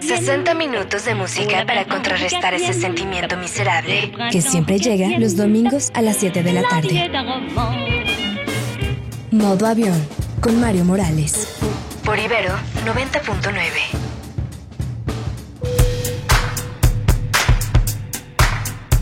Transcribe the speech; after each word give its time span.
60 0.00 0.54
minutos 0.54 1.04
de 1.04 1.14
música 1.14 1.66
para 1.66 1.84
contrarrestar 1.84 2.54
ese 2.54 2.72
sentimiento 2.72 3.36
miserable. 3.36 4.12
que 4.32 4.40
siempre 4.40 4.78
llega 4.78 5.18
los 5.18 5.36
domingos 5.36 5.90
a 5.94 6.00
las 6.00 6.16
7 6.16 6.42
de 6.42 6.52
la 6.52 6.62
tarde. 6.62 7.10
Modo 9.30 9.66
avión 9.66 10.02
con 10.40 10.58
Mario 10.60 10.84
Morales. 10.84 11.58
Por 12.04 12.18
Ibero 12.18 12.54
90.9. 12.86 13.60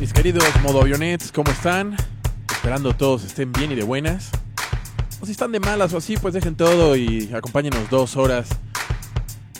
Mis 0.00 0.12
queridos 0.12 0.44
modoavionets, 0.62 1.30
¿cómo 1.30 1.52
están? 1.52 1.96
Esperando 2.50 2.94
todos 2.94 3.24
estén 3.24 3.52
bien 3.52 3.70
y 3.70 3.74
de 3.76 3.84
buenas. 3.84 4.30
O 5.20 5.26
si 5.26 5.32
están 5.32 5.52
de 5.52 5.60
malas 5.60 5.92
o 5.92 5.98
así, 5.98 6.16
pues 6.16 6.34
dejen 6.34 6.56
todo 6.56 6.96
y 6.96 7.30
acompáñenos 7.32 7.88
dos 7.90 8.16
horas 8.16 8.48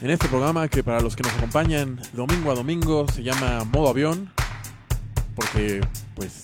en 0.04 0.10
este 0.10 0.28
programa 0.28 0.68
que 0.68 0.84
para 0.84 1.00
los 1.00 1.16
que 1.16 1.22
nos 1.22 1.32
acompañan 1.32 1.98
domingo 2.12 2.50
a 2.50 2.54
domingo 2.54 3.06
se 3.08 3.22
llama 3.22 3.64
Modo 3.64 3.88
Avión. 3.88 4.30
Porque, 5.34 5.80
pues, 6.14 6.42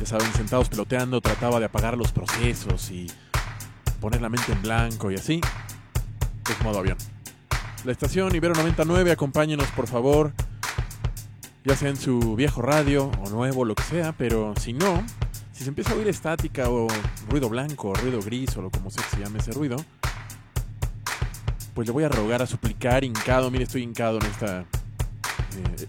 ya 0.00 0.06
saben, 0.06 0.26
sentados 0.32 0.68
peloteando 0.68 1.20
trataba 1.20 1.60
de 1.60 1.66
apagar 1.66 1.96
los 1.96 2.10
procesos 2.10 2.90
y 2.90 3.06
poner 4.00 4.20
la 4.20 4.28
mente 4.28 4.50
en 4.50 4.60
blanco 4.60 5.12
y 5.12 5.14
así. 5.14 5.40
Es 6.50 6.64
Modo 6.64 6.80
Avión. 6.80 6.98
La 7.84 7.92
estación 7.92 8.34
Ibero 8.34 8.54
99, 8.54 9.12
acompáñenos 9.12 9.68
por 9.68 9.86
favor 9.86 10.32
ya 11.64 11.76
sea 11.76 11.90
en 11.90 11.96
su 11.96 12.34
viejo 12.34 12.60
radio 12.60 13.10
o 13.24 13.30
nuevo, 13.30 13.64
lo 13.64 13.76
que 13.76 13.84
sea, 13.84 14.12
pero 14.18 14.52
si 14.60 14.72
no, 14.72 15.02
si 15.52 15.62
se 15.62 15.68
empieza 15.68 15.92
a 15.92 15.94
oír 15.94 16.08
estática 16.08 16.68
o 16.68 16.88
ruido 17.30 17.48
blanco 17.48 17.90
o 17.90 17.94
ruido 17.94 18.20
gris 18.20 18.54
o 18.56 18.62
lo 18.62 18.70
como 18.70 18.90
sea 18.90 19.02
que 19.04 19.16
se 19.16 19.22
llame 19.22 19.38
ese 19.38 19.52
ruido, 19.52 19.76
pues 21.74 21.88
le 21.88 21.92
voy 21.92 22.04
a 22.04 22.08
rogar 22.08 22.40
a 22.40 22.46
suplicar, 22.46 23.04
hincado, 23.04 23.50
mire, 23.50 23.64
estoy 23.64 23.82
hincado 23.82 24.18
en 24.20 24.26
esta 24.26 24.60
eh, 24.60 25.86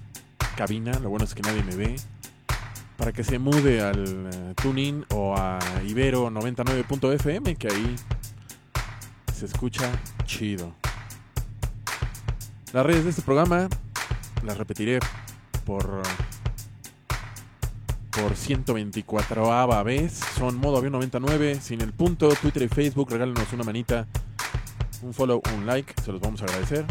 cabina, 0.57 0.99
lo 0.99 1.09
bueno 1.09 1.25
es 1.25 1.35
que 1.35 1.43
nadie 1.43 1.63
me 1.63 1.75
ve, 1.75 1.95
para 2.97 3.11
que 3.11 3.23
se 3.23 3.37
mude 3.37 3.81
al 3.81 4.29
eh, 4.33 4.53
TuneIn 4.61 5.05
o 5.13 5.35
a 5.37 5.59
Ibero 5.87 6.29
99.fm, 6.31 7.55
que 7.55 7.67
ahí 7.67 7.95
se 9.33 9.45
escucha 9.45 9.91
chido. 10.25 10.73
Las 12.73 12.85
redes 12.85 13.03
de 13.03 13.11
este 13.11 13.21
programa 13.21 13.69
las 14.43 14.57
repetiré 14.57 14.99
por 15.65 16.01
por 18.21 18.35
124 18.35 19.83
vez. 19.83 20.19
Son 20.37 20.55
modo 20.57 20.77
avión 20.77 20.93
99, 20.93 21.59
sin 21.61 21.81
el 21.81 21.91
punto, 21.93 22.29
Twitter 22.29 22.63
y 22.63 22.67
Facebook, 22.69 23.11
regálenos 23.11 23.51
una 23.53 23.63
manita, 23.63 24.07
un 25.05 25.13
follow, 25.13 25.41
un 25.55 25.65
like, 25.65 25.93
se 26.03 26.11
los 26.11 26.19
vamos 26.19 26.41
a 26.41 26.45
agradecer. 26.45 26.85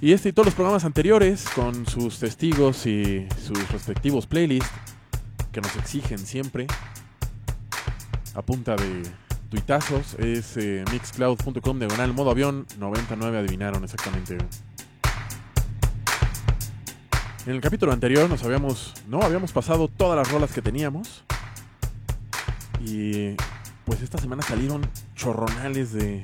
Y 0.00 0.12
este 0.12 0.28
y 0.28 0.32
todos 0.32 0.46
los 0.46 0.54
programas 0.54 0.84
anteriores, 0.84 1.46
con 1.54 1.86
sus 1.86 2.18
testigos 2.18 2.86
y 2.86 3.26
sus 3.42 3.70
respectivos 3.70 4.26
playlists, 4.26 4.70
que 5.52 5.60
nos 5.60 5.74
exigen 5.76 6.18
siempre, 6.18 6.66
a 8.34 8.42
punta 8.42 8.76
de 8.76 9.02
tuitazos, 9.48 10.14
es 10.18 10.56
eh, 10.56 10.84
mixcloud.com 10.90 11.78
diagonal 11.78 12.12
modo 12.12 12.30
avión 12.30 12.66
99, 12.78 13.38
adivinaron 13.38 13.84
exactamente. 13.84 14.36
En 17.46 17.52
el 17.52 17.60
capítulo 17.60 17.92
anterior 17.92 18.28
nos 18.28 18.42
habíamos, 18.42 18.92
no, 19.08 19.22
habíamos 19.22 19.52
pasado 19.52 19.88
todas 19.88 20.18
las 20.18 20.30
rolas 20.30 20.52
que 20.52 20.60
teníamos. 20.60 21.22
Y 22.84 23.36
pues 23.86 24.02
esta 24.02 24.18
semana 24.18 24.42
salieron 24.42 24.86
chorronales 25.14 25.92
de, 25.92 26.22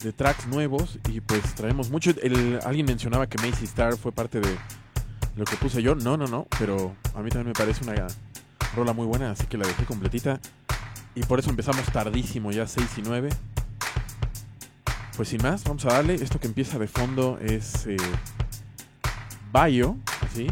de 0.00 0.12
tracks 0.12 0.46
nuevos 0.46 0.98
y 1.08 1.20
pues 1.20 1.54
traemos 1.54 1.90
mucho. 1.90 2.12
Alguien 2.64 2.86
mencionaba 2.86 3.28
que 3.28 3.38
Macy 3.38 3.66
Star 3.66 3.96
fue 3.96 4.10
parte 4.10 4.40
de 4.40 4.56
lo 5.36 5.44
que 5.44 5.56
puse 5.56 5.82
yo. 5.82 5.94
No, 5.94 6.16
no, 6.16 6.26
no, 6.26 6.48
pero 6.58 6.96
a 7.14 7.20
mí 7.20 7.28
también 7.28 7.48
me 7.48 7.52
parece 7.52 7.84
una 7.84 8.08
rola 8.74 8.92
muy 8.94 9.06
buena, 9.06 9.30
así 9.30 9.46
que 9.46 9.58
la 9.58 9.66
dejé 9.66 9.84
completita. 9.84 10.40
Y 11.14 11.22
por 11.22 11.38
eso 11.38 11.50
empezamos 11.50 11.84
tardísimo, 11.92 12.50
ya 12.50 12.66
6 12.66 12.86
y 12.96 13.02
9. 13.02 13.28
Pues 15.16 15.28
sin 15.28 15.42
más, 15.42 15.62
vamos 15.62 15.84
a 15.84 15.88
darle. 15.88 16.14
Esto 16.14 16.40
que 16.40 16.46
empieza 16.46 16.78
de 16.78 16.88
fondo 16.88 17.38
es... 17.40 17.86
Eh, 17.86 17.96
Bayo, 19.52 19.96
así, 20.20 20.48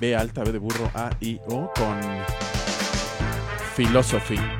B 0.00 0.16
alta, 0.16 0.42
B 0.42 0.50
de 0.50 0.58
burro, 0.58 0.90
A, 0.94 1.10
I, 1.20 1.38
O, 1.46 1.70
con 1.76 2.00
Philosophy. 3.76 4.59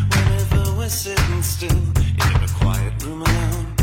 sitting 0.91 1.41
still 1.41 1.71
in 1.71 2.43
a 2.43 2.47
quiet 2.59 2.91
room 3.05 3.21
alone. 3.21 3.75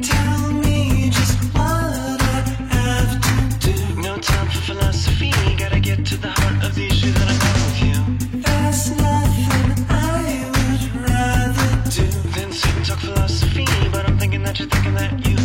Tell 0.00 0.52
me 0.52 1.10
just 1.10 1.38
what 1.52 2.22
I 2.22 2.40
have 2.70 3.20
to 3.20 3.72
do. 3.72 4.00
No 4.00 4.16
time 4.16 4.46
for 4.46 4.60
philosophy, 4.62 5.30
gotta 5.58 5.78
get 5.78 6.06
to 6.06 6.16
the 6.16 6.30
heart 6.30 6.64
of 6.64 6.74
the 6.74 6.86
issue 6.86 7.12
that 7.12 7.28
I'm 7.28 7.40
having 7.46 7.64
with 7.68 7.82
you. 7.86 8.40
There's 8.40 8.90
nothing 8.96 9.86
I 9.90 10.50
would 10.54 10.82
rather 11.10 11.90
do 11.90 12.06
than 12.34 12.50
sit 12.50 12.74
and 12.74 12.86
talk 12.86 13.00
philosophy, 13.00 13.66
but 13.92 14.08
I'm 14.08 14.18
thinking 14.18 14.42
that 14.44 14.58
you're 14.58 14.68
thinking 14.68 14.94
that 14.94 15.26
you 15.26 15.37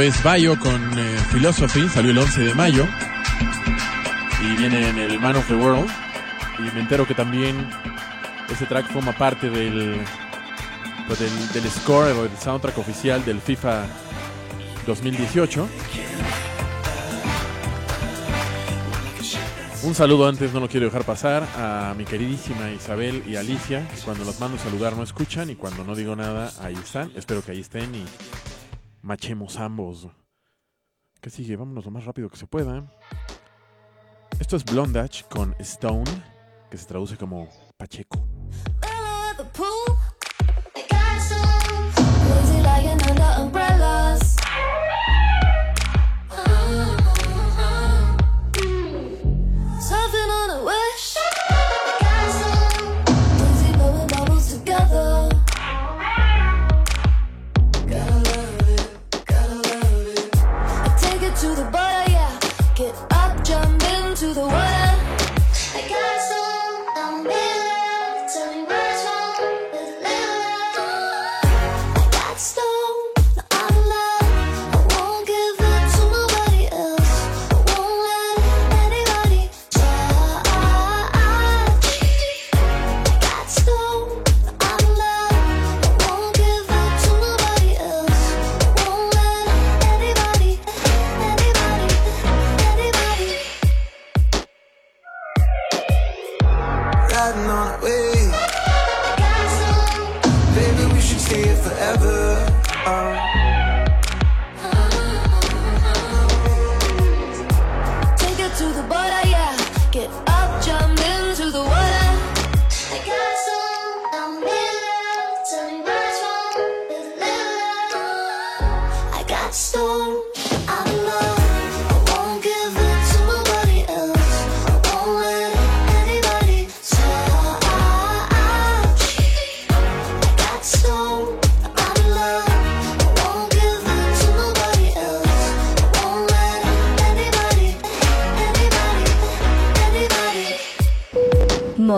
Es 0.00 0.22
Bayo 0.22 0.56
con 0.60 0.96
eh, 0.96 1.18
Philosophy, 1.32 1.88
salió 1.88 2.12
el 2.12 2.18
11 2.18 2.40
de 2.42 2.54
mayo 2.54 2.86
y 4.40 4.56
viene 4.56 4.90
en 4.90 4.96
el 4.96 5.18
Man 5.18 5.34
of 5.34 5.48
the 5.48 5.54
World. 5.54 5.90
Y 6.58 6.74
me 6.74 6.80
entero 6.80 7.04
que 7.04 7.14
también 7.14 7.68
ese 8.48 8.66
track 8.66 8.86
forma 8.92 9.12
parte 9.12 9.50
del, 9.50 9.96
pues, 11.08 11.18
del, 11.18 11.70
score 11.70 12.12
o 12.12 12.22
del 12.22 12.38
soundtrack 12.38 12.78
oficial 12.78 13.24
del 13.24 13.40
FIFA 13.40 13.86
2018. 14.86 15.68
Un 19.82 19.94
saludo 19.94 20.28
antes, 20.28 20.52
no 20.52 20.60
lo 20.60 20.68
quiero 20.68 20.86
dejar 20.86 21.04
pasar, 21.04 21.44
a 21.56 21.94
mi 21.96 22.04
queridísima 22.04 22.70
Isabel 22.70 23.24
y 23.26 23.34
Alicia, 23.36 23.88
cuando 24.04 24.24
los 24.24 24.38
mando 24.38 24.58
a 24.58 24.60
saludar 24.60 24.96
no 24.96 25.02
escuchan 25.02 25.50
y 25.50 25.56
cuando 25.56 25.82
no 25.82 25.94
digo 25.96 26.14
nada, 26.14 26.52
ahí 26.62 26.74
están. 26.74 27.10
Espero 27.16 27.44
que 27.44 27.52
ahí 27.52 27.60
estén 27.60 27.94
y 27.94 28.04
machemos 29.08 29.56
ambos. 29.58 30.06
¿Qué 31.22 31.30
sigue? 31.30 31.56
Vámonos 31.56 31.86
lo 31.86 31.90
más 31.90 32.04
rápido 32.04 32.28
que 32.28 32.36
se 32.36 32.46
pueda. 32.46 32.92
Esto 34.38 34.56
es 34.56 34.64
Blondage 34.66 35.24
con 35.30 35.56
Stone, 35.58 36.04
que 36.70 36.76
se 36.76 36.86
traduce 36.86 37.16
como 37.16 37.48
Pacheco. 37.78 38.22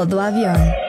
Anybody. 0.03 0.47
Modo 0.47 0.80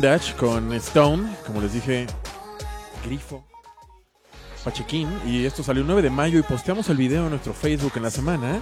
Blondage 0.00 0.36
con 0.36 0.72
Stone, 0.74 1.28
como 1.44 1.60
les 1.60 1.72
dije, 1.72 2.06
Grifo, 3.04 3.44
Pachequín. 4.62 5.08
Y 5.26 5.44
esto 5.44 5.64
salió 5.64 5.80
el 5.80 5.88
9 5.88 6.02
de 6.02 6.10
mayo 6.10 6.38
y 6.38 6.42
posteamos 6.42 6.88
el 6.88 6.96
video 6.96 7.24
en 7.24 7.30
nuestro 7.30 7.52
Facebook 7.52 7.94
en 7.96 8.04
la 8.04 8.10
semana. 8.12 8.60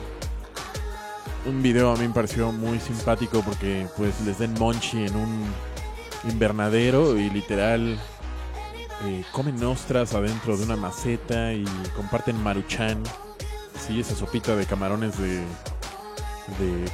Un 1.45 1.62
video 1.62 1.93
a 1.93 1.97
mí 1.97 2.09
me 2.09 2.14
pareció 2.14 2.52
muy 2.52 2.81
simpático 2.81 3.43
porque 3.43 3.87
pues 3.99 4.19
les 4.23 4.38
den 4.38 4.55
monchi 4.55 5.05
en 5.05 5.14
un 5.14 5.45
invernadero 6.25 7.19
y 7.19 7.28
literal 7.28 7.99
eh, 9.05 9.23
comen 9.31 9.62
ostras 9.62 10.14
adentro 10.14 10.57
de 10.57 10.64
una 10.64 10.76
maceta 10.76 11.52
y 11.52 11.66
comparten 11.95 12.43
maruchan. 12.43 13.02
Sí, 13.87 14.00
esa 14.00 14.16
sopita 14.16 14.57
de 14.57 14.64
camarones 14.64 15.19
de, 15.19 15.45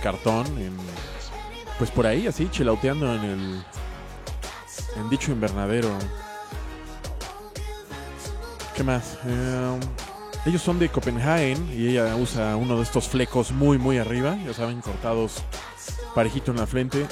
cartón 0.02 0.46
pues 1.78 1.90
por 1.90 2.06
ahí 2.06 2.26
así 2.26 2.48
chilauteando 2.50 3.14
en 3.14 3.24
el 3.24 3.64
en 4.96 5.10
dicho 5.10 5.32
invernadero. 5.32 5.88
¿Qué 8.74 8.82
más? 8.82 9.18
Eh, 9.26 9.80
ellos 10.46 10.62
son 10.62 10.78
de 10.78 10.88
Copenhagen 10.88 11.70
y 11.72 11.88
ella 11.88 12.16
usa 12.16 12.56
uno 12.56 12.76
de 12.76 12.82
estos 12.82 13.08
flecos 13.08 13.52
muy 13.52 13.78
muy 13.78 13.98
arriba, 13.98 14.36
ya 14.44 14.54
saben, 14.54 14.80
cortados 14.80 15.42
parejito 16.14 16.50
en 16.50 16.58
la 16.58 16.66
frente. 16.66 17.06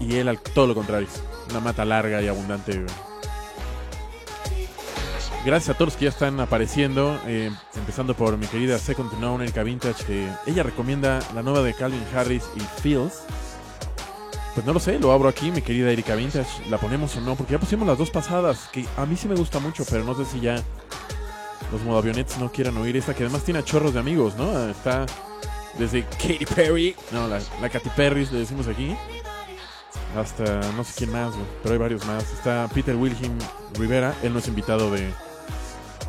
Y 0.00 0.16
él 0.16 0.38
todo 0.54 0.66
lo 0.66 0.74
contrario, 0.74 1.08
una 1.50 1.60
mata 1.60 1.84
larga 1.84 2.20
y 2.22 2.28
abundante. 2.28 2.84
Gracias 5.44 5.70
a 5.70 5.74
todos 5.74 5.88
los 5.88 5.96
que 5.96 6.04
ya 6.04 6.10
están 6.10 6.38
apareciendo, 6.38 7.20
eh, 7.26 7.50
empezando 7.74 8.14
por 8.14 8.36
mi 8.36 8.46
querida 8.46 8.78
Second 8.78 9.10
to 9.10 9.16
None, 9.16 9.42
Erika 9.42 9.64
Vintage, 9.64 10.28
ella 10.46 10.62
recomienda 10.62 11.18
la 11.34 11.42
nueva 11.42 11.62
de 11.62 11.74
Calvin 11.74 12.04
Harris 12.14 12.44
y 12.54 12.60
Fields. 12.80 13.24
Pues 14.54 14.66
no 14.66 14.74
lo 14.74 14.80
sé, 14.80 14.98
lo 14.98 15.12
abro 15.12 15.28
aquí, 15.30 15.50
mi 15.50 15.62
querida 15.62 15.90
Erika 15.90 16.14
Vintage. 16.14 16.68
¿La 16.68 16.76
ponemos 16.76 17.16
o 17.16 17.20
no? 17.22 17.36
Porque 17.36 17.52
ya 17.52 17.58
pusimos 17.58 17.86
las 17.86 17.96
dos 17.96 18.10
pasadas, 18.10 18.68
que 18.70 18.84
a 18.98 19.06
mí 19.06 19.16
sí 19.16 19.26
me 19.26 19.34
gusta 19.34 19.58
mucho, 19.60 19.84
pero 19.88 20.04
no 20.04 20.14
sé 20.14 20.26
si 20.26 20.40
ya 20.40 20.62
los 21.72 21.80
modavionetes 21.82 22.36
no 22.36 22.52
quieran 22.52 22.76
oír 22.76 22.96
esta, 22.98 23.14
que 23.14 23.24
además 23.24 23.44
tiene 23.44 23.60
a 23.60 23.64
chorros 23.64 23.94
de 23.94 24.00
amigos, 24.00 24.36
¿no? 24.36 24.68
Está 24.68 25.06
desde 25.78 26.04
Katy 26.04 26.44
Perry, 26.54 26.94
no, 27.12 27.28
la, 27.28 27.40
Katy 27.70 27.88
Perry 27.96 28.26
le 28.26 28.40
decimos 28.40 28.68
aquí, 28.68 28.94
hasta 30.14 30.60
no 30.72 30.84
sé 30.84 30.92
quién 30.98 31.12
más, 31.12 31.32
pero 31.62 31.72
hay 31.72 31.78
varios 31.78 32.04
más. 32.04 32.30
Está 32.34 32.68
Peter 32.74 32.94
Wilhelm 32.94 33.38
Rivera, 33.78 34.14
él 34.22 34.34
no 34.34 34.40
es 34.40 34.48
invitado 34.48 34.90
de, 34.90 35.06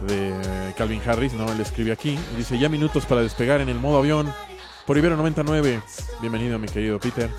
de 0.06 0.74
Calvin 0.78 1.02
Harris, 1.06 1.32
¿no? 1.32 1.50
Él 1.50 1.62
escribe 1.62 1.94
aquí, 1.94 2.20
dice, 2.36 2.60
ya 2.60 2.68
minutos 2.68 3.06
para 3.06 3.22
despegar 3.22 3.62
en 3.62 3.70
el 3.70 3.80
modo 3.80 4.00
avión 4.00 4.34
por 4.86 4.98
Ibero 4.98 5.16
99. 5.16 5.82
Bienvenido, 6.20 6.60
mi 6.60 6.68
querido 6.68 7.00
Peter. 7.00 7.30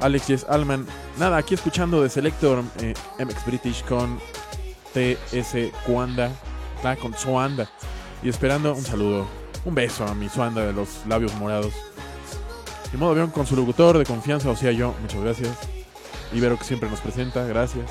Alex 0.00 0.26
Yes 0.26 0.46
Alman. 0.48 0.86
Nada, 1.18 1.36
aquí 1.36 1.54
escuchando 1.54 2.02
de 2.02 2.08
Selector 2.08 2.62
eh, 2.80 2.94
MX 3.18 3.46
British 3.46 3.84
con 3.84 4.18
TS 4.92 5.72
Cuanda, 5.86 6.30
ah, 6.84 6.96
con 6.96 7.14
Suanda. 7.16 7.70
Y 8.22 8.28
esperando 8.28 8.74
un 8.74 8.82
saludo, 8.82 9.26
un 9.64 9.74
beso 9.74 10.04
a 10.04 10.14
mi 10.14 10.28
Suanda 10.28 10.64
de 10.64 10.72
los 10.72 11.06
labios 11.06 11.34
morados. 11.34 11.72
Y 12.92 12.96
modo 12.96 13.12
avión 13.12 13.30
con 13.30 13.46
su 13.46 13.54
locutor 13.56 13.98
de 13.98 14.04
confianza, 14.04 14.50
o 14.50 14.56
sea, 14.56 14.72
yo, 14.72 14.94
muchas 15.00 15.22
gracias. 15.22 15.56
Ibero 16.32 16.58
que 16.58 16.64
siempre 16.64 16.90
nos 16.90 17.00
presenta, 17.00 17.44
gracias. 17.44 17.90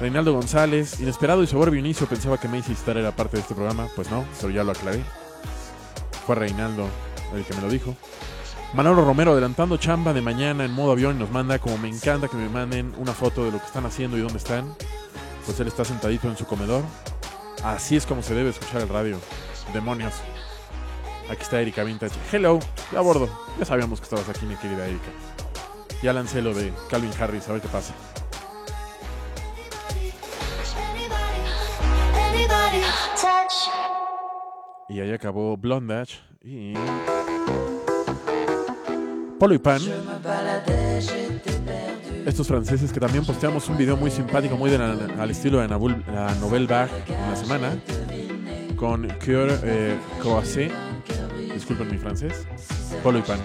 Reinaldo 0.00 0.32
González, 0.32 1.00
inesperado 1.00 1.42
y 1.42 1.46
soberbio 1.46 1.80
inicio, 1.80 2.06
pensaba 2.06 2.38
que 2.38 2.46
Macy 2.48 2.72
Star 2.72 2.98
era 2.98 3.10
parte 3.10 3.36
de 3.36 3.42
este 3.42 3.54
programa, 3.54 3.88
pues 3.96 4.10
no, 4.10 4.24
pero 4.40 4.52
ya 4.52 4.62
lo 4.62 4.72
aclaré. 4.72 5.02
Fue 6.26 6.36
Reinaldo 6.36 6.86
el 7.34 7.44
que 7.44 7.54
me 7.54 7.62
lo 7.62 7.68
dijo. 7.68 7.96
Manolo 8.74 9.02
Romero 9.02 9.32
adelantando 9.32 9.78
chamba 9.78 10.12
de 10.12 10.20
mañana 10.20 10.64
en 10.64 10.72
modo 10.72 10.92
avión 10.92 11.16
y 11.16 11.18
nos 11.20 11.30
manda, 11.30 11.58
como 11.58 11.78
me 11.78 11.88
encanta 11.88 12.28
que 12.28 12.36
me 12.36 12.50
manden 12.50 12.94
una 12.98 13.12
foto 13.12 13.44
de 13.44 13.50
lo 13.50 13.58
que 13.58 13.64
están 13.64 13.86
haciendo 13.86 14.18
y 14.18 14.20
dónde 14.20 14.38
están. 14.38 14.74
Pues 15.46 15.58
él 15.58 15.68
está 15.68 15.84
sentadito 15.84 16.28
en 16.28 16.36
su 16.36 16.44
comedor. 16.44 16.84
Así 17.64 17.96
es 17.96 18.04
como 18.04 18.22
se 18.22 18.34
debe 18.34 18.50
escuchar 18.50 18.82
el 18.82 18.88
radio. 18.88 19.18
Demonios. 19.72 20.14
Aquí 21.30 21.42
está 21.42 21.60
Erika 21.60 21.82
Vintage. 21.82 22.14
Hello, 22.30 22.58
ya 22.92 22.98
a 22.98 23.02
bordo. 23.02 23.28
Ya 23.58 23.64
sabíamos 23.64 24.00
que 24.00 24.04
estabas 24.04 24.28
aquí, 24.28 24.44
mi 24.44 24.54
querida 24.56 24.86
Erika. 24.86 25.10
Ya 26.02 26.12
lancé 26.12 26.42
lo 26.42 26.52
de 26.54 26.72
Calvin 26.90 27.12
Harris, 27.18 27.48
a 27.48 27.52
ver 27.52 27.62
qué 27.62 27.68
pasa. 27.68 27.94
Y 34.90 35.00
ahí 35.00 35.12
acabó 35.12 35.56
Blondage 35.56 36.20
y. 36.42 36.74
Polo 39.38 39.54
y 39.54 39.58
Pan. 39.58 39.80
Estos 42.26 42.46
franceses 42.48 42.92
que 42.92 43.00
también 43.00 43.24
posteamos 43.24 43.68
un 43.68 43.76
video 43.76 43.96
muy 43.96 44.10
simpático, 44.10 44.56
muy 44.56 44.70
al 44.74 45.30
estilo 45.30 45.60
de 45.60 45.68
Nabul- 45.68 46.04
la 46.12 46.34
Nouvelle 46.36 46.66
Vague 46.66 46.90
en 47.06 47.30
la 47.30 47.36
semana. 47.36 47.70
Con 48.76 49.08
Cœur 49.24 49.50
eh. 49.64 49.96
Disculpen 51.54 51.90
mi 51.90 51.98
francés. 51.98 52.46
Polo 53.02 53.18
y 53.18 53.22
Pan. 53.22 53.38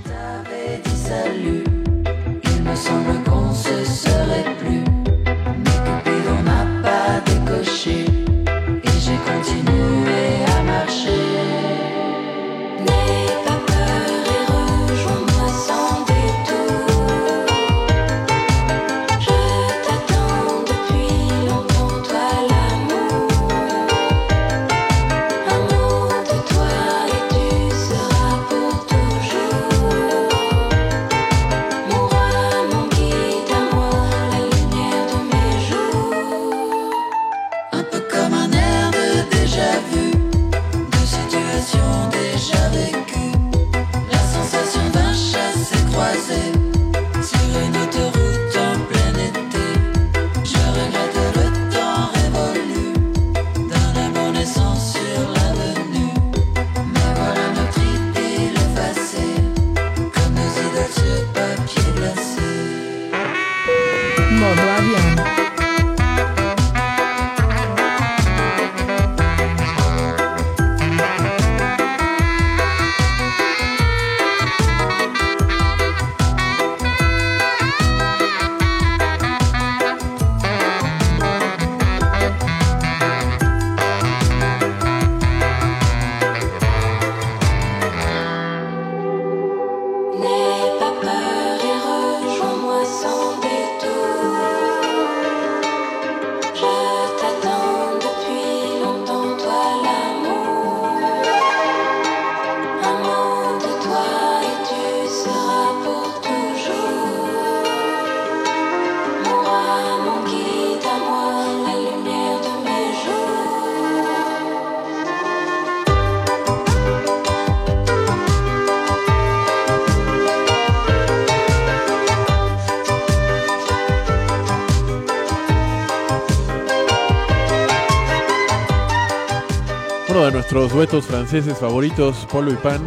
Nuestros 130.74 131.04
duetos 131.04 131.06
franceses 131.06 131.60
favoritos, 131.60 132.28
Polo 132.32 132.52
y 132.52 132.56
Pan, 132.56 132.82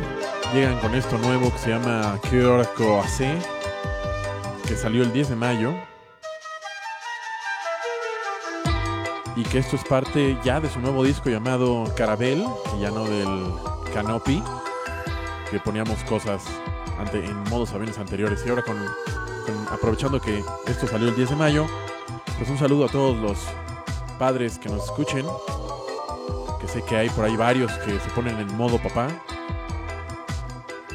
llegan 0.53 0.77
con 0.81 0.93
esto 0.97 1.17
nuevo 1.19 1.53
que 1.53 1.59
se 1.59 1.71
llama 1.71 2.19
Cœur 2.31 2.67
Croisé, 2.75 3.39
que 4.67 4.75
salió 4.75 5.03
el 5.05 5.13
10 5.13 5.29
de 5.31 5.37
mayo. 5.37 5.73
Y 9.37 9.45
que 9.45 9.59
esto 9.59 9.77
es 9.77 9.85
parte 9.85 10.37
ya 10.43 10.59
de 10.61 10.69
su 10.69 10.81
nuevo 10.81 11.05
disco 11.05 11.31
llamado 11.31 11.85
Carabel, 11.97 12.45
que 12.73 12.81
ya 12.81 12.91
no 12.91 13.05
del 13.05 13.53
Canopy, 13.95 14.43
que 15.51 15.61
poníamos 15.61 16.03
cosas 16.05 16.43
ante, 16.99 17.25
en 17.25 17.37
modos 17.51 17.73
aviones 17.73 17.99
anteriores. 17.99 18.43
Y 18.45 18.49
ahora 18.51 18.63
con- 18.63 18.85
aprovechando 19.71 20.21
que 20.21 20.43
esto 20.67 20.89
salió 20.89 21.09
el 21.11 21.15
10 21.15 21.31
de 21.31 21.37
mayo, 21.37 21.67
pues 22.37 22.51
un 22.51 22.59
saludo 22.59 22.87
a 22.87 22.89
todos 22.89 23.17
los 23.17 23.39
padres 24.19 24.59
que 24.59 24.69
nos 24.71 24.85
escuchen 24.87 25.25
sé 26.67 26.83
que 26.89 26.97
hay 26.97 27.09
por 27.11 27.25
ahí 27.25 27.37
varios 27.37 27.73
que 27.79 27.99
se 27.99 28.11
ponen 28.11 28.37
en 28.39 28.57
modo 28.57 28.79
papá. 28.79 29.09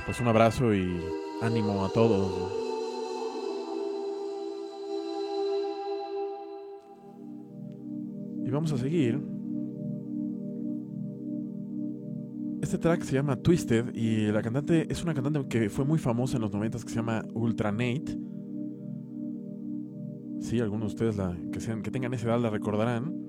Pues 0.06 0.20
un 0.20 0.28
abrazo 0.28 0.74
y 0.74 1.00
ánimo 1.42 1.86
a 1.86 1.90
todos. 1.90 2.51
Y 8.46 8.50
vamos 8.50 8.72
a 8.74 8.78
seguir. 8.78 9.22
Este 12.62 12.78
track 12.78 13.04
se 13.04 13.16
llama 13.16 13.36
Twisted 13.36 13.94
y 13.94 14.32
la 14.32 14.42
cantante 14.42 14.92
es 14.92 15.04
una 15.04 15.13
cantante 15.13 15.48
que 15.48 15.70
fue 15.70 15.86
muy 15.86 16.00
famosa 16.00 16.38
en 16.38 16.42
los 16.42 16.51
90 16.51 16.80
que 16.80 16.90
se 16.90 16.96
llama 16.96 17.24
Ultra 17.34 17.72
Nate. 17.72 18.18
Sí, 20.42 20.60
algunos 20.60 20.96
de 20.96 21.06
ustedes 21.06 21.38
que, 21.51 21.82
que 21.82 21.92
tengan 21.92 22.13
esa 22.13 22.28
edad 22.28 22.40
la 22.40 22.50
recordarán. 22.50 23.21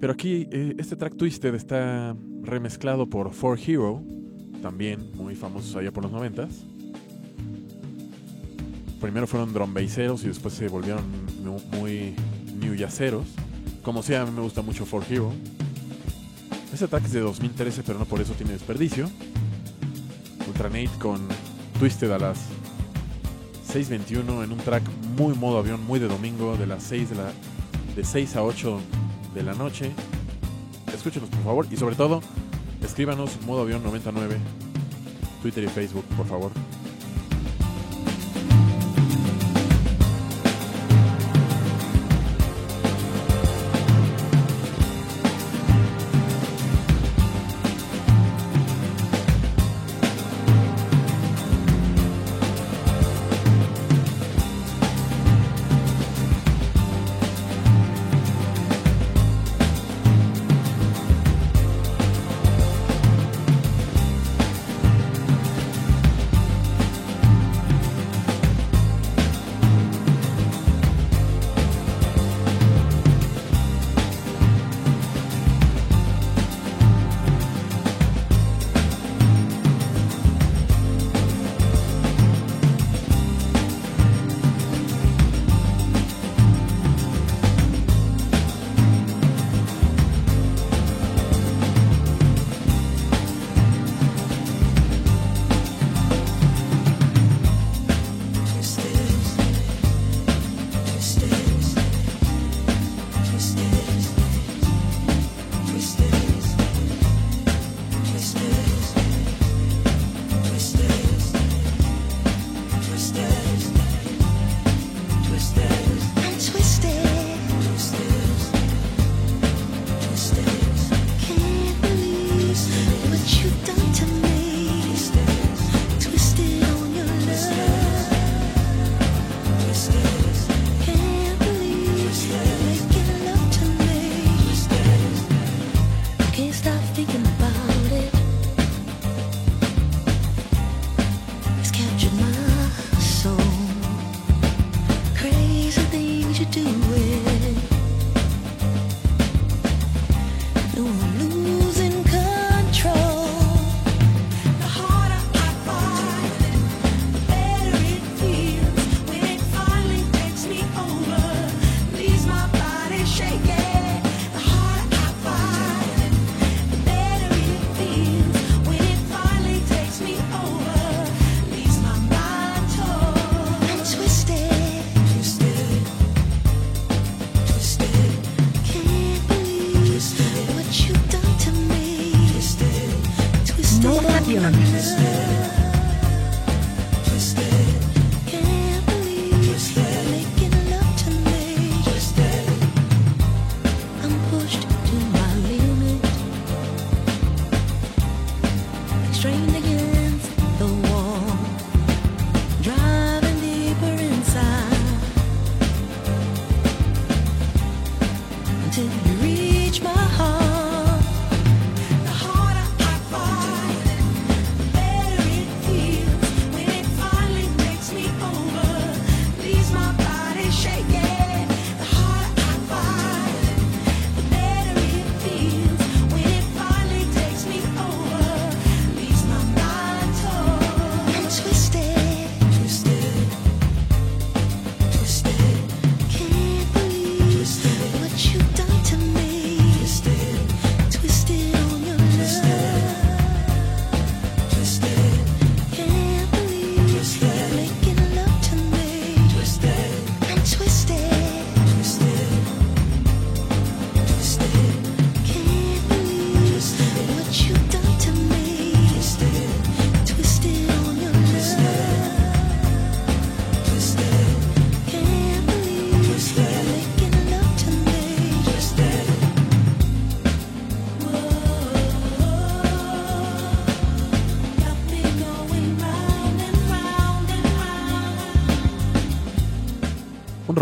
Pero 0.00 0.12
aquí 0.12 0.46
eh, 0.50 0.74
este 0.78 0.96
track 0.96 1.16
Twisted 1.16 1.54
está 1.54 2.14
remezclado 2.42 3.08
por 3.08 3.32
For 3.32 3.58
Hero, 3.58 4.02
también 4.62 5.10
muy 5.14 5.34
famosos 5.34 5.74
allá 5.76 5.90
por 5.92 6.02
los 6.04 6.12
noventas. 6.12 6.64
Primero 9.00 9.26
fueron 9.26 9.52
drum 9.52 9.74
y 9.78 10.26
después 10.28 10.54
se 10.54 10.68
volvieron 10.68 11.04
mu- 11.44 11.60
muy 11.78 12.14
new 12.60 12.76
jazzeros. 12.78 13.26
Como 13.82 14.02
sea, 14.02 14.22
a 14.22 14.26
mí 14.26 14.32
me 14.32 14.40
gusta 14.40 14.62
mucho 14.62 14.84
For 14.84 15.02
Hero. 15.08 15.32
Este 16.72 16.88
track 16.88 17.04
es 17.04 17.12
de 17.12 17.20
2013, 17.20 17.82
pero 17.84 17.98
no 17.98 18.04
por 18.04 18.20
eso 18.20 18.32
tiene 18.34 18.52
desperdicio. 18.52 19.08
Ultranate 20.48 20.90
con 20.98 21.20
Twisted 21.78 22.10
a 22.10 22.18
las 22.18 22.38
6.21 23.72 24.44
en 24.44 24.52
un 24.52 24.58
track 24.58 24.82
muy 25.16 25.34
modo 25.34 25.58
avión, 25.58 25.84
muy 25.84 25.98
de 26.00 26.08
domingo, 26.08 26.56
de 26.56 26.66
las 26.66 26.82
6 26.84 27.10
de 27.10 27.16
la 27.16 27.32
de 27.94 28.04
6 28.04 28.36
a 28.36 28.42
8 28.42 28.78
de 29.36 29.42
la 29.42 29.54
noche. 29.54 29.92
Escúchenos 30.94 31.28
por 31.28 31.44
favor 31.44 31.66
y 31.70 31.76
sobre 31.76 31.94
todo 31.94 32.22
escríbanos 32.82 33.38
modo 33.42 33.62
avión 33.62 33.82
99 33.82 34.38
Twitter 35.42 35.64
y 35.64 35.68
Facebook, 35.68 36.04
por 36.16 36.26
favor. 36.26 36.50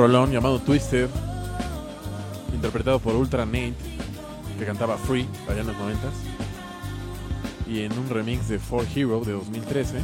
Rolón 0.04 0.30
llamado 0.30 0.58
Twisted, 0.58 1.08
interpretado 2.52 2.98
por 2.98 3.14
Ultra 3.14 3.46
Nate, 3.46 3.72
que 4.58 4.66
cantaba 4.66 4.98
Free 4.98 5.26
allá 5.48 5.62
en 5.62 5.66
los 5.68 5.76
90 5.78 6.08
y 7.66 7.80
en 7.80 7.98
un 7.98 8.10
remix 8.10 8.48
de 8.48 8.58
For 8.58 8.86
Hero 8.94 9.20
de 9.20 9.32
2013. 9.32 10.02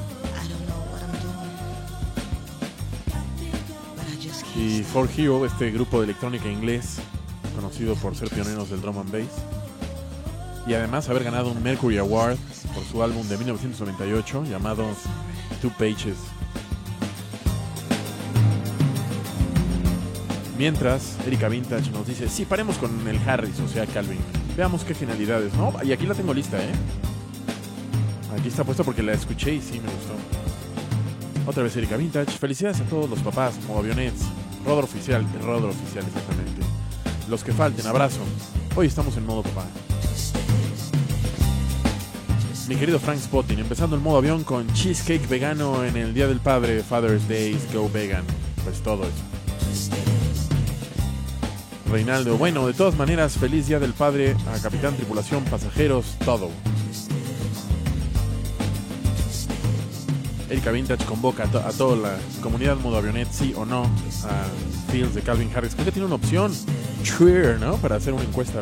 Y 4.56 4.82
For 4.84 5.06
Hero, 5.14 5.44
este 5.44 5.70
grupo 5.70 5.98
de 5.98 6.04
electrónica 6.04 6.48
inglés, 6.48 6.96
conocido 7.54 7.94
por 7.96 8.16
ser 8.16 8.30
pioneros 8.30 8.70
del 8.70 8.80
drum 8.80 9.00
and 9.00 9.12
bass, 9.12 9.44
y 10.66 10.72
además 10.72 11.10
haber 11.10 11.24
ganado 11.24 11.52
un 11.52 11.62
Mercury 11.62 11.98
Award 11.98 12.38
por 12.74 12.84
su 12.84 13.02
álbum 13.02 13.28
de 13.28 13.36
1998 13.36 14.44
llamado 14.44 14.86
Two 15.60 15.72
Pages. 15.78 16.16
Mientras, 20.60 21.16
Erika 21.26 21.48
Vintage 21.48 21.90
nos 21.90 22.06
dice, 22.06 22.28
sí, 22.28 22.44
paremos 22.44 22.76
con 22.76 23.08
el 23.08 23.18
Harris, 23.26 23.58
o 23.60 23.66
sea, 23.66 23.86
Calvin. 23.86 24.18
Veamos 24.58 24.84
qué 24.84 24.94
finalidades, 24.94 25.54
¿no? 25.54 25.72
Y 25.82 25.90
aquí 25.90 26.04
la 26.04 26.12
tengo 26.12 26.34
lista, 26.34 26.62
¿eh? 26.62 26.70
Aquí 28.38 28.48
está 28.48 28.62
puesta 28.62 28.84
porque 28.84 29.02
la 29.02 29.14
escuché 29.14 29.54
y 29.54 29.62
sí 29.62 29.80
me 29.80 29.90
gustó. 29.90 30.12
Otra 31.46 31.62
vez 31.62 31.74
Erika 31.76 31.96
Vintage. 31.96 32.32
Felicidades 32.32 32.82
a 32.82 32.84
todos 32.84 33.08
los 33.08 33.20
papás, 33.20 33.54
como 33.66 33.78
avionets. 33.78 34.20
Rodor 34.66 34.84
oficial, 34.84 35.24
Rodor 35.42 35.70
oficial, 35.70 36.04
exactamente. 36.06 36.60
Los 37.30 37.42
que 37.42 37.52
falten, 37.52 37.86
abrazo. 37.86 38.20
Hoy 38.76 38.86
estamos 38.86 39.16
en 39.16 39.24
modo 39.24 39.42
papá. 39.42 39.64
Mi 42.68 42.76
querido 42.76 42.98
Frank 42.98 43.18
Spotting, 43.18 43.60
empezando 43.60 43.96
el 43.96 44.02
modo 44.02 44.18
avión 44.18 44.44
con 44.44 44.70
cheesecake 44.74 45.26
vegano 45.26 45.86
en 45.86 45.96
el 45.96 46.12
Día 46.12 46.26
del 46.26 46.40
Padre, 46.40 46.82
Father's 46.82 47.26
Days, 47.26 47.72
Go 47.72 47.88
Vegan. 47.88 48.24
Pues 48.62 48.82
todo 48.82 49.04
eso. 49.04 49.29
Reinaldo, 51.90 52.36
bueno, 52.38 52.66
de 52.66 52.72
todas 52.72 52.94
maneras, 52.96 53.32
feliz 53.36 53.66
Día 53.66 53.80
del 53.80 53.92
Padre 53.94 54.36
a 54.54 54.58
Capitán 54.62 54.94
Tripulación, 54.94 55.44
pasajeros, 55.44 56.16
todo. 56.24 56.50
Erika 60.48 60.70
Vintage 60.70 61.04
convoca 61.04 61.44
a, 61.44 61.46
to- 61.46 61.58
a 61.58 61.70
toda 61.72 61.96
la 61.96 62.16
comunidad 62.42 62.76
modo 62.76 62.96
avionet, 62.96 63.28
sí 63.30 63.52
o 63.56 63.64
no, 63.64 63.82
a 63.84 64.90
Fields 64.92 65.14
de 65.14 65.22
Calvin 65.22 65.50
Harris. 65.54 65.74
Creo 65.74 65.84
que 65.86 65.92
tiene 65.92 66.06
una 66.06 66.16
opción, 66.16 66.52
Cheer, 67.02 67.58
¿no? 67.60 67.76
Para 67.76 67.96
hacer 67.96 68.12
una 68.12 68.22
encuesta. 68.24 68.60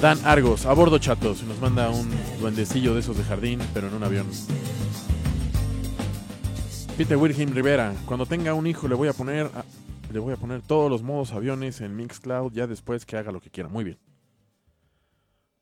Dan 0.00 0.18
Argos, 0.24 0.66
a 0.66 0.72
bordo 0.74 0.98
chatos, 0.98 1.42
nos 1.44 1.58
manda 1.60 1.88
un 1.90 2.08
duendecillo 2.40 2.94
de 2.94 3.00
esos 3.00 3.16
de 3.16 3.24
jardín, 3.24 3.60
pero 3.72 3.88
en 3.88 3.94
un 3.94 4.02
avión. 4.04 4.26
Peter 6.96 7.16
Wilhelm 7.16 7.52
Rivera, 7.52 7.92
cuando 8.06 8.24
tenga 8.26 8.54
un 8.54 8.66
hijo 8.68 8.86
le 8.86 8.94
voy 8.94 9.08
a 9.08 9.12
poner 9.12 9.50
le 10.14 10.20
voy 10.20 10.32
a 10.32 10.36
poner 10.36 10.62
todos 10.62 10.88
los 10.88 11.02
modos 11.02 11.32
aviones 11.32 11.80
en 11.80 11.96
Mixcloud 11.96 12.52
ya 12.52 12.68
después 12.68 13.04
que 13.04 13.16
haga 13.16 13.32
lo 13.32 13.40
que 13.40 13.50
quiera. 13.50 13.68
Muy 13.68 13.82
bien. 13.82 13.98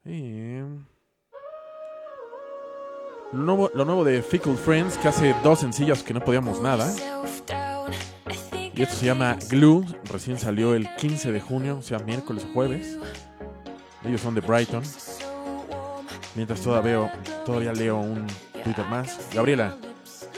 Y... 0.04 0.58
Lo 3.34 3.44
nuevo, 3.44 3.70
lo 3.72 3.86
nuevo 3.86 4.04
de 4.04 4.22
Fickle 4.22 4.56
Friends, 4.56 4.98
que 4.98 5.08
hace 5.08 5.34
dos 5.42 5.60
sencillos 5.60 6.02
que 6.02 6.12
no 6.12 6.20
podíamos 6.20 6.60
nada. 6.60 6.92
Y 8.74 8.82
esto 8.82 8.94
se 8.94 9.06
llama 9.06 9.38
Glue. 9.48 9.86
Recién 10.04 10.38
salió 10.38 10.74
el 10.74 10.86
15 10.96 11.32
de 11.32 11.40
junio, 11.40 11.78
o 11.78 11.82
sea, 11.82 12.00
miércoles 12.00 12.44
o 12.44 12.52
jueves. 12.52 12.98
Ellos 14.04 14.20
son 14.20 14.34
de 14.34 14.42
Brighton. 14.42 14.82
Mientras 16.34 16.60
todavía 16.60 16.90
veo, 16.90 17.10
todavía 17.46 17.72
leo 17.72 17.98
un 18.00 18.26
Twitter 18.62 18.84
más. 18.84 19.18
Gabriela, 19.32 19.78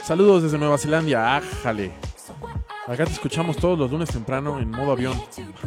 saludos 0.05 0.43
desde 0.43 0.57
Nueva 0.57 0.77
Zelanda. 0.77 1.35
Ájale. 1.35 2.14
Acá 2.87 3.05
te 3.05 3.13
escuchamos 3.13 3.57
todos 3.57 3.79
los 3.79 3.91
lunes 3.91 4.09
temprano 4.09 4.59
en 4.59 4.69
modo 4.69 4.91
avión. 4.91 5.19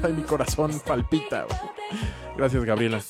Ay, 0.02 0.12
mi 0.12 0.22
corazón 0.22 0.80
palpita. 0.86 1.46
Gracias, 2.36 2.64
Gabriela. 2.64 3.00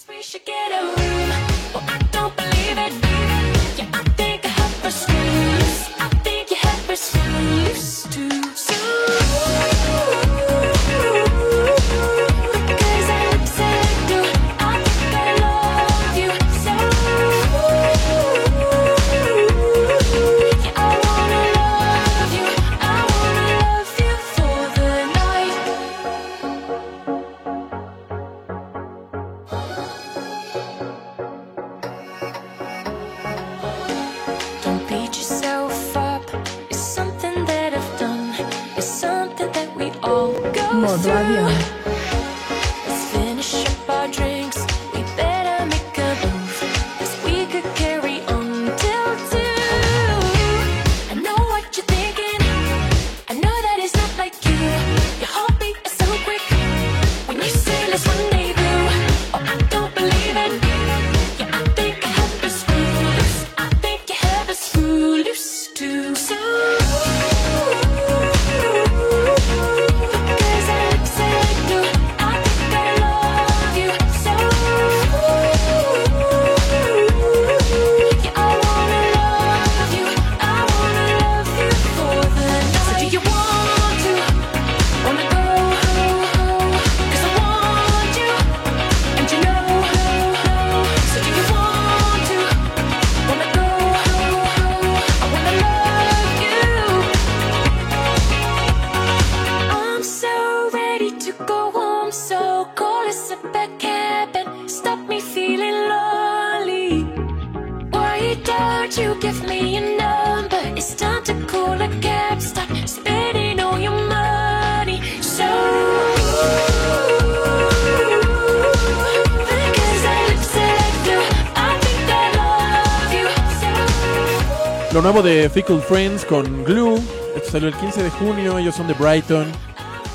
Nuevo 125.23 125.37
de 125.37 125.49
Fickle 125.49 125.81
Friends 125.81 126.25
con 126.25 126.65
Glue. 126.65 126.97
Esto 127.35 127.53
salió 127.53 127.69
el 127.69 127.75
15 127.75 128.03
de 128.05 128.11
junio. 128.11 128.59
Ellos 128.59 128.75
son 128.75 128.87
de 128.87 128.95
Brighton. 128.95 129.47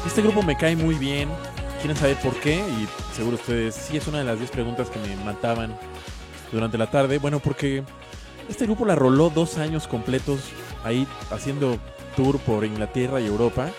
Este 0.05 0.21
grupo 0.21 0.43
me 0.43 0.55
cae 0.55 0.75
muy 0.75 0.95
bien. 0.95 1.29
¿Quieren 1.79 1.97
saber 1.97 2.15
por 2.21 2.33
qué? 2.39 2.55
Y 2.55 2.87
seguro 3.15 3.35
ustedes, 3.35 3.75
sí 3.75 3.97
es 3.97 4.07
una 4.07 4.19
de 4.19 4.23
las 4.23 4.37
10 4.37 4.51
preguntas 4.51 4.89
que 4.89 4.99
me 4.99 5.15
mataban 5.25 5.75
durante 6.51 6.77
la 6.77 6.89
tarde. 6.89 7.17
Bueno, 7.17 7.39
porque 7.39 7.83
este 8.47 8.65
grupo 8.65 8.85
la 8.85 8.95
roló 8.95 9.29
dos 9.29 9.57
años 9.57 9.87
completos 9.87 10.39
ahí 10.83 11.07
haciendo 11.31 11.77
tour 12.15 12.39
por 12.39 12.63
Inglaterra 12.63 13.19
y 13.19 13.25
Europa. 13.25 13.69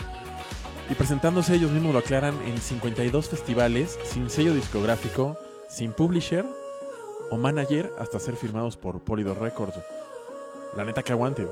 Y 0.91 0.95
presentándose, 0.95 1.55
ellos 1.55 1.71
mismos 1.71 1.93
lo 1.93 2.01
aclaran, 2.01 2.35
en 2.47 2.59
52 2.59 3.29
festivales, 3.29 3.99
sin 4.05 4.29
sello 4.29 4.53
discográfico, 4.53 5.39
sin 5.69 5.93
publisher 5.93 6.45
o 7.31 7.37
manager, 7.39 7.93
hasta 7.99 8.19
ser 8.19 8.37
firmados 8.37 8.77
por 8.77 9.01
Polydor 9.01 9.41
Records. 9.41 9.77
La 10.77 10.85
neta 10.85 11.03
que 11.03 11.13
aguante. 11.13 11.47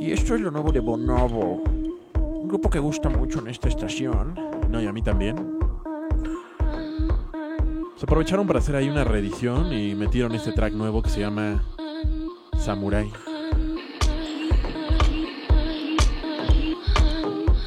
Y 0.00 0.10
esto 0.12 0.34
es 0.34 0.40
lo 0.40 0.50
nuevo 0.50 0.72
de 0.72 0.80
Bonobo. 0.80 1.62
Un 2.14 2.48
grupo 2.48 2.70
que 2.70 2.78
gusta 2.78 3.08
mucho 3.08 3.40
en 3.40 3.48
esta 3.48 3.68
estación. 3.68 4.34
No, 4.70 4.80
y 4.80 4.86
a 4.86 4.92
mí 4.92 5.02
también. 5.02 5.60
Se 7.96 8.06
aprovecharon 8.06 8.46
para 8.46 8.58
hacer 8.58 8.74
ahí 8.74 8.88
una 8.88 9.04
reedición 9.04 9.72
y 9.72 9.94
metieron 9.94 10.32
este 10.34 10.52
track 10.52 10.72
nuevo 10.72 11.02
que 11.02 11.10
se 11.10 11.20
llama 11.20 11.62
Samurai. 12.58 13.12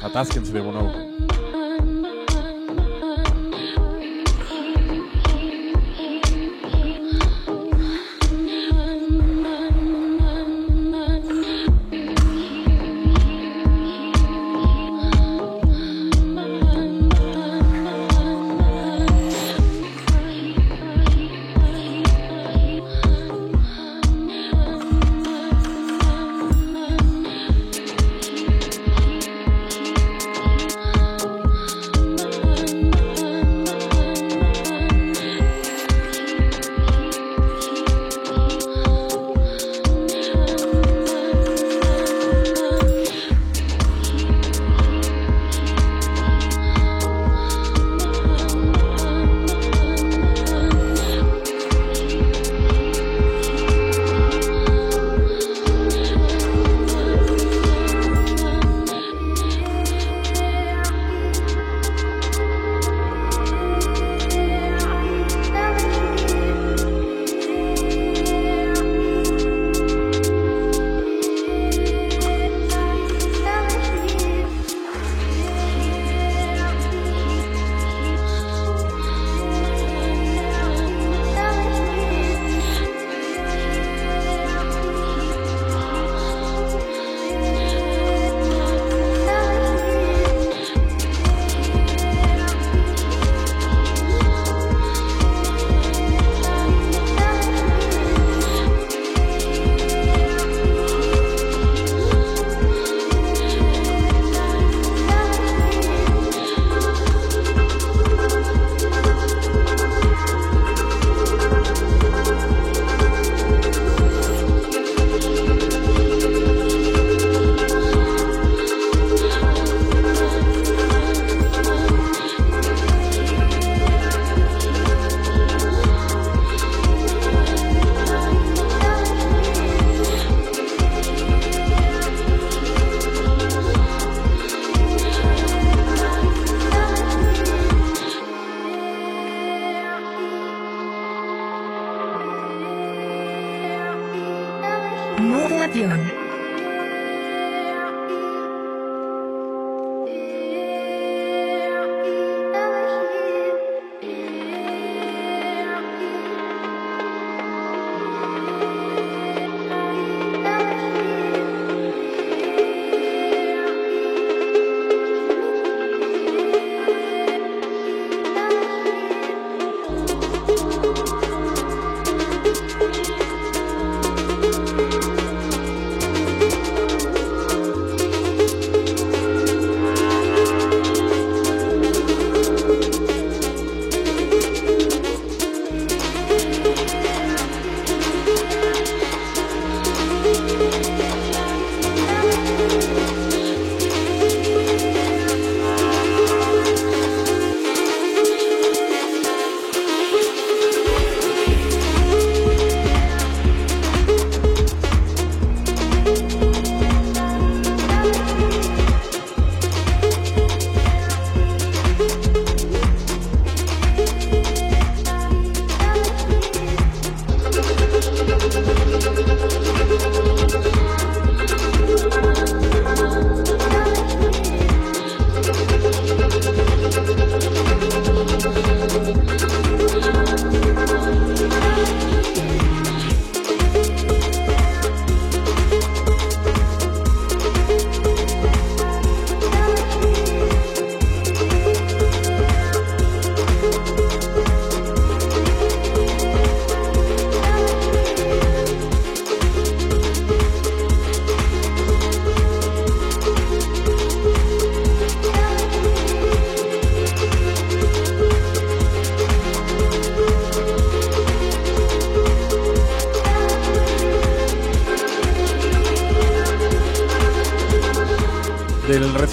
Atásquense 0.02 0.52
de 0.52 0.60
Bonobo. 0.60 1.05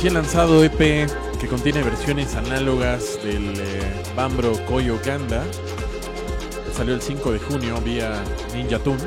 Recién 0.04 0.22
lanzado 0.22 0.62
EP 0.66 1.08
que 1.40 1.48
contiene 1.48 1.82
versiones 1.82 2.36
análogas 2.36 3.24
del 3.24 3.54
eh, 3.58 4.04
Bambro 4.18 4.52
Koyo 4.66 5.00
Ganda. 5.02 5.46
Salió 6.74 6.94
el 6.94 7.02
5 7.02 7.32
de 7.32 7.40
junio 7.40 7.80
vía 7.80 8.22
Ninja 8.54 8.80
Tune. 8.80 9.00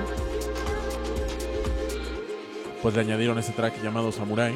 Pues 2.81 2.95
le 2.95 3.03
añadieron 3.03 3.39
ese 3.39 3.53
track 3.53 3.83
llamado 3.83 4.11
Samurai. 4.11 4.55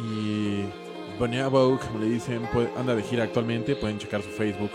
Y 0.00 0.64
Bonyabo, 1.16 1.78
como 1.78 2.00
le 2.00 2.06
dicen, 2.06 2.48
pues, 2.52 2.68
anda 2.76 2.96
de 2.96 3.04
gira 3.04 3.22
actualmente. 3.22 3.76
Pueden 3.76 4.00
checar 4.00 4.20
su 4.20 4.30
Facebook 4.30 4.72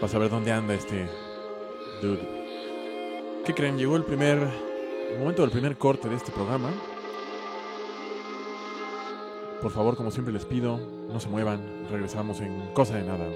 para 0.00 0.12
saber 0.12 0.28
dónde 0.28 0.50
anda 0.50 0.74
este 0.74 1.08
dude. 2.02 2.18
¿Qué 3.44 3.54
creen? 3.54 3.78
Llegó 3.78 3.94
el 3.94 4.02
primer 4.02 4.38
el 5.12 5.20
momento 5.20 5.42
del 5.42 5.52
primer 5.52 5.76
corte 5.78 6.08
de 6.08 6.16
este 6.16 6.32
programa. 6.32 6.70
Por 9.62 9.70
favor, 9.72 9.96
como 9.96 10.10
siempre 10.10 10.32
les 10.32 10.44
pido, 10.44 10.78
no 11.08 11.18
se 11.18 11.28
muevan. 11.28 11.60
Regresamos 11.90 12.40
en 12.40 12.72
cosa 12.72 12.96
de 12.96 13.04
nada. 13.04 13.26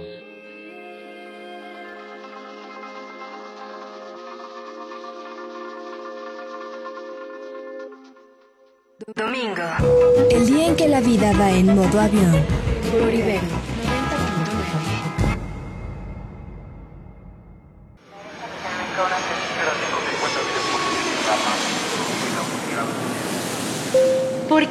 Domingo. 9.16 10.28
El 10.30 10.46
día 10.46 10.68
en 10.68 10.76
que 10.76 10.88
la 10.88 11.00
vida 11.00 11.32
va 11.38 11.50
en 11.50 11.74
modo 11.74 12.00
avión. 12.00 12.44
Por 12.92 13.12
Ibero. 13.12 13.59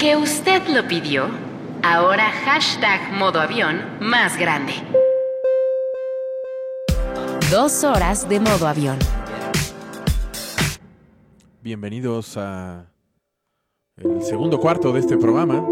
Porque 0.09 0.23
usted 0.23 0.67
lo 0.69 0.87
pidió, 0.87 1.27
ahora 1.83 2.31
hashtag 2.43 3.13
modo 3.19 3.39
avión 3.39 3.79
más 4.01 4.39
grande. 4.39 4.73
Dos 7.51 7.83
horas 7.83 8.27
de 8.27 8.39
modo 8.39 8.67
avión. 8.67 8.97
Bienvenidos 11.61 12.37
a 12.37 12.87
el 13.97 14.23
segundo 14.23 14.59
cuarto 14.59 14.91
de 14.93 14.99
este 15.01 15.15
programa. 15.15 15.63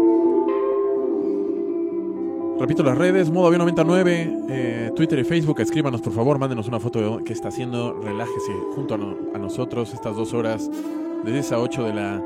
Repito 2.60 2.84
las 2.84 2.96
redes, 2.96 3.30
modo 3.30 3.48
avión 3.48 3.58
99, 3.62 4.36
eh, 4.50 4.90
Twitter 4.94 5.18
y 5.18 5.24
Facebook. 5.24 5.58
Escríbanos 5.60 6.00
por 6.00 6.12
favor, 6.12 6.38
mándenos 6.38 6.68
una 6.68 6.78
foto 6.78 7.18
de 7.18 7.24
que 7.24 7.32
está 7.32 7.48
haciendo. 7.48 7.94
Relájese 8.00 8.52
junto 8.76 8.94
a, 8.94 8.98
no- 8.98 9.16
a 9.34 9.38
nosotros 9.38 9.92
estas 9.92 10.14
dos 10.14 10.32
horas, 10.32 10.70
de 11.24 11.32
10 11.32 11.50
a 11.52 11.58
8 11.58 11.82
de 11.82 11.94
la 11.94 12.22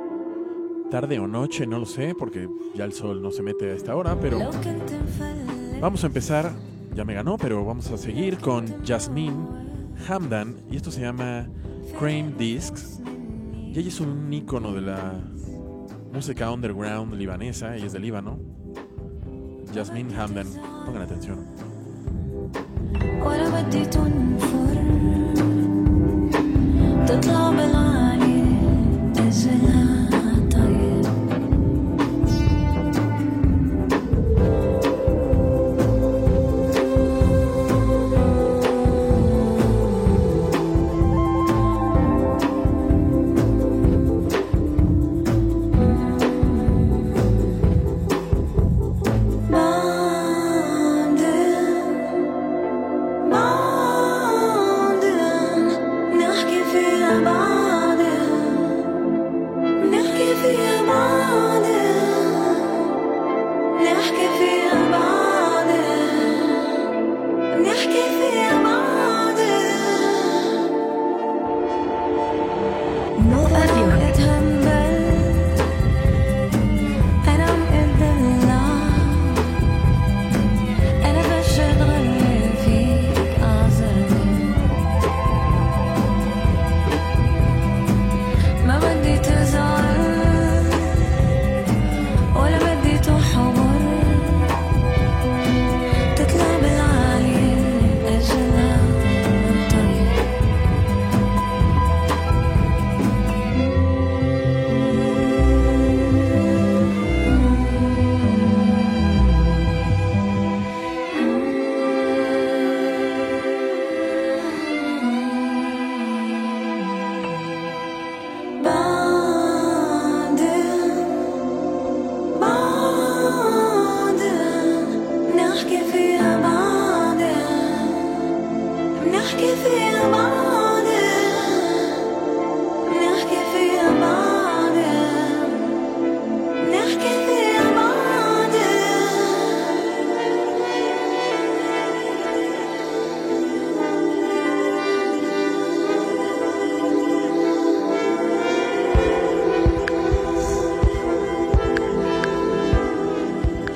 tarde 0.92 1.20
o 1.20 1.28
noche, 1.28 1.68
no 1.68 1.80
lo 1.80 1.86
sé, 1.86 2.16
porque 2.16 2.48
ya 2.76 2.86
el 2.86 2.94
sol 2.94 3.22
no 3.22 3.32
se 3.32 3.44
mete 3.44 3.72
a 3.72 3.74
esta 3.74 3.96
hora, 3.96 4.18
pero 4.20 4.40
vamos 5.82 6.04
a 6.04 6.08
empezar. 6.08 6.52
Ya 6.96 7.06
me 7.06 7.14
ganó, 7.14 7.38
pero 7.38 7.64
vamos 7.64 7.92
a 7.92 7.98
seguir 7.98 8.40
con 8.40 8.84
Jasmine 8.84 9.36
Hamdan 10.08 10.56
y 10.72 10.78
esto 10.78 10.90
se 10.90 11.02
llama 11.02 11.48
Crane 12.00 12.34
Discs. 12.38 13.00
Y 13.72 13.78
ella 13.78 13.88
es 13.90 14.00
un 14.00 14.34
ícono 14.34 14.72
de 14.74 14.82
la 14.82 15.14
música 16.12 16.50
underground 16.50 17.14
libanesa, 17.14 17.76
ella 17.76 17.86
es 17.86 17.94
de 17.94 18.00
Líbano. 18.00 18.40
Jasmine 19.76 20.12
Hamdan, 20.16 20.48
pongan 20.86 21.04
atención. 21.04 21.46
ولا 23.26 23.50
بدي 23.50 23.86
تنفر 23.86 24.76
تطلع 27.08 27.50
بالعالي 27.52 27.81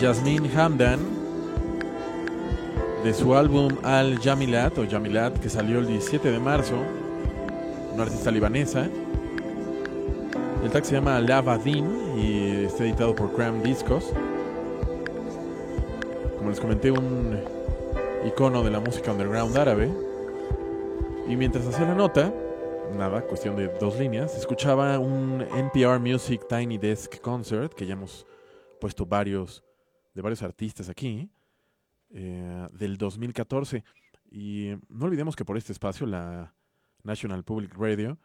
Jasmine 0.06 0.48
Hamdan, 0.56 1.00
de 3.02 3.12
su 3.12 3.34
álbum 3.34 3.76
Al 3.82 4.20
Jamilat, 4.20 4.78
o 4.78 4.88
Jamilat, 4.88 5.36
que 5.40 5.48
salió 5.48 5.80
el 5.80 5.88
17 5.88 6.30
de 6.30 6.38
marzo, 6.38 6.76
una 7.92 8.04
artista 8.04 8.30
libanesa. 8.30 8.88
El 10.62 10.70
track 10.70 10.84
se 10.84 10.94
llama 10.94 11.18
Lava 11.18 11.58
Din 11.58 11.90
y 12.16 12.66
está 12.66 12.84
editado 12.84 13.16
por 13.16 13.34
Cram 13.34 13.64
Discos. 13.64 14.12
Como 16.38 16.50
les 16.50 16.60
comenté, 16.60 16.92
un 16.92 17.40
icono 18.28 18.62
de 18.62 18.70
la 18.70 18.78
música 18.78 19.10
underground 19.10 19.56
árabe. 19.58 19.90
Y 21.28 21.34
mientras 21.34 21.66
hacía 21.66 21.84
la 21.84 21.96
nota, 21.96 22.32
nada, 22.96 23.22
cuestión 23.22 23.56
de 23.56 23.66
dos 23.80 23.98
líneas, 23.98 24.36
escuchaba 24.36 25.00
un 25.00 25.44
NPR 25.52 25.98
Music 25.98 26.46
Tiny 26.48 26.78
Desk 26.78 27.20
Concert, 27.20 27.74
que 27.74 27.86
ya 27.86 27.94
hemos 27.94 28.24
puesto 28.78 29.04
varios 29.04 29.65
de 30.16 30.22
varios 30.22 30.42
artistas 30.42 30.88
aquí, 30.88 31.30
eh, 32.08 32.68
del 32.72 32.96
2014. 32.96 33.84
Y 34.30 34.70
no 34.88 35.04
olvidemos 35.04 35.36
que 35.36 35.44
por 35.44 35.58
este 35.58 35.72
espacio, 35.72 36.06
la 36.06 36.54
National 37.04 37.44
Public 37.44 37.74
Radio, 37.76 38.18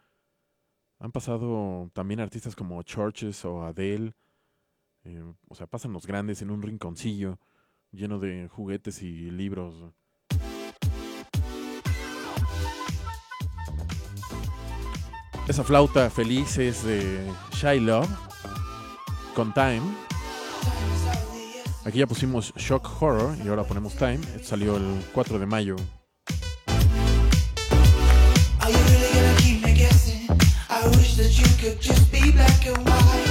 han 0.98 1.12
pasado 1.12 1.90
también 1.92 2.20
artistas 2.20 2.56
como 2.56 2.82
Churches 2.82 3.44
o 3.44 3.62
Adele. 3.64 4.14
eh, 5.04 5.22
o 5.48 5.54
sea, 5.54 5.66
pasan 5.66 5.92
los 5.92 6.06
grandes 6.06 6.40
en 6.40 6.50
un 6.50 6.62
rinconcillo 6.62 7.38
lleno 7.90 8.18
de 8.18 8.48
juguetes 8.48 9.02
y 9.02 9.30
libros. 9.30 9.92
Esa 15.46 15.62
flauta 15.62 16.08
feliz 16.08 16.56
es 16.56 16.84
de 16.84 17.30
Shy 17.52 17.80
Love 17.80 18.08
con 19.34 19.52
Time. 19.52 19.82
Aquí 21.84 21.98
ya 21.98 22.06
pusimos 22.06 22.54
Shock 22.56 23.02
Horror 23.02 23.36
y 23.44 23.48
ahora 23.48 23.64
ponemos 23.64 23.94
Time. 23.94 24.20
Esto 24.36 24.50
salió 24.50 24.76
el 24.76 25.04
4 25.12 25.38
de 25.38 25.46
mayo. 25.46 25.76
I 30.82 30.88
wish 30.96 31.16
that 31.16 31.38
you 31.38 31.46
could 31.60 31.80
just 31.80 32.10
be 32.10 32.32
black 32.32 32.66
and 32.66 32.78
white. 32.88 33.21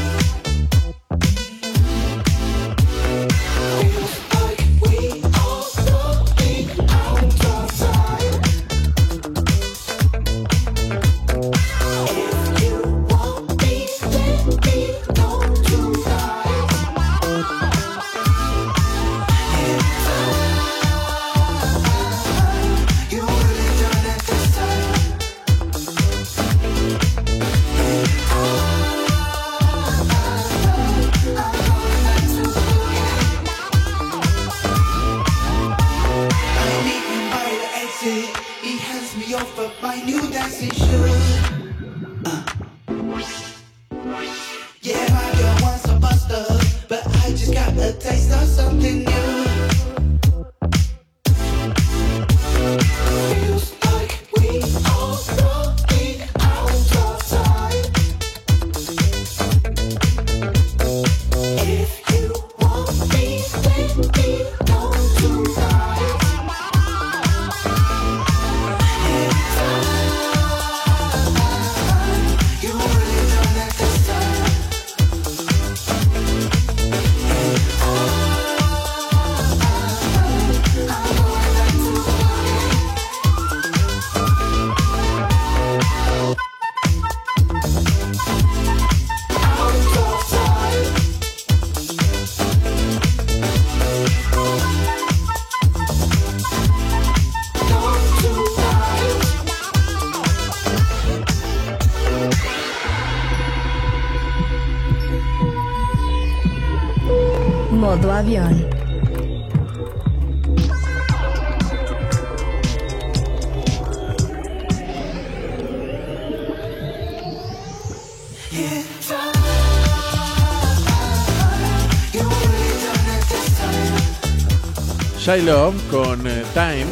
Shy 125.32 125.44
Love 125.44 125.76
con 125.90 126.28
eh, 126.28 126.44
Time, 126.54 126.86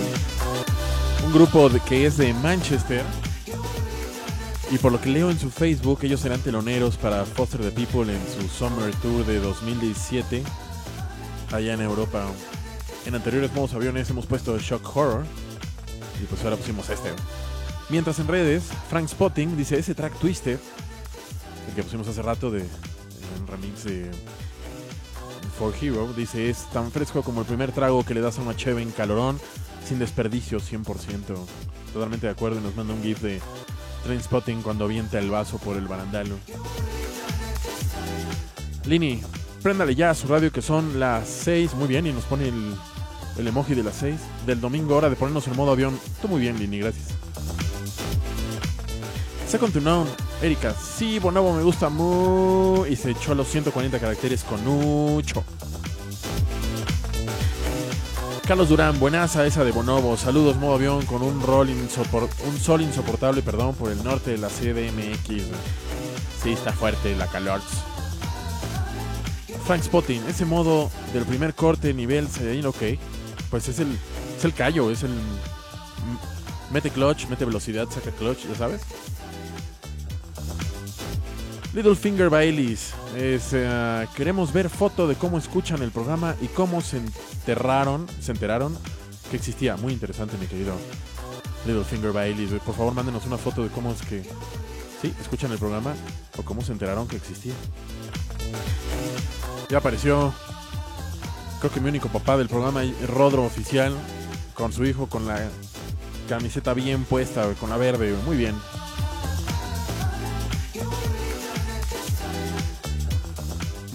un 1.25 1.33
grupo 1.33 1.69
que 1.85 2.05
es 2.05 2.15
de 2.15 2.33
Manchester. 2.35 3.03
Y 4.71 4.77
por 4.77 4.93
lo 4.93 5.01
que 5.01 5.09
leo 5.09 5.29
en 5.29 5.37
su 5.37 5.49
Facebook, 5.49 5.99
ellos 6.03 6.21
serán 6.21 6.39
teloneros 6.39 6.95
para 6.95 7.25
Foster 7.25 7.59
the 7.59 7.71
People 7.71 8.03
en 8.03 8.21
su 8.29 8.47
Summer 8.47 8.95
Tour 9.01 9.25
de 9.25 9.39
2017 9.39 10.41
allá 11.51 11.73
en 11.73 11.81
Europa. 11.81 12.27
En 13.05 13.15
anteriores 13.15 13.51
modos 13.53 13.73
aviones 13.73 14.09
hemos 14.09 14.25
puesto 14.25 14.57
Shock 14.57 14.95
Horror 14.95 15.25
y 16.23 16.25
pues 16.25 16.41
ahora 16.45 16.55
pusimos 16.55 16.89
este. 16.89 17.09
Mientras 17.89 18.19
en 18.19 18.29
redes, 18.29 18.63
Frank 18.89 19.09
Spotting 19.09 19.57
dice 19.57 19.77
ese 19.77 19.93
track 19.95 20.17
Twisted, 20.17 20.59
el 21.67 21.75
que 21.75 21.83
pusimos 21.83 22.07
hace 22.07 22.21
rato 22.21 22.49
de 22.51 22.61
en 22.61 23.47
remix 23.47 23.83
de 23.83 24.09
For 25.59 25.73
Hero, 25.81 26.07
dice 26.15 26.49
es 26.49 26.69
tan 26.71 26.89
fresco 26.89 27.21
como 27.21 27.41
el 27.41 27.45
primer 27.45 27.73
trago 27.73 28.05
que 28.05 28.13
le 28.13 28.21
das 28.21 28.39
a 28.39 28.41
una 28.41 28.55
cheve 28.55 28.81
en 28.81 28.91
calorón, 28.91 29.37
sin 29.85 29.99
desperdicio 29.99 30.61
100%. 30.61 30.85
Totalmente 31.91 32.27
de 32.27 32.31
acuerdo 32.31 32.61
y 32.61 32.63
nos 32.63 32.77
manda 32.77 32.93
un 32.93 33.03
gif 33.03 33.19
de 33.21 33.41
Train 34.05 34.23
Spotting 34.23 34.61
cuando 34.61 34.85
avienta 34.85 35.19
el 35.19 35.29
vaso 35.29 35.57
por 35.57 35.75
el 35.75 35.85
barandalo. 35.85 36.37
Lini, 38.85 39.19
préndale 39.61 39.95
ya 39.95 40.11
a 40.11 40.15
su 40.15 40.27
radio 40.27 40.49
que 40.49 40.61
son 40.61 40.97
las 40.97 41.27
6, 41.27 41.73
muy 41.73 41.89
bien, 41.89 42.07
y 42.07 42.13
nos 42.13 42.23
pone 42.23 42.47
el, 42.47 42.73
el 43.37 43.47
emoji 43.47 43.75
de 43.75 43.83
las 43.83 43.95
6 43.97 44.15
del 44.45 44.61
domingo, 44.61 44.95
hora 44.95 45.09
de 45.09 45.17
ponernos 45.17 45.45
en 45.47 45.57
modo 45.57 45.73
avión. 45.73 45.99
Tú 46.21 46.29
muy 46.29 46.39
bien, 46.39 46.57
Lini, 46.57 46.79
gracias. 46.79 47.07
Second 49.45 49.73
to 49.73 49.81
None, 49.81 50.09
Erika, 50.41 50.73
sí, 50.73 51.19
Bonobo 51.19 51.53
me 51.53 51.63
gusta 51.63 51.89
mucho. 51.89 52.87
Y 52.87 52.95
se 52.95 53.11
echó 53.11 53.33
a 53.33 53.35
los 53.35 53.47
140 53.47 53.99
caracteres 53.99 54.43
con 54.43 54.63
mucho. 54.63 55.43
Carlos 58.47 58.69
Durán, 58.69 58.99
buenaza 58.99 59.45
esa 59.45 59.63
de 59.63 59.71
Bonobo. 59.71 60.17
Saludos, 60.17 60.55
modo 60.57 60.75
avión, 60.75 61.05
con 61.05 61.21
un, 61.21 61.41
rol 61.41 61.69
un 61.69 62.59
sol 62.59 62.81
insoportable, 62.81 63.43
perdón, 63.43 63.75
por 63.75 63.91
el 63.91 64.03
norte 64.03 64.31
de 64.31 64.37
la 64.39 64.47
CDMX. 64.47 65.43
Sí, 66.41 66.53
está 66.53 66.73
fuerte 66.73 67.15
la 67.15 67.27
calor. 67.27 67.61
Frank 69.67 69.83
Spotting, 69.83 70.23
ese 70.27 70.45
modo 70.45 70.89
del 71.13 71.25
primer 71.25 71.53
corte, 71.53 71.93
nivel, 71.93 72.27
se 72.27 72.65
ok. 72.65 72.97
Pues 73.51 73.67
es 73.67 73.77
el, 73.79 73.95
es 74.35 74.43
el 74.43 74.53
callo, 74.53 74.89
es 74.89 75.03
el. 75.03 75.11
Mete 76.71 76.89
clutch, 76.89 77.27
mete 77.27 77.45
velocidad, 77.45 77.87
saca 77.91 78.09
clutch, 78.09 78.47
ya 78.47 78.55
sabes. 78.55 78.81
Littlefinger 81.73 82.29
Baileys. 82.29 82.93
Eh, 83.15 84.07
queremos 84.15 84.51
ver 84.51 84.69
foto 84.69 85.07
de 85.07 85.15
cómo 85.15 85.37
escuchan 85.37 85.81
el 85.83 85.91
programa 85.91 86.35
y 86.41 86.47
cómo 86.47 86.81
se 86.81 86.97
enteraron, 86.97 88.07
se 88.19 88.31
enteraron 88.31 88.75
que 89.29 89.37
existía. 89.37 89.77
Muy 89.77 89.93
interesante, 89.93 90.35
mi 90.37 90.47
querido 90.47 90.73
Littlefinger 91.65 92.11
Baileys. 92.11 92.51
Por 92.61 92.75
favor, 92.75 92.93
mándenos 92.93 93.25
una 93.27 93.37
foto 93.37 93.63
de 93.63 93.69
cómo 93.69 93.91
es 93.91 94.01
que 94.01 94.23
sí, 95.01 95.13
escuchan 95.21 95.51
el 95.51 95.59
programa 95.59 95.93
o 96.37 96.43
cómo 96.43 96.61
se 96.61 96.71
enteraron 96.71 97.07
que 97.07 97.17
existía. 97.17 97.53
Ya 99.69 99.77
apareció, 99.77 100.33
creo 101.59 101.71
que 101.71 101.79
mi 101.79 101.89
único 101.89 102.09
papá 102.09 102.35
del 102.35 102.49
programa, 102.49 102.81
Rodro 103.07 103.43
Oficial, 103.43 103.93
con 104.55 104.73
su 104.73 104.85
hijo 104.85 105.07
con 105.07 105.27
la 105.27 105.47
camiseta 106.27 106.73
bien 106.73 107.03
puesta, 107.03 107.47
con 107.59 107.69
la 107.69 107.77
verde. 107.77 108.15
Muy 108.25 108.37
bien. 108.37 108.55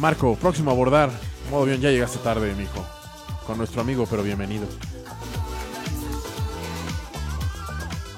Marco, 0.05 0.37
próximo 0.37 0.71
a 0.71 0.75
abordar. 0.75 1.11
Modo 1.51 1.65
bien, 1.65 1.81
ya 1.81 1.91
llegaste 1.91 2.19
tarde, 2.19 2.55
mijo. 2.55 2.85
Con 3.47 3.57
nuestro 3.57 3.81
amigo, 3.81 4.07
pero 4.11 4.23
bienvenido. 4.23 4.67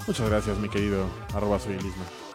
Muchas 0.05 0.29
gracias, 0.29 0.59
mi 0.59 0.69
querido 0.69 1.07
arroba 1.33 1.61
soy 1.61 1.75
el 1.75 1.87
Isma. 1.87 2.26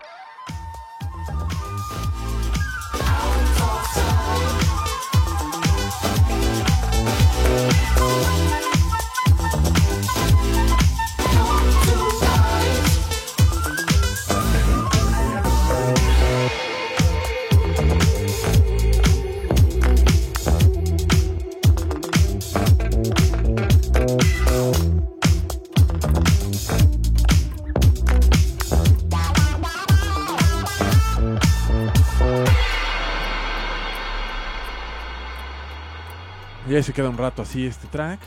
Se 36.81 36.93
queda 36.93 37.09
un 37.09 37.17
rato 37.17 37.43
así 37.43 37.67
este 37.67 37.87
track. 37.87 38.19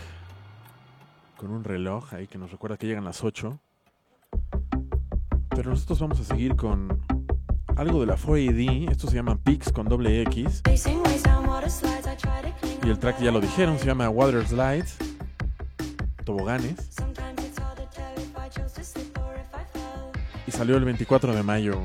Con 1.37 1.51
un 1.51 1.65
reloj 1.65 2.15
ahí 2.15 2.29
que 2.29 2.39
nos 2.39 2.53
recuerda 2.53 2.77
que 2.77 2.87
llegan 2.87 3.05
las 3.05 3.25
8. 3.25 3.59
Pero 5.49 5.71
nosotros 5.71 5.99
vamos 5.99 6.21
a 6.21 6.25
seguir 6.25 6.55
con 6.55 7.01
algo 7.77 8.01
de 8.01 8.07
la 8.07 8.17
4AD. 8.17 8.93
Esto 8.93 9.09
se 9.09 9.17
llama 9.17 9.37
Pix 9.37 9.73
con 9.73 9.89
doble 9.89 10.23
X. 10.23 10.63
Y 12.85 12.89
el 12.89 12.99
track 13.01 13.21
ya 13.21 13.33
lo 13.33 13.41
dijeron, 13.41 13.77
se 13.77 13.87
llama 13.87 14.09
Water 14.09 14.47
Slides. 14.47 14.99
Toboganes. 16.25 16.91
Y 20.47 20.51
salió 20.53 20.77
el 20.77 20.85
24 20.85 21.35
de 21.35 21.43
mayo. 21.43 21.81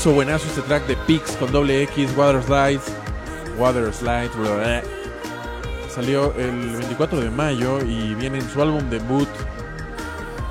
Buenazo, 0.00 0.14
buenazo 0.14 0.46
este 0.46 0.62
track 0.62 0.86
de 0.86 0.96
Pix 0.96 1.36
con 1.36 1.52
doble 1.52 1.82
X, 1.82 2.16
Water 2.16 2.42
Slides. 2.42 2.84
Water 3.58 3.92
Slides. 3.92 4.30
Salió 5.94 6.32
el 6.38 6.74
24 6.74 7.20
de 7.20 7.28
mayo 7.28 7.84
y 7.84 8.14
viene 8.14 8.38
en 8.38 8.48
su 8.48 8.62
álbum 8.62 8.88
debut 8.88 9.28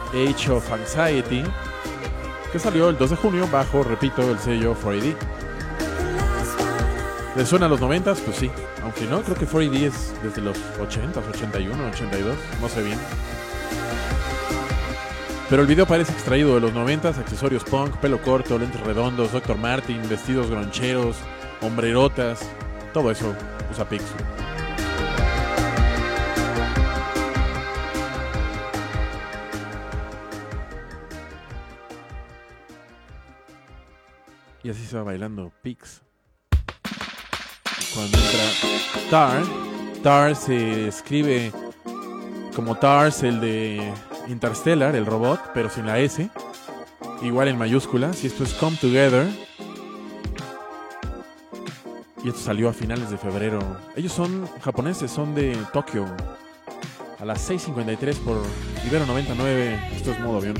Age 0.09 0.51
of 0.51 0.71
Anxiety, 0.71 1.43
que 2.51 2.59
salió 2.59 2.89
el 2.89 2.97
2 2.99 3.09
de 3.09 3.15
junio 3.15 3.47
bajo, 3.51 3.81
repito, 3.81 4.21
el 4.21 4.37
sello 4.37 4.75
4AD. 4.75 5.15
¿Le 7.35 7.45
suena 7.47 7.65
a 7.65 7.69
los 7.69 7.81
90s? 7.81 8.19
Pues 8.19 8.37
sí. 8.37 8.51
Aunque 8.83 9.05
no, 9.07 9.23
creo 9.23 9.35
que 9.35 9.47
4AD 9.47 9.83
es 9.83 10.13
desde 10.21 10.43
los 10.43 10.59
80s, 10.79 11.27
81, 11.27 11.87
82, 11.87 12.37
no 12.61 12.69
sé 12.69 12.83
bien. 12.83 12.99
Pero 15.49 15.63
el 15.63 15.67
video 15.67 15.87
parece 15.87 16.11
extraído 16.11 16.53
de 16.53 16.61
los 16.61 16.73
90s, 16.73 17.17
accesorios 17.17 17.63
punk, 17.63 17.97
pelo 17.97 18.21
corto, 18.21 18.59
lentes 18.59 18.79
redondos, 18.81 19.31
Dr. 19.31 19.57
Martin, 19.57 19.99
vestidos 20.07 20.47
groncheros, 20.47 21.17
hombrerotas, 21.61 22.47
todo 22.93 23.09
eso 23.09 23.33
usa 23.71 23.89
Pix. 23.89 24.03
Y 34.61 34.69
así 34.69 34.85
se 34.85 34.97
va 34.97 35.03
bailando 35.03 35.51
Pix. 35.63 36.03
Cuando 37.95 38.19
entra 38.19 39.09
Tar, 39.09 39.43
Tar 40.03 40.35
se 40.35 40.89
escribe 40.89 41.51
como 42.53 42.75
Tars, 42.75 43.23
el 43.23 43.41
de 43.41 43.91
Interstellar, 44.29 44.95
el 44.95 45.05
robot, 45.05 45.39
pero 45.53 45.69
sin 45.69 45.85
la 45.85 45.99
S. 45.99 46.29
Igual 47.21 47.47
en 47.47 47.57
mayúsculas. 47.57 48.23
Y 48.23 48.27
esto 48.27 48.43
es 48.43 48.53
Come 48.53 48.77
Together. 48.77 49.27
Y 52.23 52.29
esto 52.29 52.39
salió 52.39 52.69
a 52.69 52.73
finales 52.73 53.09
de 53.09 53.17
febrero. 53.17 53.59
Ellos 53.95 54.11
son 54.11 54.47
japoneses, 54.61 55.09
son 55.09 55.33
de 55.35 55.57
Tokio. 55.73 56.05
A 57.19 57.25
las 57.25 57.49
6.53 57.49 58.15
por 58.17 58.43
Ibero 58.85 59.05
99. 59.05 59.79
Esto 59.95 60.11
es 60.11 60.19
modo 60.19 60.37
avión. 60.37 60.55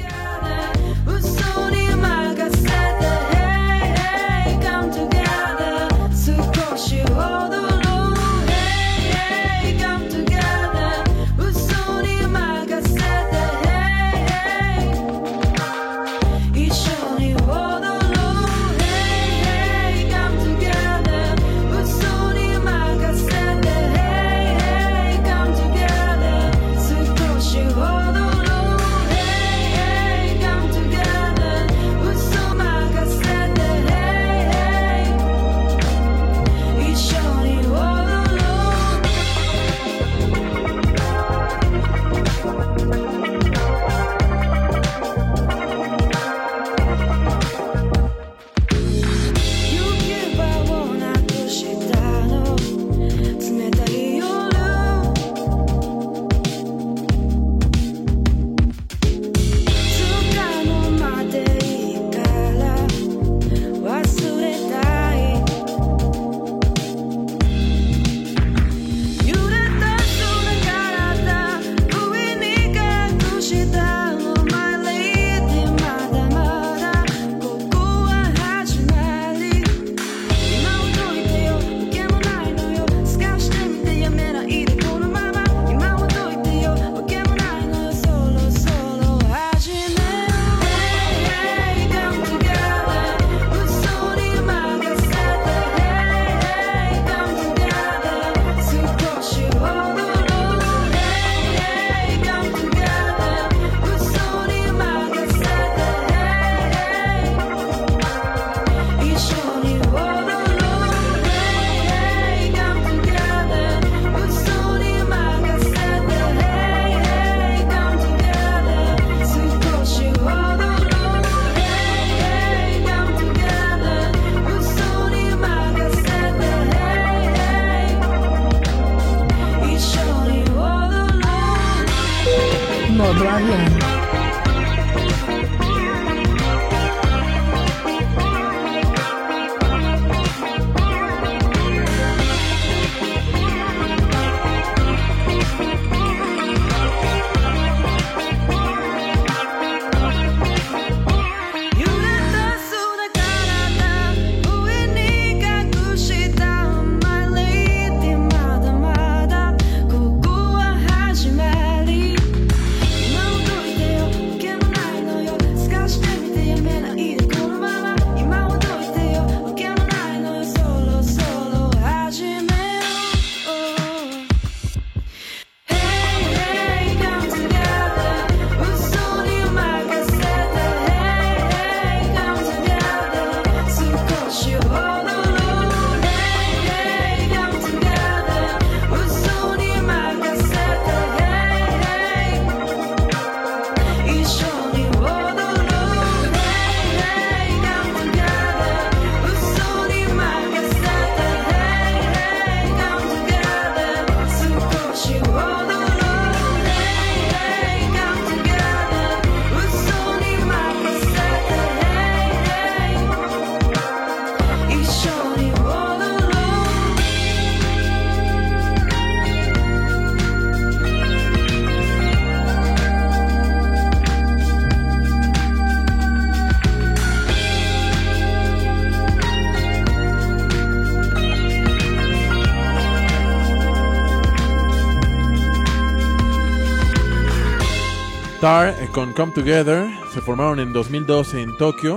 Con 239.00 239.14
Come 239.14 239.32
Together 239.32 239.88
se 240.14 240.20
formaron 240.20 240.60
en 240.60 240.74
2012 240.74 241.41
en 241.41 241.56
Tokio. 241.56 241.95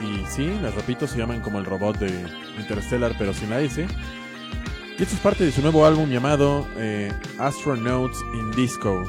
Y 0.00 0.24
sí, 0.30 0.46
les 0.62 0.72
repito, 0.72 1.08
se 1.08 1.18
llaman 1.18 1.40
como 1.40 1.58
el 1.58 1.64
robot 1.64 1.98
de 1.98 2.12
Interstellar, 2.60 3.12
pero 3.18 3.34
sin 3.34 3.50
la 3.50 3.60
S. 3.60 3.84
Y 4.96 5.02
esto 5.02 5.16
es 5.16 5.20
parte 5.20 5.44
de 5.44 5.50
su 5.50 5.62
nuevo 5.62 5.84
álbum 5.84 6.08
llamado 6.08 6.64
eh, 6.76 7.10
Astronauts 7.40 8.24
in 8.34 8.52
Disco. 8.52 9.02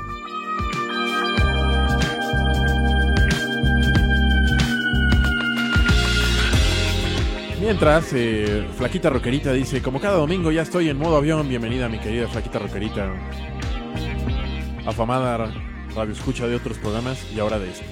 Mientras, 7.61 8.11
eh, 8.13 8.67
Flaquita 8.75 9.11
Roquerita 9.11 9.53
dice, 9.53 9.83
como 9.83 10.01
cada 10.01 10.17
domingo 10.17 10.51
ya 10.51 10.63
estoy 10.63 10.89
en 10.89 10.97
modo 10.97 11.17
avión, 11.17 11.47
bienvenida 11.47 11.89
mi 11.89 11.99
querida 11.99 12.27
Flaquita 12.27 12.57
Roquerita, 12.57 13.13
afamada 14.87 15.68
radio 15.95 16.13
escucha 16.13 16.47
de 16.47 16.55
otros 16.55 16.77
programas 16.77 17.31
y 17.31 17.39
ahora 17.39 17.59
de 17.59 17.71
este. 17.71 17.85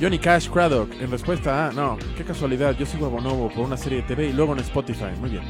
Johnny 0.00 0.18
Cash 0.18 0.50
Craddock, 0.50 0.92
en 1.00 1.10
respuesta 1.10 1.68
a, 1.68 1.72
no, 1.72 1.96
qué 2.16 2.24
casualidad, 2.24 2.76
yo 2.76 2.84
sigo 2.84 3.06
a 3.06 3.08
Bonobo 3.08 3.48
por 3.48 3.64
una 3.64 3.76
serie 3.76 4.02
de 4.02 4.08
TV 4.08 4.28
y 4.28 4.32
luego 4.32 4.52
en 4.52 4.58
Spotify, 4.60 5.16
muy 5.18 5.30
bien. 5.30 5.44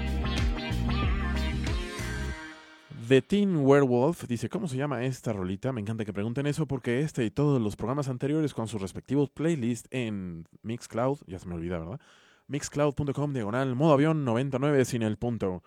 The 3.08 3.20
Teen 3.20 3.56
Werewolf 3.56 4.24
dice, 4.26 4.48
¿cómo 4.48 4.66
se 4.66 4.76
llama 4.76 5.04
esta 5.04 5.32
rolita? 5.32 5.72
Me 5.72 5.80
encanta 5.80 6.04
que 6.04 6.12
pregunten 6.12 6.46
eso 6.46 6.66
porque 6.66 7.00
este 7.00 7.24
y 7.24 7.30
todos 7.30 7.60
los 7.60 7.76
programas 7.76 8.08
anteriores 8.08 8.54
con 8.54 8.66
sus 8.66 8.80
respectivos 8.80 9.28
playlists 9.28 9.88
en 9.90 10.46
Mixcloud, 10.62 11.18
ya 11.26 11.38
se 11.38 11.46
me 11.46 11.54
olvida, 11.54 11.78
¿verdad? 11.78 12.00
Mixcloud.com 12.46 13.32
diagonal 13.32 13.74
modo 13.74 13.92
avión 13.92 14.24
99 14.24 14.84
sin 14.84 15.02
el 15.02 15.18
punto. 15.18 15.62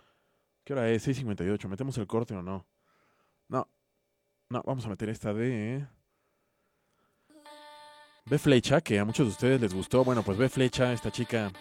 ¿Qué 0.63 0.73
hora 0.73 0.89
es? 0.89 1.07
6.58. 1.07 1.67
¿Metemos 1.67 1.97
el 1.97 2.07
corte 2.07 2.33
o 2.33 2.41
no? 2.41 2.43
No. 2.43 2.76
No, 4.49 4.63
vamos 4.65 4.85
a 4.85 4.89
meter 4.89 5.09
esta 5.09 5.33
de... 5.33 5.85
B 8.25 8.37
Flecha, 8.37 8.81
que 8.81 8.99
a 8.99 9.05
muchos 9.05 9.27
de 9.27 9.31
ustedes 9.31 9.61
les 9.61 9.73
gustó. 9.73 10.03
Bueno, 10.03 10.23
pues 10.23 10.37
B 10.37 10.47
Flecha, 10.49 10.93
esta 10.93 11.11
chica 11.11 11.51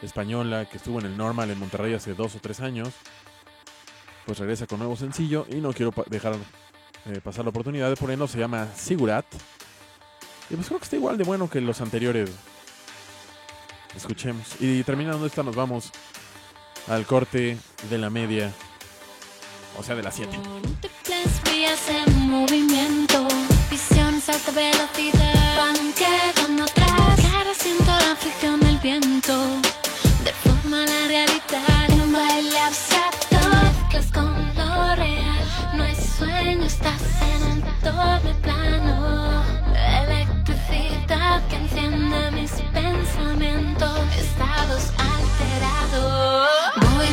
española 0.00 0.68
que 0.68 0.76
estuvo 0.76 0.98
en 1.00 1.06
el 1.06 1.16
Normal 1.16 1.50
en 1.50 1.58
Monterrey 1.58 1.94
hace 1.94 2.14
dos 2.14 2.34
o 2.34 2.40
tres 2.40 2.60
años, 2.60 2.94
pues 4.26 4.38
regresa 4.38 4.66
con 4.66 4.78
nuevo 4.78 4.96
sencillo 4.96 5.46
y 5.48 5.56
no 5.56 5.72
quiero 5.72 5.92
dejar 6.08 6.34
eh, 7.06 7.20
pasar 7.22 7.44
la 7.44 7.50
oportunidad 7.50 7.88
de 7.88 7.96
ponerlo. 7.96 8.28
Se 8.28 8.38
llama 8.38 8.68
Sigurat. 8.74 9.26
Y 10.50 10.54
pues 10.54 10.66
creo 10.66 10.78
que 10.78 10.84
está 10.84 10.96
igual 10.96 11.18
de 11.18 11.24
bueno 11.24 11.50
que 11.50 11.60
los 11.60 11.80
anteriores. 11.80 12.30
Escuchemos. 13.96 14.60
Y 14.60 14.82
terminando 14.84 15.26
esta 15.26 15.42
nos 15.42 15.56
vamos 15.56 15.90
al 16.88 17.06
corte 17.06 17.56
de 17.88 17.98
la 17.98 18.10
media. 18.10 18.52
O 19.78 19.82
sea, 19.82 19.94
de 19.94 20.02
las 20.02 20.14
7. 20.14 20.38
Movimiento, 22.30 23.26
visiones 23.68 24.28
a 24.28 24.34
alta 24.34 24.52
velocidad. 24.52 25.56
Van 25.56 25.92
quedando 25.94 26.62
atrás, 26.62 27.20
cara 27.20 27.52
siento 27.58 27.90
la 27.90 28.14
fricción 28.14 28.60
del 28.60 28.78
viento. 28.78 29.34
Deforma 30.22 30.86
la 30.86 31.08
realidad 31.08 31.88
en 31.88 32.00
un 32.02 32.12
baile 32.12 32.56
abstracto. 32.60 33.36
Mezclas 33.82 34.12
con 34.12 34.32
lo 34.54 34.94
real, 34.94 35.44
no 35.74 35.84
es 35.84 35.98
sueño, 36.18 36.66
estás 36.66 37.02
en 37.34 37.42
un 37.50 37.64
doble 37.82 38.32
plano. 38.42 39.42
Electricidad 40.04 41.42
que 41.48 41.56
enciende 41.56 42.30
mis 42.30 42.52
pensamientos, 42.72 43.98
estados 44.16 44.92
alterados. 44.98 46.48
Voy 46.94 47.06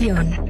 Modo 0.00 0.49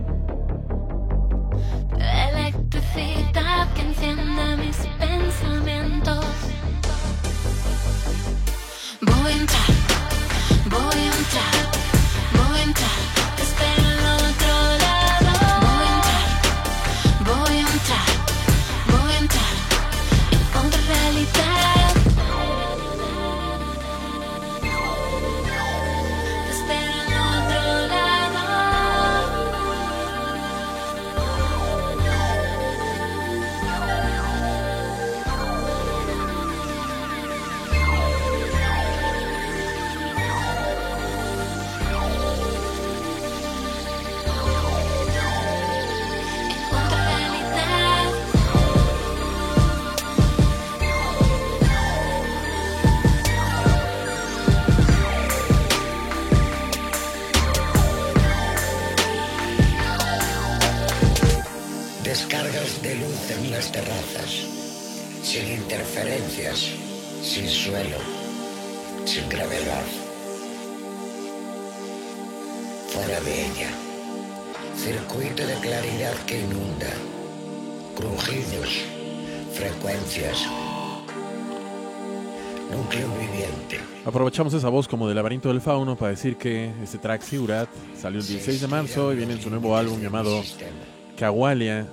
Circuito 74.76 75.46
de 75.46 75.54
claridad 75.54 76.12
que 76.26 76.40
inunda, 76.40 76.90
crujidos, 77.96 78.84
frecuencias, 79.52 80.46
núcleo 82.70 83.08
viviente. 83.18 83.80
Aprovechamos 84.04 84.52
esa 84.54 84.68
voz 84.68 84.86
como 84.86 85.08
de 85.08 85.14
laberinto 85.14 85.48
del 85.48 85.60
fauno 85.60 85.96
para 85.96 86.10
decir 86.10 86.36
que 86.36 86.72
este 86.82 86.98
track 86.98 87.22
Sigurat 87.22 87.68
salió 87.98 88.20
el 88.20 88.26
16 88.26 88.60
de 88.60 88.66
marzo 88.66 89.12
y 89.12 89.16
viene 89.16 89.34
en 89.34 89.40
su 89.40 89.50
nuevo 89.50 89.76
álbum 89.76 90.00
llamado 90.00 90.42
Kawalia, 91.18 91.86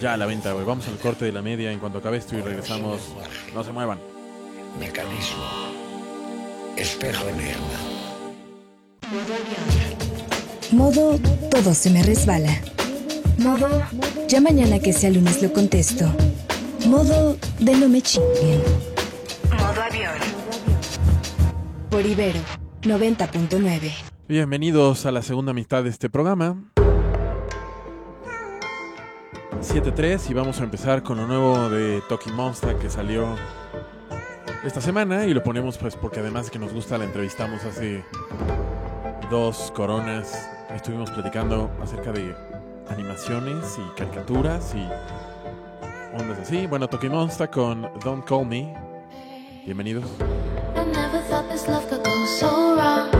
ya 0.00 0.14
a 0.14 0.16
la 0.16 0.26
venta, 0.26 0.52
güey. 0.52 0.64
Vamos 0.64 0.88
al 0.88 0.96
corte 0.96 1.24
de 1.26 1.32
la 1.32 1.42
media 1.42 1.70
en 1.72 1.78
cuanto 1.78 1.98
acabe 1.98 2.18
esto 2.18 2.36
y 2.36 2.40
regresamos. 2.40 3.00
No 3.54 3.62
se 3.62 3.72
muevan. 3.72 3.98
Mecanismo, 4.78 5.44
espejo 6.76 7.28
enigma. 7.28 7.96
Modo 10.72 11.18
todo 11.50 11.74
se 11.74 11.90
me 11.90 12.02
resbala. 12.02 12.60
Modo 13.38 13.68
ya 14.26 14.40
mañana 14.40 14.80
que 14.80 14.92
sea 14.92 15.10
lunes 15.10 15.40
lo 15.40 15.52
contesto. 15.52 16.06
Modo 16.88 17.36
de 17.60 17.76
no 17.76 17.88
me 17.88 18.02
chinguen. 18.02 18.62
Modo 19.50 19.82
avión. 19.82 20.12
Por 21.88 22.04
Ibero 22.04 22.40
90.9. 22.82 23.92
Bienvenidos 24.28 25.06
a 25.06 25.12
la 25.12 25.22
segunda 25.22 25.52
mitad 25.52 25.84
de 25.84 25.90
este 25.90 26.10
programa. 26.10 26.56
7.3 29.60 30.30
y 30.30 30.34
vamos 30.34 30.60
a 30.60 30.64
empezar 30.64 31.04
con 31.04 31.18
lo 31.18 31.28
nuevo 31.28 31.70
de 31.70 32.02
Talking 32.08 32.34
Monster 32.34 32.76
que 32.76 32.90
salió 32.90 33.36
esta 34.64 34.80
semana 34.80 35.26
y 35.26 35.34
lo 35.34 35.42
ponemos 35.44 35.78
pues 35.78 35.94
porque 35.94 36.20
además 36.20 36.46
de 36.46 36.50
que 36.50 36.58
nos 36.58 36.72
gusta 36.72 36.98
la 36.98 37.04
entrevistamos 37.04 37.64
hace 37.64 38.04
dos 39.30 39.72
coronas. 39.74 40.55
Estuvimos 40.76 41.10
platicando 41.10 41.70
acerca 41.82 42.12
de 42.12 42.36
animaciones 42.90 43.78
y 43.78 43.98
caricaturas 43.98 44.74
y 44.74 44.86
ondas 46.20 46.38
así. 46.40 46.66
Bueno, 46.66 46.86
Talking 46.86 47.12
Monster 47.12 47.48
con 47.48 47.90
Don't 48.04 48.24
Call 48.26 48.44
Me. 48.44 48.76
Bienvenidos. 49.64 50.04
I 50.76 50.84
never 50.84 51.22
thought 51.30 51.50
this 51.50 51.66
love 51.66 51.88
could 51.88 52.04
go 52.04 52.26
so 52.38 52.76
wrong. 52.76 53.16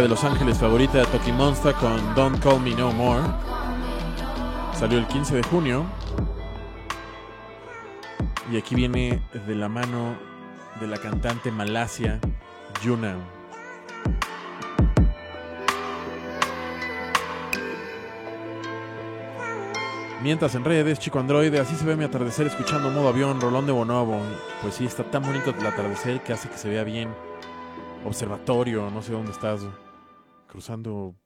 De 0.00 0.08
Los 0.08 0.24
Ángeles 0.24 0.56
favorita, 0.56 1.04
Talking 1.04 1.36
Monster 1.36 1.74
con 1.74 2.14
Don't 2.14 2.42
Call 2.42 2.60
Me 2.60 2.70
No 2.70 2.92
More. 2.92 3.22
Salió 4.74 4.98
el 4.98 5.06
15 5.06 5.36
de 5.36 5.42
junio. 5.42 5.84
Y 8.50 8.56
aquí 8.56 8.74
viene 8.74 9.22
de 9.46 9.54
la 9.54 9.68
mano 9.68 10.16
de 10.80 10.86
la 10.86 10.96
cantante 10.96 11.52
Malasia, 11.52 12.18
Yuna. 12.82 13.16
Mientras 20.22 20.54
en 20.54 20.64
redes, 20.64 21.00
chico 21.00 21.18
androide, 21.18 21.60
así 21.60 21.76
se 21.76 21.84
ve 21.84 21.96
mi 21.96 22.04
atardecer 22.04 22.46
escuchando 22.46 22.90
modo 22.90 23.08
avión, 23.08 23.42
rolón 23.42 23.66
de 23.66 23.72
bonobo. 23.72 24.18
Pues 24.62 24.74
sí, 24.74 24.86
está 24.86 25.04
tan 25.04 25.22
bonito 25.22 25.50
el 25.50 25.66
atardecer 25.66 26.22
que 26.22 26.32
hace 26.32 26.48
que 26.48 26.56
se 26.56 26.70
vea 26.70 26.82
bien. 26.82 27.10
Observatorio, 28.06 28.90
no 28.90 29.02
sé 29.02 29.12
dónde 29.12 29.32
estás. 29.32 29.60
Cruzando 30.52 31.16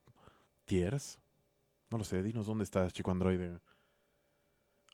Tiers. 0.67 1.19
No 1.91 1.99
lo 1.99 2.05
sé, 2.05 2.23
dinos 2.23 2.47
dónde 2.47 2.63
estás, 2.63 2.93
chico 2.93 3.11
androide. 3.11 3.59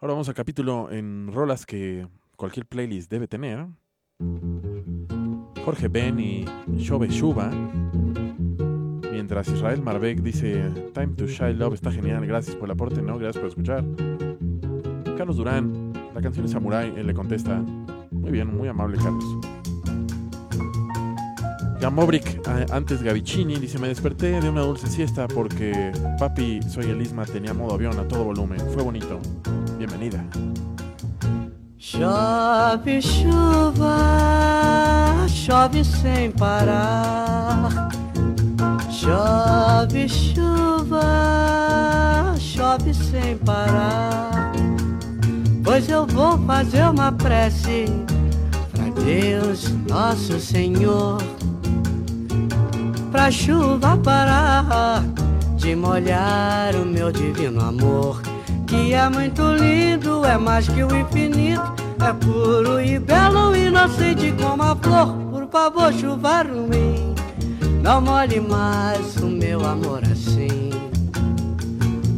Ahora 0.00 0.14
vamos 0.14 0.26
al 0.30 0.34
capítulo 0.34 0.90
en 0.90 1.30
rolas 1.30 1.66
que 1.66 2.08
cualquier 2.34 2.64
playlist 2.64 3.10
debe 3.10 3.28
tener. 3.28 3.66
Jorge 5.66 5.88
Ben 5.88 6.18
y 6.18 6.46
Shove 6.78 7.10
Shuba. 7.10 7.50
Mientras 9.12 9.48
Israel 9.48 9.82
Marbeck 9.82 10.22
dice 10.22 10.70
Time 10.94 11.08
to 11.08 11.26
Shy 11.26 11.52
Love 11.52 11.74
está 11.74 11.92
genial, 11.92 12.24
gracias 12.24 12.56
por 12.56 12.68
el 12.68 12.72
aporte, 12.72 13.02
no, 13.02 13.18
gracias 13.18 13.38
por 13.38 13.50
escuchar. 13.50 13.84
Carlos 15.18 15.36
Durán, 15.36 15.92
la 16.14 16.22
canción 16.22 16.46
es 16.46 16.52
Samurai, 16.52 16.90
él 16.96 17.06
le 17.06 17.12
contesta. 17.12 17.58
Muy 18.10 18.30
bien, 18.30 18.48
muy 18.48 18.66
amable 18.66 18.96
Carlos. 18.96 19.51
Gamobrick, 21.82 22.40
a- 22.46 22.66
antes 22.76 23.02
Gavicini, 23.02 23.56
dice, 23.56 23.76
me 23.76 23.88
desperté 23.88 24.40
de 24.40 24.48
una 24.48 24.60
dulce 24.60 24.86
siesta 24.86 25.26
porque 25.26 25.90
papi, 26.16 26.60
soy 26.68 26.84
el 26.90 27.02
Isma, 27.02 27.26
tenía 27.26 27.52
modo 27.52 27.74
avión 27.74 27.98
a 27.98 28.06
todo 28.06 28.22
volumen. 28.22 28.60
Fue 28.72 28.84
bonito. 28.84 29.18
Bienvenida. 29.78 30.24
Chove 31.76 33.00
chuva, 33.02 33.96
chove 35.26 35.82
sem 35.84 36.30
parar. 36.30 37.88
Chove 38.88 40.08
chuva, 40.08 41.02
chove 42.38 42.94
sem 42.94 43.36
parar. 43.38 44.52
Pois 45.64 45.88
eu 45.88 46.06
vou 46.06 46.38
fazer 46.46 46.84
uma 46.84 47.10
prece 47.10 47.86
pra 48.70 48.88
Deus, 49.02 49.68
nosso 49.88 50.38
Senhor. 50.38 51.18
Pra 53.22 53.30
chuva 53.30 53.96
parar 53.98 55.04
de 55.54 55.76
molhar 55.76 56.74
o 56.74 56.84
meu 56.84 57.12
divino 57.12 57.62
amor. 57.62 58.20
Que 58.66 58.94
é 58.94 59.08
muito 59.08 59.42
lindo, 59.42 60.24
é 60.24 60.36
mais 60.36 60.68
que 60.68 60.82
o 60.82 60.88
infinito. 60.92 61.62
É 62.04 62.12
puro 62.14 62.80
e 62.80 62.98
belo, 62.98 63.54
inocente 63.54 64.34
como 64.42 64.64
a 64.64 64.74
flor. 64.74 65.14
Por 65.30 65.46
favor, 65.46 65.92
chuva 65.92 66.42
ruim, 66.42 67.14
não 67.80 68.00
molhe 68.00 68.40
mais 68.40 69.14
o 69.18 69.26
meu 69.26 69.64
amor 69.64 70.02
assim. 70.02 70.70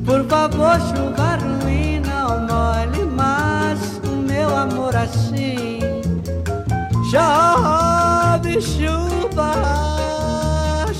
Por 0.06 0.24
favor, 0.24 0.80
chuva 0.88 1.36
ruim, 1.36 2.00
não 2.00 2.46
molhe 2.46 3.04
mais 3.04 4.00
o 4.06 4.16
meu 4.26 4.56
amor 4.56 4.96
assim. 4.96 5.80
Chove 7.10 8.58
chuva, 8.62 9.93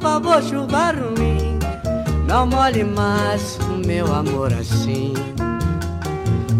Favor, 0.00 0.42
chuva 0.42 0.92
ruim, 0.92 1.58
não 2.26 2.46
molhe 2.46 2.82
mais 2.84 3.58
o 3.68 3.86
meu 3.86 4.12
amor 4.12 4.50
assim. 4.52 5.12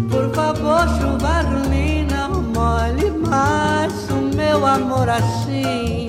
Por 0.09 0.29
favor, 0.33 0.87
chuva 0.99 1.41
ruim, 1.41 2.05
não 2.05 2.43
molhe 2.43 3.09
mais 3.11 3.93
o 4.11 4.35
meu 4.35 4.65
amor 4.65 5.09
assim. 5.09 6.07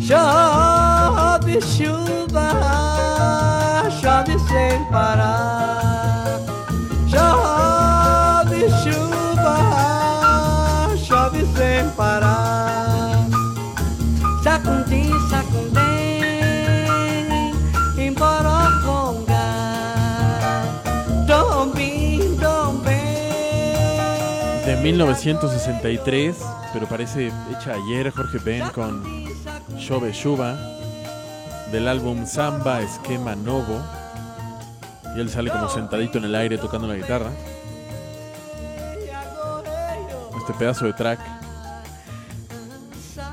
Chove 0.00 1.60
chuva, 1.60 2.48
chove 4.00 4.38
sem 4.48 4.84
parar. 4.90 6.40
Chove 7.08 8.70
chuva, 8.82 9.56
chove 10.96 11.46
sem 11.54 11.88
parar. 11.90 13.26
Sacundim, 14.42 15.12
sacundim, 15.30 15.81
1963, 24.82 26.36
pero 26.72 26.88
parece 26.88 27.30
hecha 27.52 27.74
ayer, 27.74 28.10
Jorge 28.10 28.38
Ben 28.38 28.68
con 28.70 29.04
Chove 29.78 30.10
Chuva, 30.10 30.56
del 31.70 31.86
álbum 31.86 32.26
Samba 32.26 32.80
Esquema 32.80 33.36
Novo. 33.36 33.80
Y 35.14 35.20
él 35.20 35.30
sale 35.30 35.50
como 35.50 35.68
sentadito 35.68 36.18
en 36.18 36.24
el 36.24 36.34
aire 36.34 36.58
tocando 36.58 36.88
la 36.88 36.96
guitarra. 36.96 37.30
Este 40.36 40.52
pedazo 40.54 40.86
de 40.86 40.94
track 40.94 41.20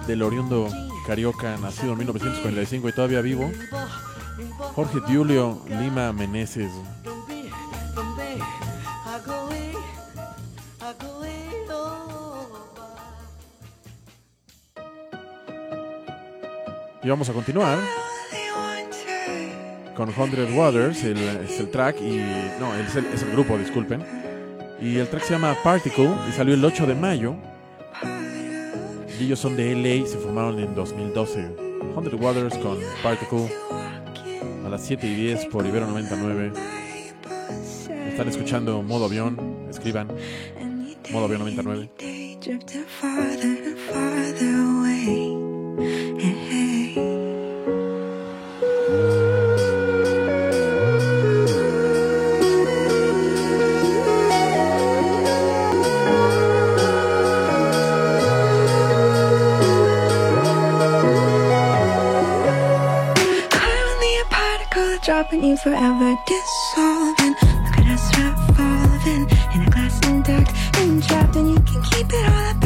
del 0.06 0.22
oriundo 0.22 0.68
carioca, 1.08 1.58
nacido 1.58 1.94
en 1.94 1.98
1945 1.98 2.90
y 2.90 2.92
todavía 2.92 3.22
vivo, 3.22 3.50
Jorge 4.76 5.00
Julio 5.00 5.64
Lima 5.68 6.14
Meneses. 6.14 6.72
Vamos 17.10 17.28
a 17.28 17.34
continuar 17.34 17.80
con 19.96 20.10
Hundred 20.16 20.56
Waters, 20.56 21.04
el, 21.04 21.18
es 21.18 21.60
el 21.60 21.72
track, 21.72 22.00
y 22.00 22.22
no, 22.60 22.76
es 22.76 22.96
el, 22.96 23.06
es 23.08 23.24
el 23.24 23.32
grupo, 23.32 23.58
disculpen. 23.58 24.04
Y 24.80 24.98
el 24.98 25.08
track 25.08 25.24
se 25.24 25.34
llama 25.34 25.58
Particle 25.64 26.12
y 26.30 26.32
salió 26.32 26.54
el 26.54 26.64
8 26.64 26.86
de 26.86 26.94
mayo. 26.94 27.36
Y 29.20 29.26
ellos 29.26 29.40
son 29.40 29.58
de 29.58 29.76
LA 29.76 30.08
se 30.08 30.20
formaron 30.20 30.60
en 30.60 30.76
2012. 30.76 31.50
Hundred 31.96 32.22
Waters 32.22 32.56
con 32.60 32.78
Particle 33.02 33.52
a 34.66 34.70
las 34.70 34.86
7 34.86 35.08
y 35.08 35.16
10 35.16 35.48
por 35.48 35.66
Ibero 35.66 35.88
99. 35.88 36.54
Están 38.12 38.30
escuchando 38.30 38.84
modo 38.84 39.06
avión, 39.06 39.68
escriban 39.70 40.10
modo 41.12 41.26
avión 41.26 41.40
99. 41.40 41.90
Dropping 65.30 65.48
you 65.48 65.58
forever 65.58 66.16
dissolving. 66.26 67.36
Look 67.64 67.78
at 67.78 67.88
us 67.88 68.18
revolving 68.18 69.30
in 69.54 69.68
a 69.68 69.70
glass 69.70 70.00
and 70.06 71.04
trapped, 71.04 71.36
and 71.36 71.50
you 71.52 71.56
can 71.56 71.82
keep 71.84 72.08
it 72.10 72.26
all 72.26 72.50
at 72.50 72.59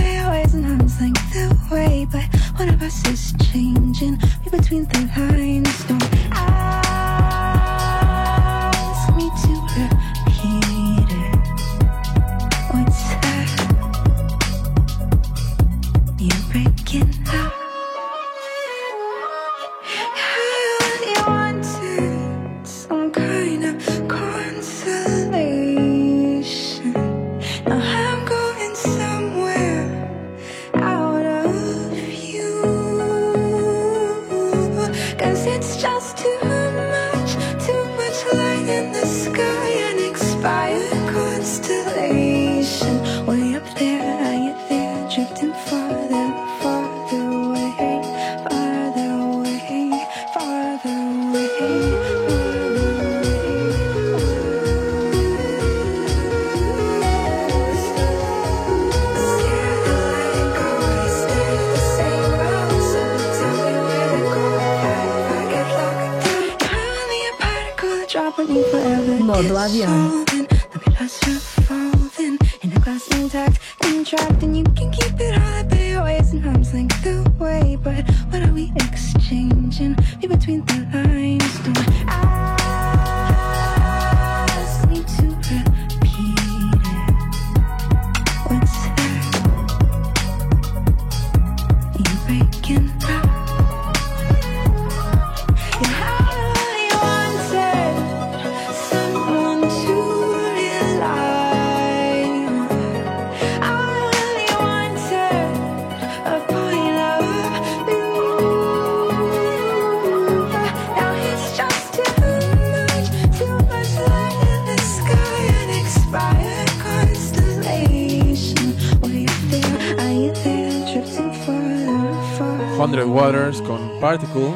Hundred 122.93 123.07
Waters 123.07 123.59
con 123.63 123.99
Particle. 123.99 124.53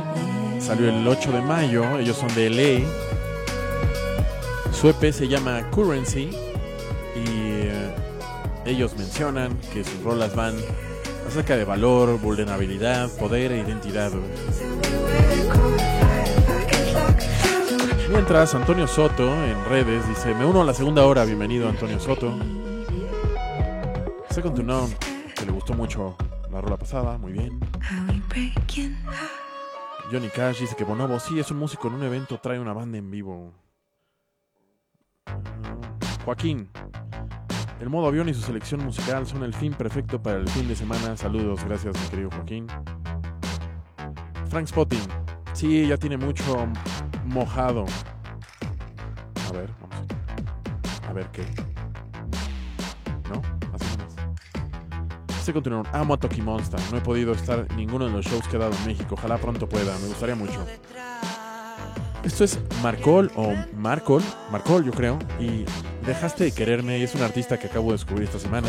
Salió 0.60 0.90
el 0.90 1.08
8 1.08 1.32
de 1.32 1.42
mayo. 1.42 1.98
Ellos 1.98 2.18
son 2.18 2.32
de 2.36 2.52
LA. 2.52 2.88
Su 4.72 4.90
EP 4.90 5.12
se 5.12 5.28
llama 5.28 5.68
Currency. 5.72 6.30
Y 7.16 7.26
eh, 7.26 7.96
ellos 8.64 8.96
mencionan 8.96 9.58
que 9.74 9.84
sus 9.84 10.04
rolas 10.04 10.36
van 10.36 10.54
acerca 11.28 11.58
de 11.58 11.66
valor, 11.66 12.20
vulnerabilidad, 12.20 13.10
poder 13.18 13.54
e 13.54 13.58
identidad. 13.58 14.12
Mientras 18.12 18.54
Antonio 18.54 18.86
Soto 18.86 19.34
en 19.46 19.66
redes 19.66 20.08
dice: 20.08 20.36
Me 20.36 20.46
uno 20.46 20.62
a 20.62 20.66
la 20.66 20.76
segunda 20.76 21.04
hora. 21.08 21.26
Bienvenido, 21.26 21.68
Antonio 21.68 22.00
Soto. 22.00 22.38
Second 24.30 24.56
to 24.56 24.62
None, 24.62 24.96
que 25.36 25.44
le 25.44 25.52
gustó 25.52 25.74
mucho 25.74 26.16
la 26.52 26.62
rola 26.62 26.78
pasada. 26.78 27.18
Muy 27.18 27.32
bien. 27.32 27.60
Johnny 30.12 30.30
Cash 30.30 30.62
dice 30.62 30.76
que 30.76 30.84
Bonobo 30.84 31.20
sí 31.20 31.40
es 31.40 31.52
un 31.52 31.58
músico 31.58 31.88
en 31.88 31.96
un 31.96 32.04
evento, 32.04 32.40
trae 32.40 32.60
una 32.60 32.74
banda 32.74 32.98
en 32.98 33.12
vivo. 33.12 33.52
Ah, 35.26 35.40
Joaquín, 36.24 36.70
el 37.80 37.90
modo 37.90 38.08
avión 38.08 38.30
y 38.30 38.34
su 38.34 38.42
selección 38.42 38.84
musical 38.84 39.26
son 39.26 39.44
el 39.44 39.54
fin 39.54 39.74
perfecto 39.74 40.22
para 40.22 40.38
el 40.38 40.48
fin 40.50 40.68
de 40.68 40.76
semana. 40.76 41.18
Saludos, 41.18 41.64
gracias 41.66 42.00
mi 42.02 42.08
querido 42.10 42.30
Joaquín. 42.32 42.68
Frank 44.50 44.68
Spotting, 44.68 45.08
sí, 45.54 45.88
ya 45.88 45.98
tiene 45.98 46.18
mucho 46.18 46.68
mojado. 47.26 47.86
A 49.48 49.52
ver, 49.52 49.70
vamos 49.82 50.08
a 51.08 51.14
ver 51.14 51.28
qué. 51.32 51.77
Se 55.48 55.54
continuaron. 55.54 55.88
Amo 55.96 56.14
a 56.14 56.18
Toki 56.18 56.42
Monster. 56.42 56.78
No 56.92 56.98
he 56.98 57.00
podido 57.00 57.32
estar 57.32 57.66
en 57.70 57.78
ninguno 57.78 58.04
de 58.04 58.12
los 58.12 58.26
shows 58.26 58.46
que 58.50 58.58
he 58.58 58.60
dado 58.60 58.74
en 58.74 58.86
México. 58.86 59.16
Ojalá 59.18 59.38
pronto 59.38 59.70
pueda. 59.70 59.98
Me 60.00 60.08
gustaría 60.08 60.36
mucho. 60.36 60.60
Esto 62.22 62.44
es 62.44 62.60
Marcol 62.84 63.32
o 63.34 63.54
Marcol. 63.78 64.22
Marcol, 64.52 64.84
yo 64.84 64.92
creo. 64.92 65.18
Y 65.40 65.64
Dejaste 66.06 66.44
de 66.44 66.52
quererme. 66.52 67.02
Es 67.02 67.16
un 67.16 67.22
artista 67.22 67.58
que 67.58 67.68
acabo 67.68 67.92
de 67.92 67.94
descubrir 67.94 68.26
esta 68.26 68.40
semana. 68.40 68.68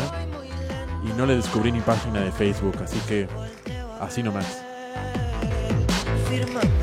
Y 1.03 1.11
no 1.17 1.25
le 1.25 1.35
descubrí 1.35 1.69
ni 1.69 1.81
página 1.81 2.21
de 2.21 2.31
Facebook. 2.31 2.77
Así 2.81 2.97
que 3.09 3.27
así 3.99 4.23
nomás. 4.23 4.63
firmamento 6.29 6.78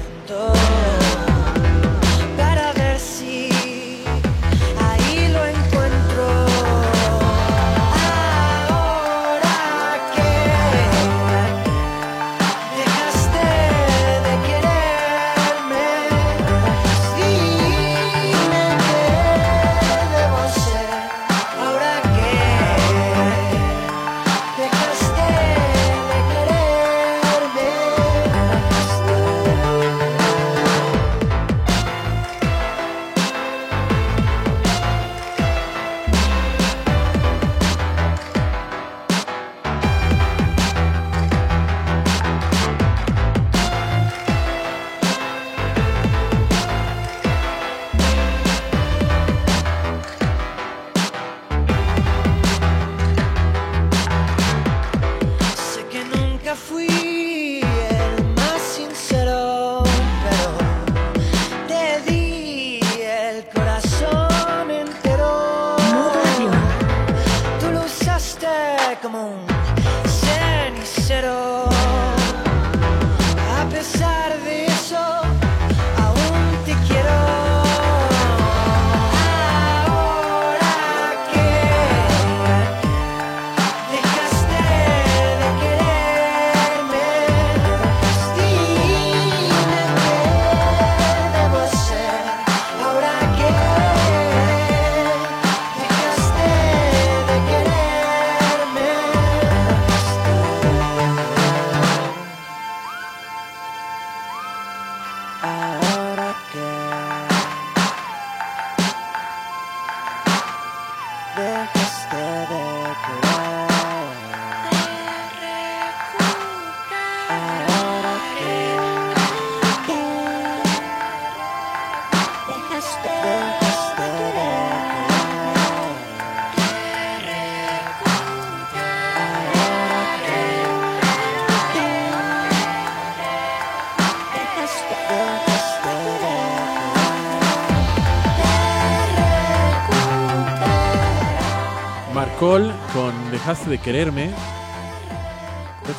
Dejaste 143.46 143.70
de 143.70 143.78
quererme. 143.78 144.30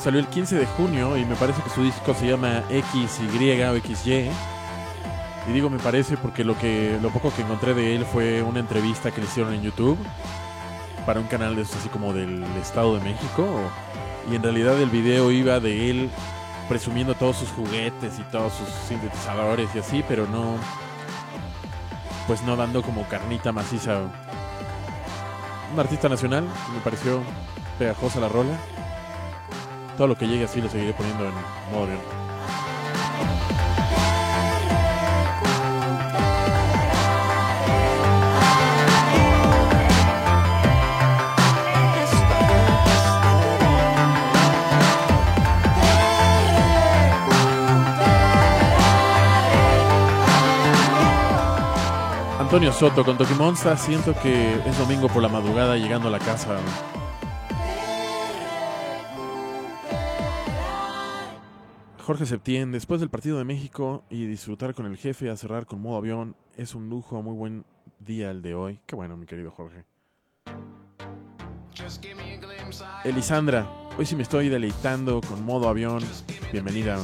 Salió 0.03 0.19
el 0.19 0.27
15 0.27 0.57
de 0.57 0.65
junio 0.65 1.15
y 1.15 1.23
me 1.23 1.35
parece 1.35 1.61
que 1.61 1.69
su 1.69 1.81
disco 1.81 2.13
se 2.13 2.27
llama 2.27 2.61
XY 2.67 3.63
o 3.63 3.79
XY. 3.79 4.29
Y 5.47 5.53
digo 5.53 5.69
me 5.69 5.79
parece 5.79 6.17
porque 6.17 6.43
lo 6.43 6.57
que 6.57 6.99
lo 7.01 7.09
poco 7.09 7.33
que 7.33 7.43
encontré 7.43 7.73
de 7.73 7.95
él 7.95 8.03
fue 8.03 8.41
una 8.41 8.59
entrevista 8.59 9.11
que 9.11 9.21
le 9.21 9.27
hicieron 9.27 9.53
en 9.53 9.61
YouTube 9.61 9.97
para 11.05 11.21
un 11.21 11.27
canal 11.27 11.55
de 11.55 11.61
así 11.61 11.87
como 11.87 12.11
del 12.11 12.43
Estado 12.61 12.97
de 12.97 13.03
México. 13.05 13.47
Y 14.29 14.35
en 14.35 14.43
realidad 14.43 14.77
el 14.81 14.89
video 14.89 15.31
iba 15.31 15.61
de 15.61 15.89
él 15.89 16.09
presumiendo 16.67 17.15
todos 17.15 17.37
sus 17.37 17.49
juguetes 17.51 18.19
y 18.19 18.23
todos 18.23 18.51
sus 18.55 18.67
sintetizadores 18.89 19.69
y 19.73 19.79
así, 19.79 20.03
pero 20.05 20.27
no 20.27 20.57
pues 22.27 22.43
no 22.43 22.57
dando 22.57 22.81
como 22.81 23.07
carnita 23.07 23.53
maciza 23.53 24.01
un 25.73 25.79
artista 25.79 26.09
nacional, 26.09 26.45
me 26.73 26.79
pareció 26.81 27.21
pegajosa 27.77 28.19
la 28.19 28.29
rola. 28.29 28.57
Todo 29.97 30.07
lo 30.07 30.17
que 30.17 30.27
llegue 30.27 30.45
así 30.45 30.61
lo 30.61 30.69
seguiré 30.69 30.93
poniendo 30.93 31.25
en 31.25 31.33
modo 31.71 31.83
avión. 31.83 32.26
Antonio 52.57 52.73
Soto 52.73 53.05
con 53.05 53.19
Toki. 53.19 53.35
Siento 53.77 54.15
que 54.19 54.55
es 54.55 54.79
domingo 54.79 55.07
por 55.09 55.21
la 55.21 55.29
madrugada 55.29 55.77
llegando 55.77 56.07
a 56.07 56.11
la 56.11 56.17
casa. 56.17 56.57
Jorge 62.03 62.25
Septién, 62.25 62.71
después 62.71 62.99
del 62.99 63.11
partido 63.11 63.37
de 63.37 63.43
México 63.43 64.05
y 64.09 64.25
disfrutar 64.25 64.73
con 64.73 64.87
el 64.87 64.97
jefe 64.97 65.29
a 65.29 65.37
cerrar 65.37 65.67
con 65.67 65.81
modo 65.81 65.97
avión, 65.97 66.35
es 66.55 66.73
un 66.73 66.89
lujo, 66.89 67.21
muy 67.21 67.35
buen 67.35 67.63
día 67.99 68.31
el 68.31 68.41
de 68.41 68.55
hoy. 68.55 68.79
Qué 68.87 68.95
bueno, 68.95 69.15
mi 69.17 69.27
querido 69.27 69.51
Jorge. 69.51 69.85
Elisandra, 73.03 73.71
hoy 73.99 74.07
sí 74.07 74.15
me 74.15 74.23
estoy 74.23 74.49
deleitando 74.49 75.21
con 75.21 75.45
modo 75.45 75.69
avión. 75.69 76.01
Bienvenida. 76.51 76.97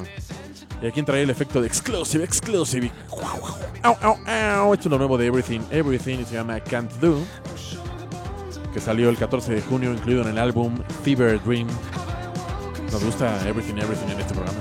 Y 0.83 0.87
aquí 0.87 1.01
trae 1.01 1.21
el 1.21 1.29
efecto 1.29 1.61
de 1.61 1.67
exclusive, 1.67 2.25
exclusive. 2.25 2.91
Au, 3.83 3.95
au, 4.01 4.17
au. 4.27 4.73
Esto 4.73 4.89
es 4.89 4.91
lo 4.91 4.97
nuevo 4.97 5.17
de 5.17 5.27
Everything. 5.27 5.61
Everything 5.71 6.25
se 6.25 6.33
llama 6.35 6.59
Can't 6.59 6.91
Do. 6.99 7.19
Que 8.73 8.81
salió 8.81 9.09
el 9.09 9.17
14 9.17 9.53
de 9.53 9.61
junio, 9.61 9.93
incluido 9.93 10.23
en 10.23 10.27
el 10.27 10.37
álbum 10.37 10.77
Fever 11.05 11.41
Dream. 11.41 11.67
Nos 12.91 13.01
gusta 13.01 13.47
Everything, 13.47 13.77
Everything 13.77 14.11
en 14.11 14.19
este 14.19 14.33
programa. 14.33 14.59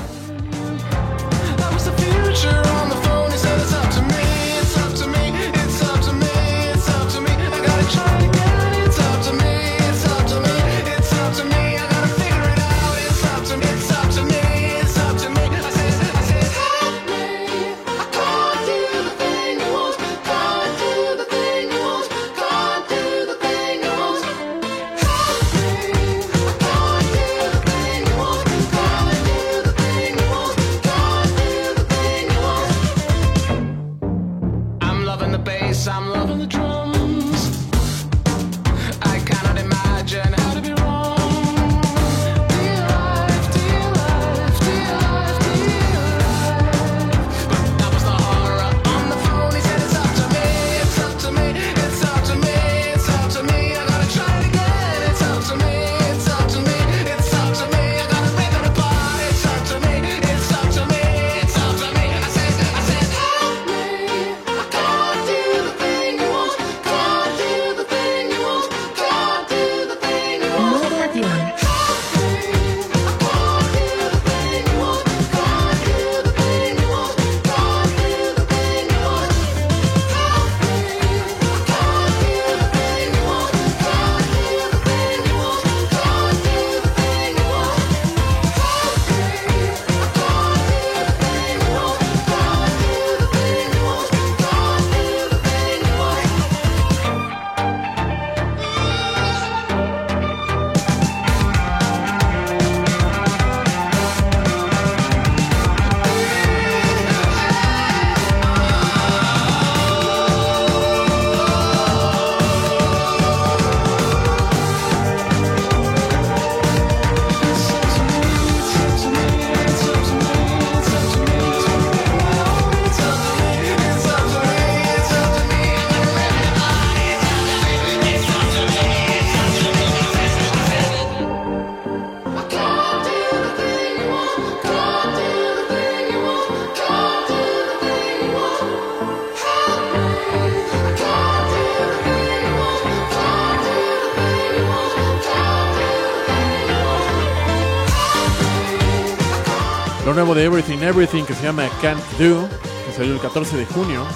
Nuevo 150.25 150.37
de 150.37 150.45
Everything, 150.45 150.79
Everything 150.83 151.25
que 151.25 151.35
se 151.35 151.43
llama 151.43 151.69
Can't 151.81 152.01
Do, 152.17 152.49
que 152.87 152.93
salió 152.97 153.15
el 153.15 153.21
14 153.21 153.57
de 153.57 153.67
junio, 153.67 154.07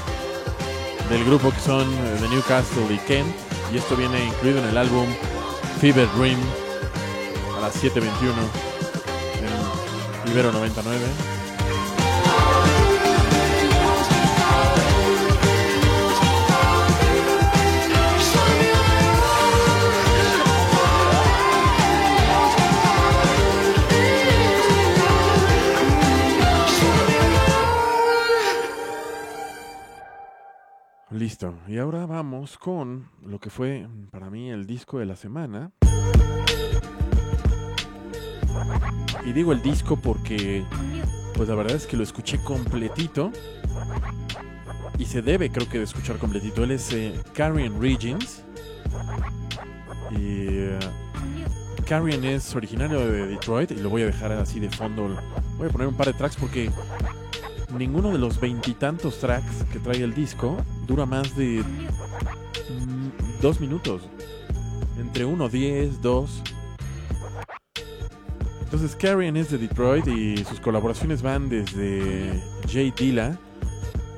del 1.11 1.25
grupo 1.25 1.51
que 1.51 1.59
son 1.59 1.83
eh, 1.83 2.21
de 2.21 2.29
Newcastle 2.29 2.87
y 2.95 2.99
Kent. 2.99 3.27
Y 3.73 3.79
esto 3.79 3.97
viene 3.97 4.25
incluido 4.25 4.61
en 4.61 4.67
el 4.67 4.79
álbum 4.79 5.09
Fever 5.81 6.09
Dream 6.17 6.39
a 7.57 7.61
las 7.61 7.83
7.21 7.83 8.05
en 10.27 10.31
Ibero 10.31 10.53
99. 10.53 11.36
Listo. 31.27 31.59
Y 31.67 31.79
ahora 31.79 32.07
vamos 32.07 32.57
con 32.57 33.09
lo 33.25 33.41
que 33.41 33.51
fue 33.51 33.89
mm, 33.89 34.11
para 34.13 34.31
mí 34.31 34.49
el 34.49 34.65
disco 34.65 35.01
de 35.01 35.07
la 35.07 35.17
semana. 35.17 35.73
Y 39.25 39.33
digo 39.33 39.51
el 39.51 39.61
disco 39.61 39.97
porque, 39.97 40.63
pues 41.35 41.49
la 41.49 41.57
verdad 41.57 41.75
es 41.75 41.89
que 41.89 41.97
lo 41.97 42.05
escuché 42.05 42.39
completito. 42.45 43.33
Y 45.01 45.07
se 45.07 45.21
debe, 45.21 45.51
creo 45.51 45.69
que, 45.69 45.79
de 45.79 45.85
escuchar 45.85 46.19
completito. 46.19 46.63
Él 46.63 46.71
es 46.71 46.93
eh, 46.93 47.21
Carrion 47.35 47.83
Regents. 47.83 48.45
Y 50.13 50.69
Carrion 51.89 52.25
es 52.25 52.55
originario 52.55 53.01
de 53.01 53.27
Detroit. 53.27 53.73
Y 53.73 53.81
lo 53.81 53.91
voy 53.91 54.03
a 54.03 54.07
dejar 54.07 54.31
así 54.31 54.61
de 54.61 54.71
fondo. 54.71 55.09
Voy 55.59 55.67
a 55.67 55.73
poner 55.73 55.89
un 55.89 55.95
par 55.97 56.07
de 56.07 56.13
tracks 56.13 56.37
porque 56.37 56.71
ninguno 57.75 58.11
de 58.11 58.19
los 58.19 58.41
veintitantos 58.41 59.19
tracks 59.19 59.65
que 59.73 59.79
trae 59.79 60.03
el 60.03 60.15
disco 60.15 60.57
dura 60.87 61.07
más 61.07 61.37
de 61.37 61.63
mm, 61.63 63.41
dos 63.41 63.61
minutos. 63.61 64.03
Entre 64.99 65.25
uno, 65.25 65.49
diez, 65.49 66.01
dos. 66.01 66.43
Entonces 68.63 68.97
Carrion 68.97 69.37
es 69.37 69.51
de 69.51 69.59
Detroit 69.59 70.07
y 70.09 70.45
sus 70.45 70.61
colaboraciones 70.61 71.23
van 71.23 71.49
desde 71.49 72.43
Jay 72.69 72.93
Dilla, 72.97 73.39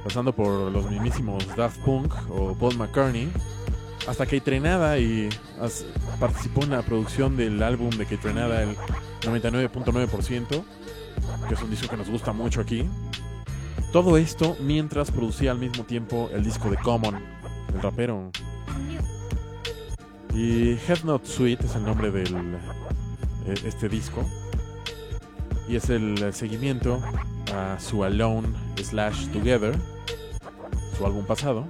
pasando 0.02 0.32
por 0.32 0.72
los 0.72 0.90
mismísimos 0.90 1.44
Daft 1.54 1.78
Punk 1.80 2.14
o 2.30 2.54
Paul 2.54 2.76
McCartney, 2.76 3.28
hasta 4.08 4.24
Kate 4.24 4.50
Renada 4.50 4.98
y 4.98 5.28
participó 6.18 6.62
en 6.62 6.70
la 6.70 6.82
producción 6.82 7.36
del 7.36 7.62
álbum 7.62 7.90
de 7.90 8.04
Kate 8.04 8.28
Renada, 8.28 8.62
el 8.62 8.74
99.9%, 9.20 10.64
que 11.46 11.54
es 11.54 11.62
un 11.62 11.70
disco 11.70 11.88
que 11.88 11.96
nos 11.98 12.08
gusta 12.08 12.32
mucho 12.32 12.62
aquí. 12.62 12.88
Todo 13.92 14.18
esto 14.18 14.54
mientras 14.60 15.10
producía 15.10 15.50
al 15.50 15.58
mismo 15.58 15.84
tiempo 15.84 16.28
el 16.32 16.44
disco 16.44 16.68
de 16.70 16.76
Common, 16.76 17.16
el 17.74 17.82
rapero. 17.82 18.30
Y 20.34 20.72
Head 20.72 21.04
Not 21.04 21.24
Sweet 21.24 21.64
es 21.64 21.74
el 21.74 21.84
nombre 21.84 22.10
de 22.10 22.24
este 23.64 23.88
disco. 23.88 24.24
Y 25.66 25.76
es 25.76 25.88
el 25.88 26.32
seguimiento 26.34 27.02
a 27.54 27.80
su 27.80 28.04
Alone 28.04 28.48
slash 28.76 29.28
Together, 29.28 29.74
su 30.96 31.06
álbum 31.06 31.24
pasado. 31.24 31.66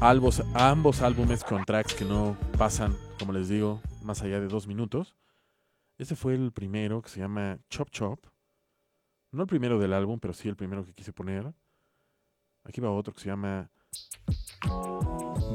Ambos 0.00 1.02
álbumes 1.02 1.44
con 1.44 1.64
tracks 1.66 1.92
que 1.92 2.06
no 2.06 2.36
pasan, 2.56 2.96
como 3.18 3.32
les 3.32 3.48
digo, 3.48 3.82
más 4.02 4.22
allá 4.22 4.40
de 4.40 4.48
dos 4.48 4.66
minutos. 4.66 5.14
Este 5.98 6.16
fue 6.16 6.34
el 6.34 6.52
primero 6.52 7.02
que 7.02 7.10
se 7.10 7.20
llama 7.20 7.58
Chop 7.68 7.90
Chop. 7.90 8.24
No 9.30 9.42
el 9.42 9.48
primero 9.48 9.78
del 9.78 9.92
álbum, 9.92 10.18
pero 10.18 10.32
sí 10.32 10.48
el 10.48 10.56
primero 10.56 10.84
que 10.86 10.94
quise 10.94 11.12
poner. 11.12 11.52
Aquí 12.64 12.80
va 12.80 12.90
otro 12.90 13.12
que 13.12 13.20
se 13.20 13.28
llama 13.28 13.70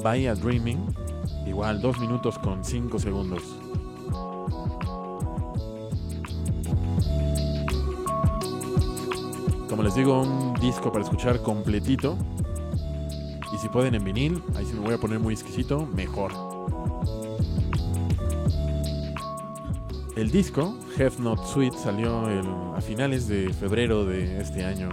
Bahia 0.03 0.35
Dreaming. 0.35 0.85
Igual, 1.47 1.81
dos 1.81 1.99
minutos 1.99 2.37
con 2.37 2.63
cinco 2.63 2.99
segundos. 2.99 3.41
Como 9.67 9.81
les 9.81 9.95
digo, 9.95 10.21
un 10.21 10.53
disco 10.55 10.91
para 10.91 11.03
escuchar 11.03 11.41
completito. 11.41 12.15
Y 13.51 13.57
si 13.57 13.69
pueden 13.69 13.95
en 13.95 14.03
vinil, 14.03 14.43
ahí 14.55 14.65
sí 14.65 14.73
me 14.73 14.81
voy 14.81 14.93
a 14.93 14.99
poner 14.99 15.19
muy 15.19 15.33
exquisito, 15.33 15.87
mejor. 15.87 16.52
El 20.15 20.29
disco, 20.29 20.77
Have 20.99 21.15
Not 21.19 21.43
Sweet, 21.43 21.73
salió 21.73 22.25
a 22.75 22.81
finales 22.81 23.27
de 23.27 23.51
febrero 23.51 24.05
de 24.05 24.39
este 24.39 24.63
año. 24.63 24.89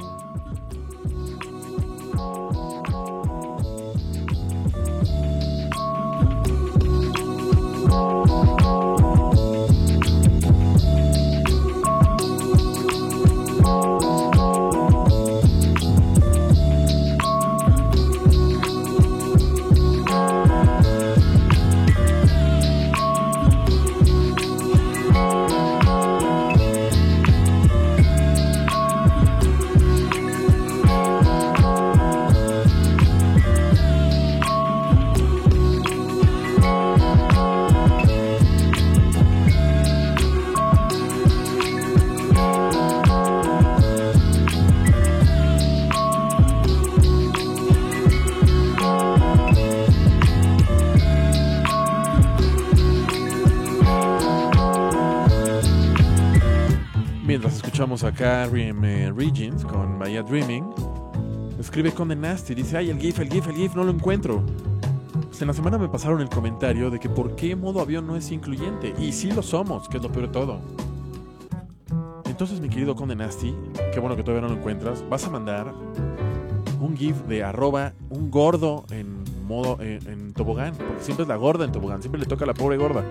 Con 59.41 59.99
Bahía 59.99 60.23
Dreaming. 60.23 60.69
Escribe 61.59 61.93
Conde 61.93 62.15
Nasty, 62.15 62.55
dice, 62.55 62.77
ay, 62.77 62.91
el 62.91 62.99
GIF, 62.99 63.21
el 63.21 63.31
GIF, 63.31 63.49
el 63.49 63.55
GIF, 63.55 63.75
no 63.75 63.85
lo 63.85 63.91
encuentro. 63.91 64.43
Pues 65.29 65.41
en 65.41 65.49
la 65.49 65.55
semana 65.55 65.79
me 65.79 65.89
pasaron 65.89 66.21
el 66.21 66.29
comentario 66.29 66.91
de 66.91 67.01
que 67.01 67.09
por 67.09 67.37
qué 67.37 67.57
modo 67.57 67.81
avión 67.81 68.07
no 68.07 68.17
es 68.17 68.31
incluyente. 68.33 68.95
Y 68.99 69.13
sí 69.13 69.31
lo 69.31 69.43
somos, 69.43 69.89
que 69.89 69.97
es 69.97 70.03
lo 70.03 70.13
peor 70.13 70.27
de 70.27 70.33
todo. 70.33 70.61
Entonces, 72.27 72.61
mi 72.61 72.69
querido 72.69 72.95
Conde 72.95 73.17
Nasty, 73.17 73.55
qué 73.95 73.99
bueno 73.99 74.15
que 74.15 74.23
todavía 74.23 74.47
no 74.47 74.53
lo 74.53 74.61
encuentras, 74.61 75.03
vas 75.09 75.25
a 75.25 75.31
mandar 75.31 75.73
un 76.79 76.95
GIF 76.95 77.17
de 77.23 77.43
arroba 77.43 77.95
un 78.11 78.31
gordo 78.31 78.85
en 78.91 79.25
modo 79.47 79.81
en, 79.81 80.07
en 80.07 80.33
tobogán. 80.35 80.75
Porque 80.75 81.03
siempre 81.03 81.23
es 81.23 81.29
la 81.29 81.37
gorda 81.37 81.65
en 81.65 81.73
tobogán, 81.73 82.03
siempre 82.03 82.21
le 82.21 82.27
toca 82.27 82.45
a 82.45 82.47
la 82.47 82.55
pobre 82.55 82.77
gorda. 82.77 83.03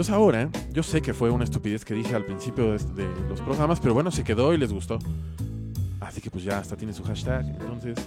Entonces 0.00 0.14
ahora, 0.14 0.48
yo 0.72 0.82
sé 0.82 1.02
que 1.02 1.12
fue 1.12 1.28
una 1.28 1.44
estupidez 1.44 1.84
que 1.84 1.92
dije 1.92 2.14
al 2.14 2.24
principio 2.24 2.72
de, 2.72 3.06
los 3.28 3.38
programas, 3.42 3.80
pero 3.80 3.92
bueno, 3.92 4.10
se 4.10 4.24
quedó 4.24 4.54
y 4.54 4.56
les 4.56 4.72
gustó. 4.72 4.98
Así 6.00 6.22
que 6.22 6.30
pues 6.30 6.42
ya 6.42 6.56
hasta 6.56 6.74
tiene 6.74 6.94
su 6.94 7.04
hashtag. 7.04 7.44
Entonces, 7.44 7.98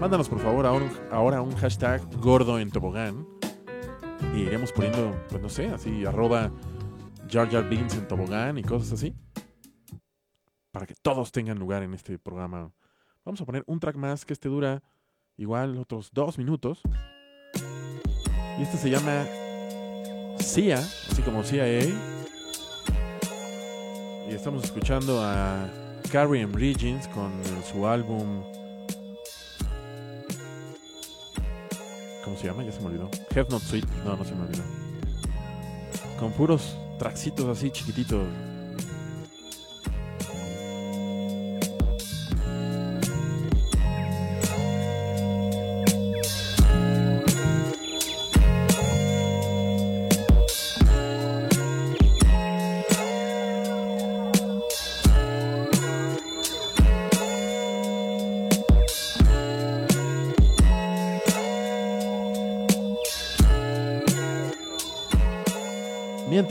mándanos 0.00 0.30
por 0.30 0.40
favor 0.40 0.64
ahora, 0.64 1.42
un 1.42 1.54
hashtag 1.56 2.00
gordo 2.22 2.58
en 2.58 2.70
tobogán. 2.70 3.26
Y 4.34 4.44
iremos 4.44 4.72
poniendo, 4.72 5.14
pues 5.28 5.42
no 5.42 5.50
sé, 5.50 5.68
así, 5.68 6.06
arroba 6.06 6.50
Jar 7.30 7.50
Jar 7.50 7.70
en 7.70 8.08
tobogán 8.08 8.56
y 8.56 8.62
cosas 8.62 8.92
así. 8.92 9.14
Para 10.70 10.86
que 10.86 10.94
todos 10.94 11.32
tengan 11.32 11.58
lugar 11.58 11.82
en 11.82 11.92
este 11.92 12.18
programa. 12.18 12.72
Vamos 13.26 13.42
a 13.42 13.44
poner 13.44 13.62
un 13.66 13.78
track 13.78 13.96
más 13.96 14.24
que 14.24 14.32
este 14.32 14.48
dura 14.48 14.82
igual 15.36 15.76
otros 15.76 16.08
dos 16.14 16.38
minutos. 16.38 16.80
Y 18.58 18.62
este 18.62 18.78
se 18.78 18.88
llama 18.88 19.26
CIA, 20.38 20.78
así 20.78 21.22
como 21.22 21.42
CIA. 21.42 21.84
Y 24.28 24.34
estamos 24.34 24.64
escuchando 24.64 25.22
a 25.22 25.68
Carrie 26.10 26.42
M. 26.42 26.54
Regents 26.56 27.08
con 27.08 27.32
su 27.70 27.86
álbum. 27.86 28.42
¿Cómo 32.24 32.36
se 32.36 32.46
llama? 32.46 32.64
Ya 32.64 32.72
se 32.72 32.80
me 32.80 32.86
olvidó. 32.86 33.10
Have 33.32 33.46
Not 33.50 33.62
Sweet. 33.62 33.86
No, 34.04 34.16
no 34.16 34.24
se 34.24 34.34
me 34.34 34.42
olvidó. 34.42 34.62
Con 36.18 36.32
puros 36.32 36.76
traxitos 36.98 37.46
así 37.46 37.70
chiquititos. 37.70 38.26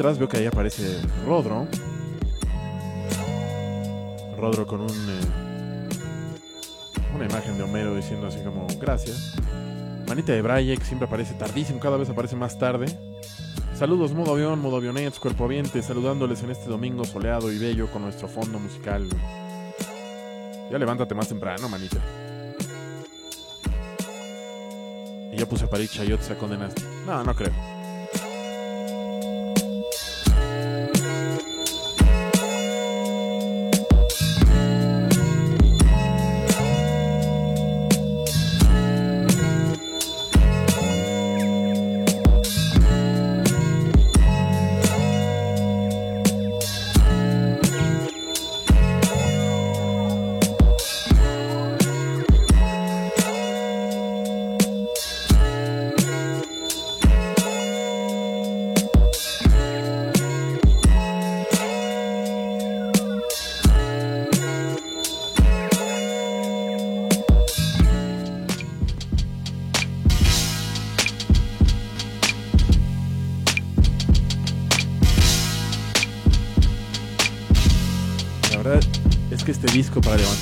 Mientras 0.04 0.20
veo 0.20 0.28
que 0.28 0.36
ahí 0.36 0.46
aparece 0.46 1.00
Rodro. 1.26 1.66
Rodro 4.38 4.68
con 4.68 4.82
un, 4.82 4.90
eh, 4.90 5.22
una 7.16 7.24
imagen 7.24 7.58
de 7.58 7.64
Homero 7.64 7.96
diciendo 7.96 8.28
así 8.28 8.40
como 8.40 8.68
gracias. 8.82 9.38
Manita 10.06 10.34
de 10.34 10.42
Braille 10.42 10.76
que 10.76 10.84
siempre 10.84 11.08
aparece 11.08 11.36
tardísimo, 11.36 11.80
cada 11.80 11.96
vez 11.96 12.10
aparece 12.10 12.36
más 12.36 12.60
tarde. 12.60 12.88
Saludos 13.74 14.14
modo 14.14 14.34
avión, 14.34 14.60
modo 14.60 14.76
avionets, 14.76 15.20
cuerpo 15.20 15.46
aviente, 15.46 15.82
saludándoles 15.82 16.44
en 16.44 16.52
este 16.52 16.70
domingo 16.70 17.06
soleado 17.06 17.50
y 17.50 17.58
bello 17.58 17.90
con 17.90 18.02
nuestro 18.02 18.28
fondo 18.28 18.60
musical. 18.60 19.08
Ya 20.70 20.78
levántate 20.78 21.16
más 21.16 21.30
temprano, 21.30 21.70
manita. 21.70 22.00
Y 25.32 25.38
ya 25.38 25.46
puse 25.46 25.66
para 25.66 25.82
ir 25.82 25.88
chayotes 25.88 26.30
a 26.30 26.38
condenaste. 26.38 26.82
No, 27.08 27.24
no 27.24 27.34
creo. 27.34 27.73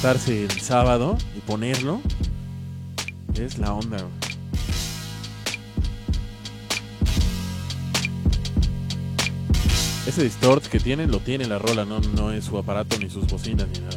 El 0.04 0.50
sábado 0.60 1.16
y 1.38 1.42
ponerlo 1.42 2.02
es 3.36 3.60
la 3.60 3.72
onda. 3.72 3.98
Ese 10.08 10.24
distort 10.24 10.66
que 10.66 10.80
tiene, 10.80 11.06
lo 11.06 11.20
tiene 11.20 11.46
la 11.46 11.60
rola, 11.60 11.86
no, 11.86 12.00
no 12.00 12.32
es 12.32 12.46
su 12.46 12.58
aparato 12.58 12.98
ni 12.98 13.12
sus 13.12 13.28
bocinas 13.28 13.68
ni 13.68 13.80
nada. 13.80 13.91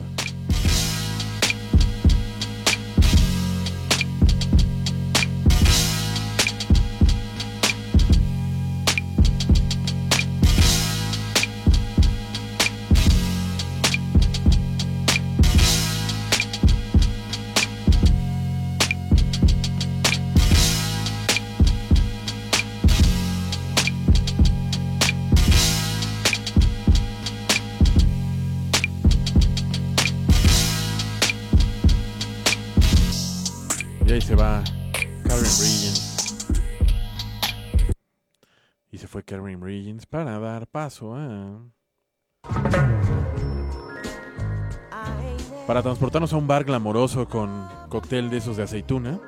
A... 41.02 41.60
Para 45.66 45.82
transportarnos 45.82 46.32
a 46.32 46.36
un 46.36 46.46
bar 46.46 46.64
glamoroso 46.64 47.26
con 47.28 47.68
cóctel 47.88 48.30
de 48.30 48.36
esos 48.36 48.56
de 48.56 48.64
aceituna. 48.64 49.18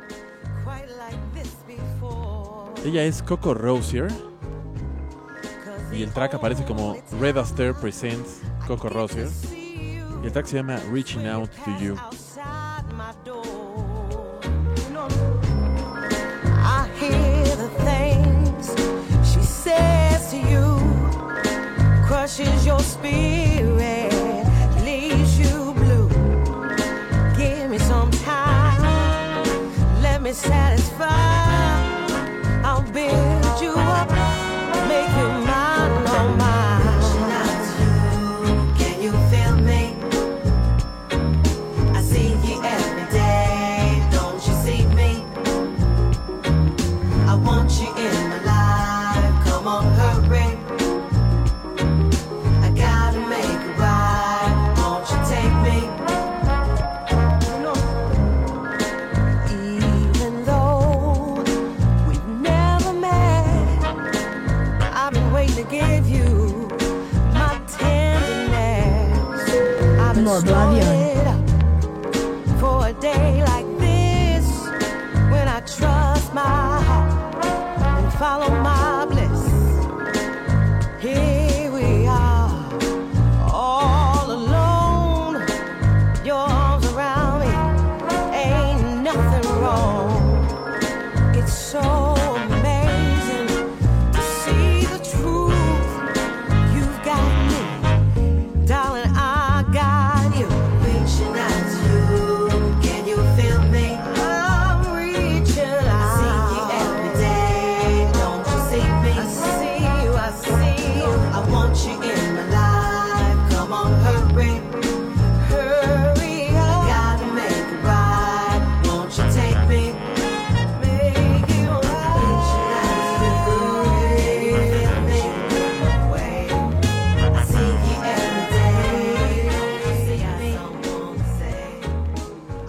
Ella 2.85 3.05
es 3.05 3.23
Coco 3.23 3.55
Rosier. 3.55 4.09
Y 5.93 6.03
el 6.03 6.13
track 6.13 6.35
aparece 6.35 6.65
como 6.65 6.97
Red 7.21 7.39
Aster 7.39 7.75
Presents 7.75 8.43
Coco 8.67 8.89
Rosier. 8.89 9.29
Y 9.53 10.27
el 10.27 10.33
track 10.33 10.47
se 10.47 10.57
llama 10.57 10.79
Reaching 10.93 11.27
Out 11.27 11.51
to 11.65 11.79
You. 11.81 11.97
Crushes 22.07 22.65
your 22.65 22.79
spirit, 22.79 24.13
leaves 24.85 25.39
you 25.41 25.75
blue. 25.75 26.09
Give 27.37 27.69
me 27.69 27.79
some 27.79 28.11
time, 28.13 29.45
let 30.03 30.23
me 30.23 30.33
satisfy. 30.33 31.46
Avión. 65.37 66.37
it 71.17 71.27
up 71.27 72.61
for 72.61 72.89
a 72.89 72.93
day 72.95 73.43
like 73.45 73.67
this 73.79 74.47
when 75.31 75.47
I 75.49 75.61
trust 75.61 76.33
my 76.33 76.81
heart 76.89 77.45
and 77.45 78.13
follow 78.15 78.51
my 78.63 78.76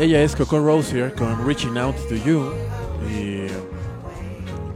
Ella 0.08 0.24
es 0.24 0.38
Coco 0.38 0.60
Rosier 0.60 1.14
con 1.14 1.46
Reaching 1.46 1.78
Out 1.78 1.98
to 2.08 2.16
You. 2.16 2.54
Y 3.14 3.48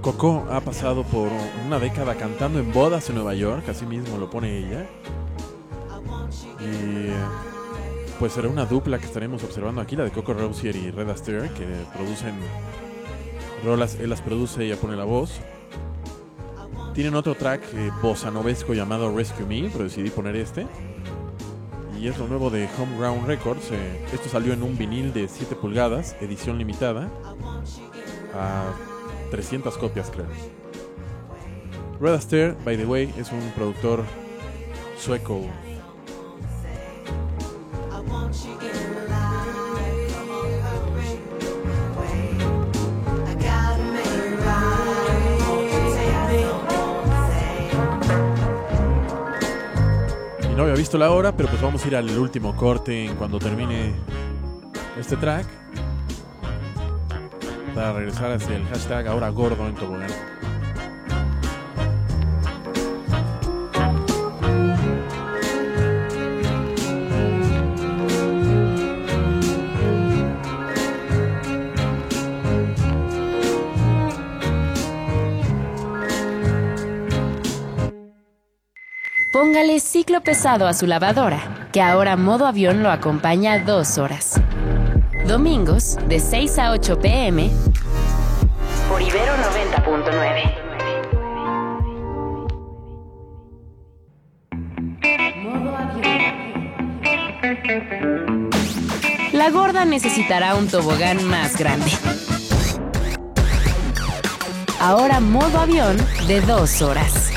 Coco 0.02 0.46
ha 0.52 0.60
pasado 0.60 1.06
por 1.06 1.30
una 1.66 1.80
década 1.80 2.16
cantando 2.16 2.60
en 2.60 2.74
bodas 2.74 3.08
en 3.08 3.16
Nueva 3.16 3.34
York, 3.34 3.64
así 3.70 3.86
mismo 3.86 4.18
lo 4.18 4.30
pone 4.30 4.58
ella. 4.58 4.86
Y 6.60 7.12
pues 8.20 8.34
será 8.34 8.50
una 8.50 8.66
dupla 8.66 9.00
que 9.00 9.06
estaremos 9.06 9.42
observando 9.46 9.80
aquí, 9.80 9.96
la 9.96 10.04
de 10.04 10.12
Coco 10.12 10.34
Rosier 10.34 10.76
y 10.76 10.92
Red 10.92 11.10
Astaire, 11.10 11.50
que 11.54 11.66
producen 11.96 12.36
él 14.02 14.10
las 14.10 14.22
produce, 14.22 14.66
ella 14.66 14.76
pone 14.76 14.98
la 14.98 15.06
voz. 15.06 15.40
Tienen 16.94 17.16
otro 17.16 17.36
track 17.36 17.62
eh, 17.74 17.90
llamado 18.76 19.16
Rescue 19.16 19.46
Me, 19.46 19.70
pero 19.70 19.86
decidí 19.86 20.10
poner 20.10 20.36
este. 20.36 20.68
Y 22.02 22.08
es 22.08 22.18
lo 22.18 22.28
nuevo 22.28 22.50
de 22.50 22.68
Homeground 22.80 23.28
Records. 23.28 23.70
eh, 23.72 24.04
esto 24.12 24.28
salió 24.28 24.54
en 24.54 24.64
un 24.64 24.76
vinil 24.76 25.14
de 25.14 25.28
7 25.28 25.56
pulgadas, 25.56 26.16
edición 26.20 26.58
limitada, 26.58 27.08
a 28.34 28.74
300 29.30 29.78
copias 29.78 30.10
creo. 30.10 30.26
Red 32.00 32.14
Astaire, 32.16 32.56
by 32.66 32.76
the 32.76 32.88
way, 32.88 33.14
es 33.20 33.32
un 33.32 33.52
productor 33.52 34.04
sueco. 34.98 35.46
No 50.62 50.68
había 50.68 50.78
visto 50.78 51.00
la 51.00 51.10
hora, 51.10 51.36
pero 51.36 51.50
pues 51.50 51.60
vamos 51.60 51.84
a 51.84 51.88
ir 51.88 51.96
al 51.96 52.20
último 52.20 52.56
corte 52.56 53.06
en 53.06 53.16
cuando 53.16 53.40
termine 53.40 53.96
este 54.96 55.18
track. 55.18 55.48
Para 57.74 57.94
regresar 57.94 58.34
hacia 58.34 58.58
el 58.58 58.66
hashtag 58.68 59.08
ahora 59.08 59.30
gordo 59.30 59.68
en 59.68 59.74
tobogán. 59.74 60.41
Póngale 79.42 79.80
ciclo 79.80 80.22
pesado 80.22 80.68
a 80.68 80.74
su 80.76 80.86
lavadora, 80.86 81.68
que 81.72 81.82
ahora 81.82 82.16
modo 82.16 82.46
avión 82.46 82.84
lo 82.84 82.92
acompaña 82.92 83.58
dos 83.58 83.98
horas. 83.98 84.40
Domingos, 85.26 85.98
de 86.08 86.20
6 86.20 86.60
a 86.60 86.70
8 86.74 87.00
pm, 87.00 87.50
por 88.88 89.02
Ibero 89.02 89.34
90.9. 89.34 90.54
Modo 95.38 95.76
avión. 95.76 96.92
La 99.34 99.50
gorda 99.50 99.86
necesitará 99.86 100.54
un 100.54 100.68
tobogán 100.68 101.24
más 101.24 101.58
grande. 101.58 101.90
Ahora 104.80 105.20
modo 105.20 105.62
avión 105.62 105.98
de 106.28 106.42
dos 106.42 106.84
horas. 106.84 107.31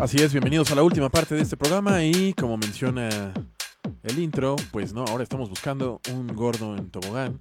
Así 0.00 0.16
es, 0.16 0.32
bienvenidos 0.32 0.72
a 0.72 0.74
la 0.74 0.82
última 0.82 1.08
parte 1.08 1.36
de 1.36 1.42
este 1.42 1.56
programa 1.56 2.02
y 2.02 2.34
como 2.34 2.56
menciona 2.56 3.32
el 4.02 4.18
intro, 4.18 4.56
pues 4.72 4.92
no, 4.92 5.04
ahora 5.04 5.22
estamos 5.22 5.48
buscando 5.48 6.00
un 6.12 6.26
gordo 6.26 6.76
en 6.76 6.90
tobogán. 6.90 7.40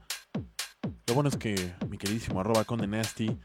Lo 1.07 1.15
bueno 1.15 1.30
es 1.30 1.35
que 1.35 1.73
mi 1.89 1.97
queridísimo 1.97 2.39
arroba 2.39 2.63
conde 2.63 2.85
nasty 2.85 3.35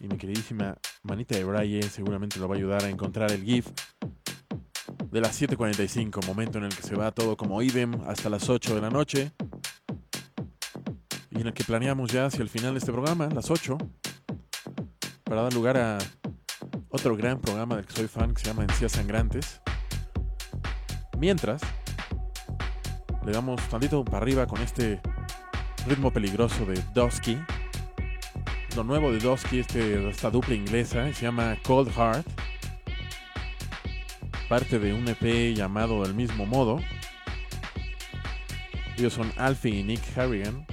y 0.00 0.06
mi 0.06 0.16
queridísima 0.16 0.78
manita 1.02 1.36
de 1.36 1.42
Braille 1.42 1.82
seguramente 1.82 2.38
lo 2.38 2.48
va 2.48 2.54
a 2.54 2.58
ayudar 2.58 2.84
a 2.84 2.88
encontrar 2.88 3.32
el 3.32 3.42
GIF 3.42 3.66
de 5.10 5.20
las 5.20 5.42
7.45, 5.42 6.24
momento 6.24 6.58
en 6.58 6.64
el 6.64 6.74
que 6.74 6.82
se 6.82 6.94
va 6.94 7.10
todo 7.10 7.36
como 7.36 7.60
idem 7.60 8.00
hasta 8.06 8.30
las 8.30 8.48
8 8.48 8.74
de 8.76 8.80
la 8.80 8.90
noche 8.90 9.32
y 11.32 11.40
en 11.40 11.48
el 11.48 11.52
que 11.52 11.64
planeamos 11.64 12.12
ya 12.12 12.26
hacia 12.26 12.42
el 12.42 12.48
final 12.48 12.74
de 12.74 12.78
este 12.78 12.92
programa, 12.92 13.28
las 13.34 13.50
8, 13.50 13.76
para 15.24 15.42
dar 15.42 15.52
lugar 15.52 15.76
a 15.76 15.98
otro 16.90 17.16
gran 17.16 17.40
programa 17.40 17.76
del 17.76 17.86
que 17.86 17.92
soy 17.92 18.08
fan 18.08 18.32
que 18.34 18.40
se 18.40 18.46
llama 18.48 18.62
Encías 18.62 18.92
Sangrantes. 18.92 19.60
Mientras, 21.18 21.60
le 23.26 23.32
damos 23.32 23.60
tantito 23.68 24.04
para 24.04 24.18
arriba 24.18 24.46
con 24.46 24.60
este 24.62 25.00
ritmo 25.86 26.12
peligroso 26.12 26.64
de 26.64 26.82
Dusky. 26.94 27.38
Lo 28.76 28.84
nuevo 28.84 29.12
de 29.12 29.18
Dusky, 29.18 29.60
este, 29.60 30.08
esta 30.08 30.30
dupla 30.30 30.54
inglesa, 30.54 31.12
se 31.12 31.22
llama 31.22 31.56
Cold 31.62 31.90
Heart. 31.92 32.26
Parte 34.48 34.78
de 34.78 34.94
un 34.94 35.06
EP 35.08 35.54
llamado 35.54 36.02
del 36.02 36.14
mismo 36.14 36.46
modo. 36.46 36.80
Ellos 38.96 39.12
son 39.12 39.30
Alfie 39.36 39.80
y 39.80 39.82
Nick 39.82 40.00
Harrigan. 40.16 40.66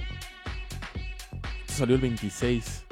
Salió 1.66 1.96
el 1.96 2.00
26. 2.00 2.84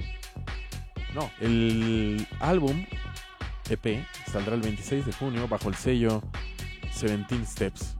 No, 1.15 1.31
el 1.41 2.27
álbum 2.41 2.85
EP 3.71 4.05
saldrá 4.31 4.55
el 4.55 4.61
26 4.61 5.07
de 5.07 5.13
junio 5.13 5.49
bajo 5.49 5.69
el 5.69 5.75
sello 5.75 6.23
17 6.83 7.45
Steps. 7.45 7.97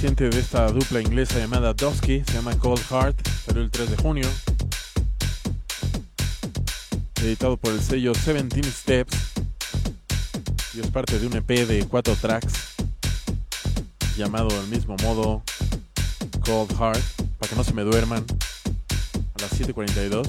Reciente 0.00 0.30
de 0.30 0.40
esta 0.40 0.66
dupla 0.72 1.02
inglesa 1.02 1.38
llamada 1.38 1.74
Dusky, 1.74 2.22
se 2.24 2.32
llama 2.32 2.56
Cold 2.56 2.80
Heart, 2.88 3.20
salió 3.44 3.60
el 3.62 3.70
3 3.70 3.90
de 3.90 3.96
junio. 3.98 4.26
Editado 7.16 7.58
por 7.58 7.74
el 7.74 7.82
sello 7.82 8.12
17 8.14 8.62
Steps 8.72 9.14
y 10.72 10.80
es 10.80 10.86
parte 10.86 11.18
de 11.18 11.26
un 11.26 11.36
EP 11.36 11.48
de 11.66 11.84
4 11.86 12.16
tracks 12.18 12.54
llamado 14.16 14.48
del 14.48 14.68
mismo 14.68 14.96
modo 15.02 15.42
Cold 16.46 16.70
Heart, 16.78 17.02
para 17.38 17.50
que 17.50 17.56
no 17.56 17.62
se 17.62 17.74
me 17.74 17.82
duerman 17.82 18.24
a 19.34 19.42
las 19.42 19.52
7.42. 19.52 20.26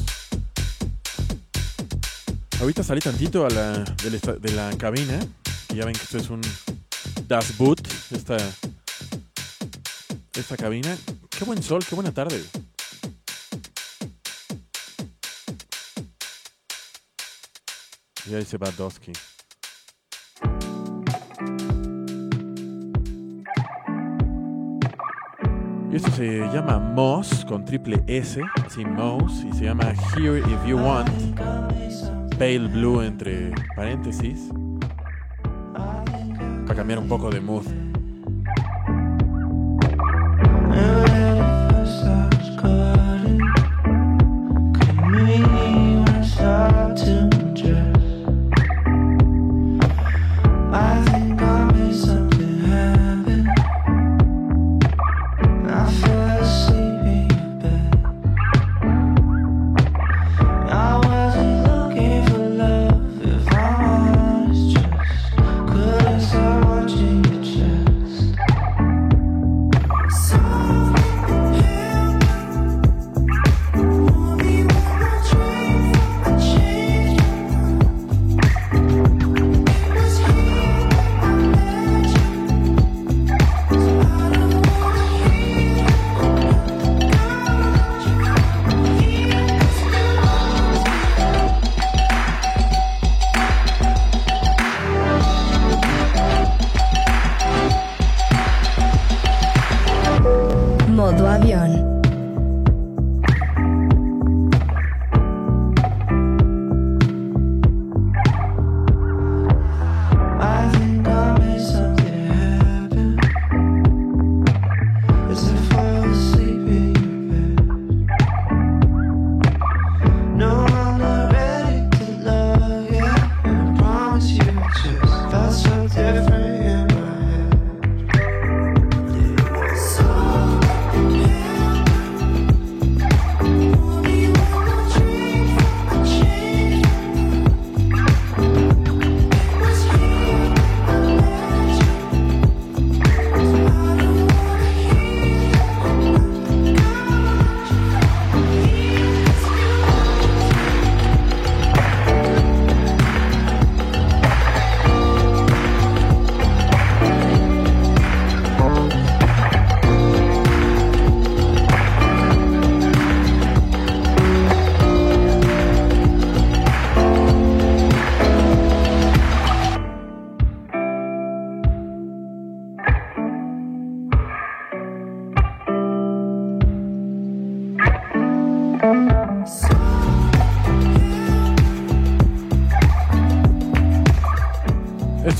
Ahorita 2.59 2.83
salí 2.83 2.99
tantito 2.99 3.45
a 3.45 3.49
la, 3.49 3.71
de, 4.03 4.09
la, 4.09 4.15
esta- 4.17 4.33
de 4.33 4.51
la 4.51 4.77
cabina, 4.77 5.17
que 5.69 5.77
ya 5.77 5.85
ven 5.85 5.95
que 5.95 6.03
esto 6.03 6.17
es 6.17 6.29
un 6.29 6.41
Das 7.29 7.57
Boot, 7.57 7.87
esta, 8.11 8.35
esta 10.41 10.57
cabina. 10.57 10.97
Qué 11.29 11.45
buen 11.45 11.61
sol, 11.61 11.83
qué 11.87 11.95
buena 11.95 12.11
tarde. 12.11 12.43
Y 18.29 18.35
ahí 18.35 18.45
se 18.45 18.57
va 18.57 18.71
Dosky. 18.71 19.11
Y 25.91 25.95
esto 25.95 26.09
se 26.11 26.39
llama 26.53 26.79
Moss 26.79 27.45
con 27.45 27.65
triple 27.65 28.01
S, 28.07 28.41
así 28.65 28.85
Moss, 28.85 29.43
y 29.43 29.51
se 29.57 29.65
llama 29.65 29.93
Here 30.15 30.39
If 30.39 30.65
You 30.65 30.77
Want, 30.77 31.09
Pale 32.37 32.67
Blue 32.69 33.01
entre 33.01 33.51
paréntesis, 33.75 34.39
para 35.73 36.75
cambiar 36.75 36.99
un 36.99 37.09
poco 37.09 37.29
de 37.29 37.41
mood. 37.41 37.80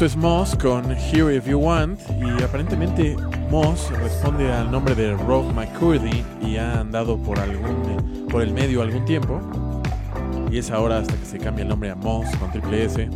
Esto 0.01 0.17
es 0.17 0.17
Moss 0.17 0.55
con 0.55 0.91
Here 0.93 1.35
If 1.35 1.45
You 1.47 1.59
Want 1.59 1.99
y 2.19 2.41
aparentemente 2.41 3.15
Moss 3.51 3.91
responde 3.99 4.51
al 4.51 4.71
nombre 4.71 4.95
de 4.95 5.15
Rob 5.15 5.53
McCurdy 5.53 6.25
y 6.41 6.57
ha 6.57 6.79
andado 6.79 7.19
por 7.19 7.37
algún 7.37 8.25
por 8.31 8.41
el 8.41 8.51
medio 8.51 8.81
algún 8.81 9.05
tiempo. 9.05 9.39
Y 10.49 10.57
es 10.57 10.71
ahora 10.71 10.97
hasta 10.97 11.13
que 11.13 11.25
se 11.25 11.37
cambia 11.37 11.61
el 11.61 11.67
nombre 11.67 11.91
a 11.91 11.95
Moss 11.95 12.35
con 12.37 12.51
triple 12.51 12.83
S 12.85 13.07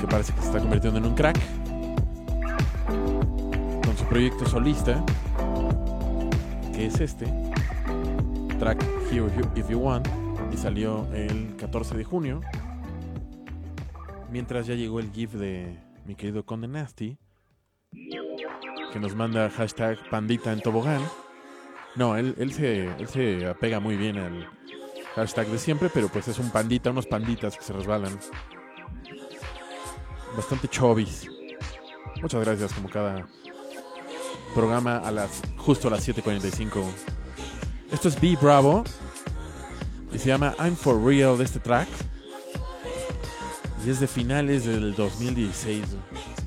que 0.00 0.06
parece 0.08 0.32
que 0.32 0.40
se 0.40 0.46
está 0.46 0.58
convirtiendo 0.58 0.98
en 0.98 1.06
un 1.06 1.14
crack 1.14 1.38
con 3.84 3.96
su 3.96 4.04
proyecto 4.06 4.46
solista 4.46 5.00
que 6.74 6.86
es 6.86 6.98
este 7.00 7.26
track 8.58 8.84
Here 9.12 9.26
If 9.26 9.36
You- 9.36 9.60
If 9.60 9.70
You 9.70 9.78
Want 9.78 10.08
y 10.52 10.56
salió 10.56 11.06
el 11.14 11.54
14 11.56 11.96
de 11.96 12.02
junio 12.02 12.40
Mientras 14.30 14.66
ya 14.66 14.74
llegó 14.74 15.00
el 15.00 15.10
GIF 15.10 15.32
de 15.32 15.76
mi 16.06 16.14
querido 16.14 16.44
Conde 16.44 16.68
Nasty, 16.68 17.18
que 18.92 19.00
nos 19.00 19.14
manda 19.14 19.50
hashtag 19.50 19.98
pandita 20.08 20.52
en 20.52 20.60
tobogán. 20.60 21.02
No, 21.96 22.16
él, 22.16 22.34
él, 22.38 22.52
se, 22.52 22.84
él 22.84 23.08
se 23.08 23.46
apega 23.46 23.80
muy 23.80 23.96
bien 23.96 24.18
al 24.18 24.48
hashtag 25.16 25.48
de 25.48 25.58
siempre, 25.58 25.90
pero 25.92 26.08
pues 26.08 26.28
es 26.28 26.38
un 26.38 26.50
pandita, 26.50 26.90
unos 26.90 27.06
panditas 27.06 27.56
que 27.56 27.64
se 27.64 27.72
resbalan. 27.72 28.16
Bastante 30.36 30.68
chovis. 30.68 31.28
Muchas 32.22 32.44
gracias, 32.44 32.72
como 32.72 32.88
cada 32.88 33.26
programa 34.54 34.98
a 34.98 35.10
las 35.10 35.42
justo 35.56 35.88
a 35.88 35.90
las 35.90 36.08
7.45. 36.08 36.84
Esto 37.90 38.08
es 38.08 38.20
B 38.20 38.38
Bravo 38.40 38.84
y 40.12 40.18
se 40.18 40.28
llama 40.28 40.54
I'm 40.58 40.76
for 40.76 41.02
Real 41.02 41.36
de 41.36 41.44
este 41.44 41.58
track. 41.58 41.88
Y 43.84 43.90
es 43.90 44.00
de 44.00 44.06
finales 44.06 44.64
del 44.66 44.94
2016. 44.94 45.84
I 45.84 46.39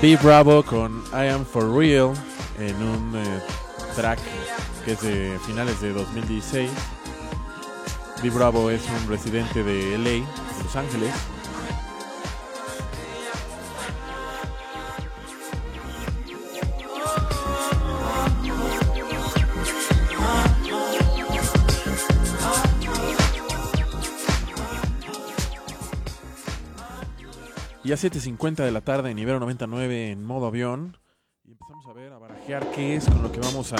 B 0.00 0.16
Bravo 0.16 0.62
con 0.62 1.02
I 1.12 1.28
Am 1.28 1.44
For 1.44 1.70
Real 1.76 2.14
en 2.58 2.74
un 2.76 3.12
eh, 3.16 3.40
track 3.94 4.18
que 4.82 4.92
es 4.92 5.00
de 5.02 5.38
finales 5.46 5.78
de 5.82 5.92
2016. 5.92 6.70
B 8.22 8.30
Bravo 8.30 8.70
es 8.70 8.80
un 8.88 9.10
residente 9.10 9.62
de 9.62 9.98
LA, 9.98 10.10
de 10.10 10.64
Los 10.64 10.74
Ángeles. 10.74 11.12
Y 27.90 27.92
a 27.92 27.96
7.50 27.96 28.64
de 28.64 28.70
la 28.70 28.82
tarde 28.82 29.10
en 29.10 29.18
Ibero 29.18 29.40
99 29.40 30.12
en 30.12 30.24
modo 30.24 30.46
avión. 30.46 30.96
Y 31.44 31.50
empezamos 31.50 31.84
a 31.86 31.92
ver, 31.92 32.12
a 32.12 32.18
barajear 32.18 32.70
qué 32.70 32.94
es 32.94 33.04
con 33.06 33.20
lo 33.20 33.32
que 33.32 33.40
vamos 33.40 33.72
a 33.72 33.78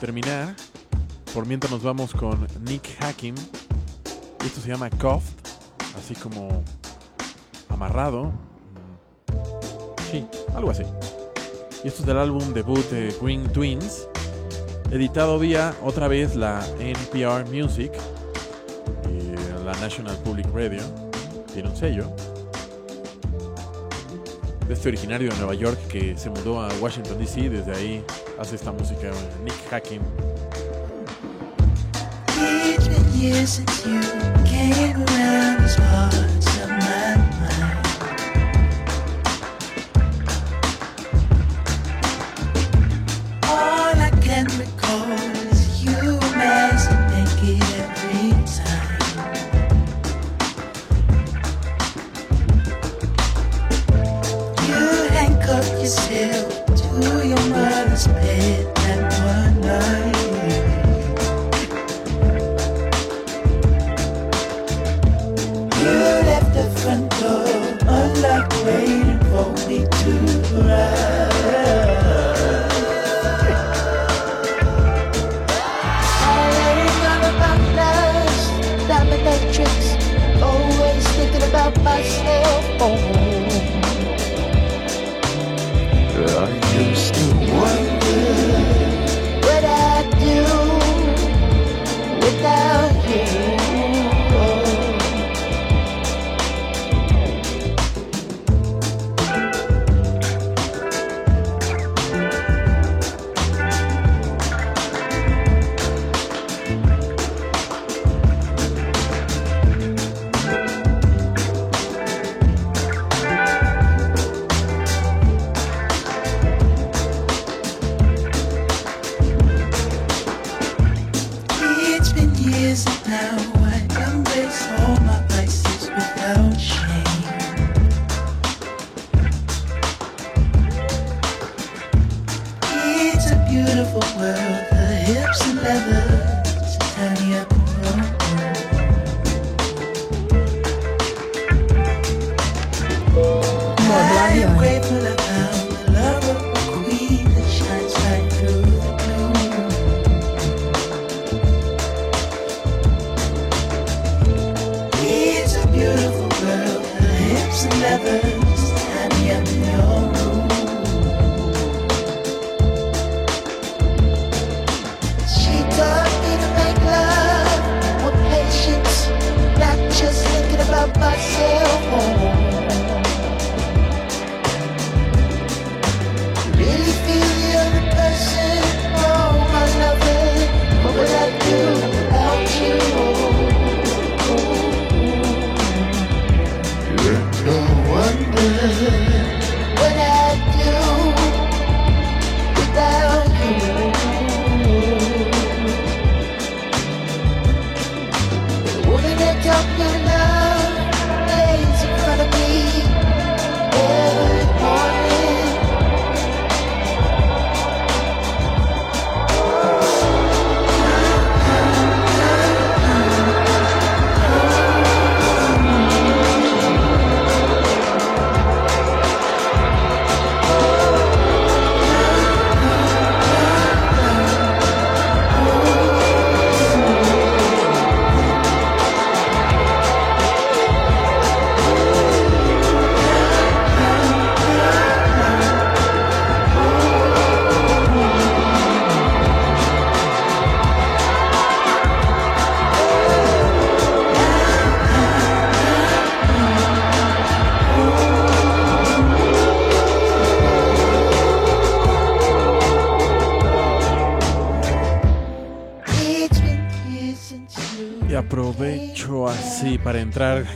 terminar. 0.00 0.56
Por 1.34 1.44
mientras 1.44 1.70
nos 1.70 1.82
vamos 1.82 2.14
con 2.14 2.46
Nick 2.62 2.96
Hacking. 2.98 3.34
Esto 4.42 4.62
se 4.62 4.68
llama 4.68 4.88
Cuffed, 4.88 5.44
así 5.98 6.14
como 6.14 6.64
amarrado. 7.68 8.32
Sí, 10.10 10.26
algo 10.54 10.70
así. 10.70 10.84
Y 11.84 11.88
esto 11.88 12.00
es 12.00 12.06
del 12.06 12.16
álbum 12.16 12.54
debut 12.54 12.88
de 12.88 13.14
Green 13.20 13.46
Twins, 13.52 14.08
editado 14.90 15.38
vía 15.38 15.74
otra 15.82 16.08
vez 16.08 16.34
la 16.34 16.66
NPR 16.80 17.44
Music 17.52 17.92
y 19.10 19.64
la 19.66 19.72
National 19.82 20.16
Public 20.24 20.46
Radio. 20.54 20.80
Tiene 21.52 21.68
un 21.68 21.76
sello 21.76 22.10
de 24.66 24.74
este 24.74 24.88
originario 24.88 25.30
de 25.30 25.36
Nueva 25.36 25.54
York 25.54 25.78
que 25.88 26.16
se 26.16 26.30
mudó 26.30 26.60
a 26.60 26.68
Washington 26.80 27.18
DC, 27.18 27.48
desde 27.48 27.72
ahí 27.72 28.04
hace 28.38 28.56
esta 28.56 28.72
música 28.72 29.10
Nick 29.44 29.54
Hacking. 29.70 30.00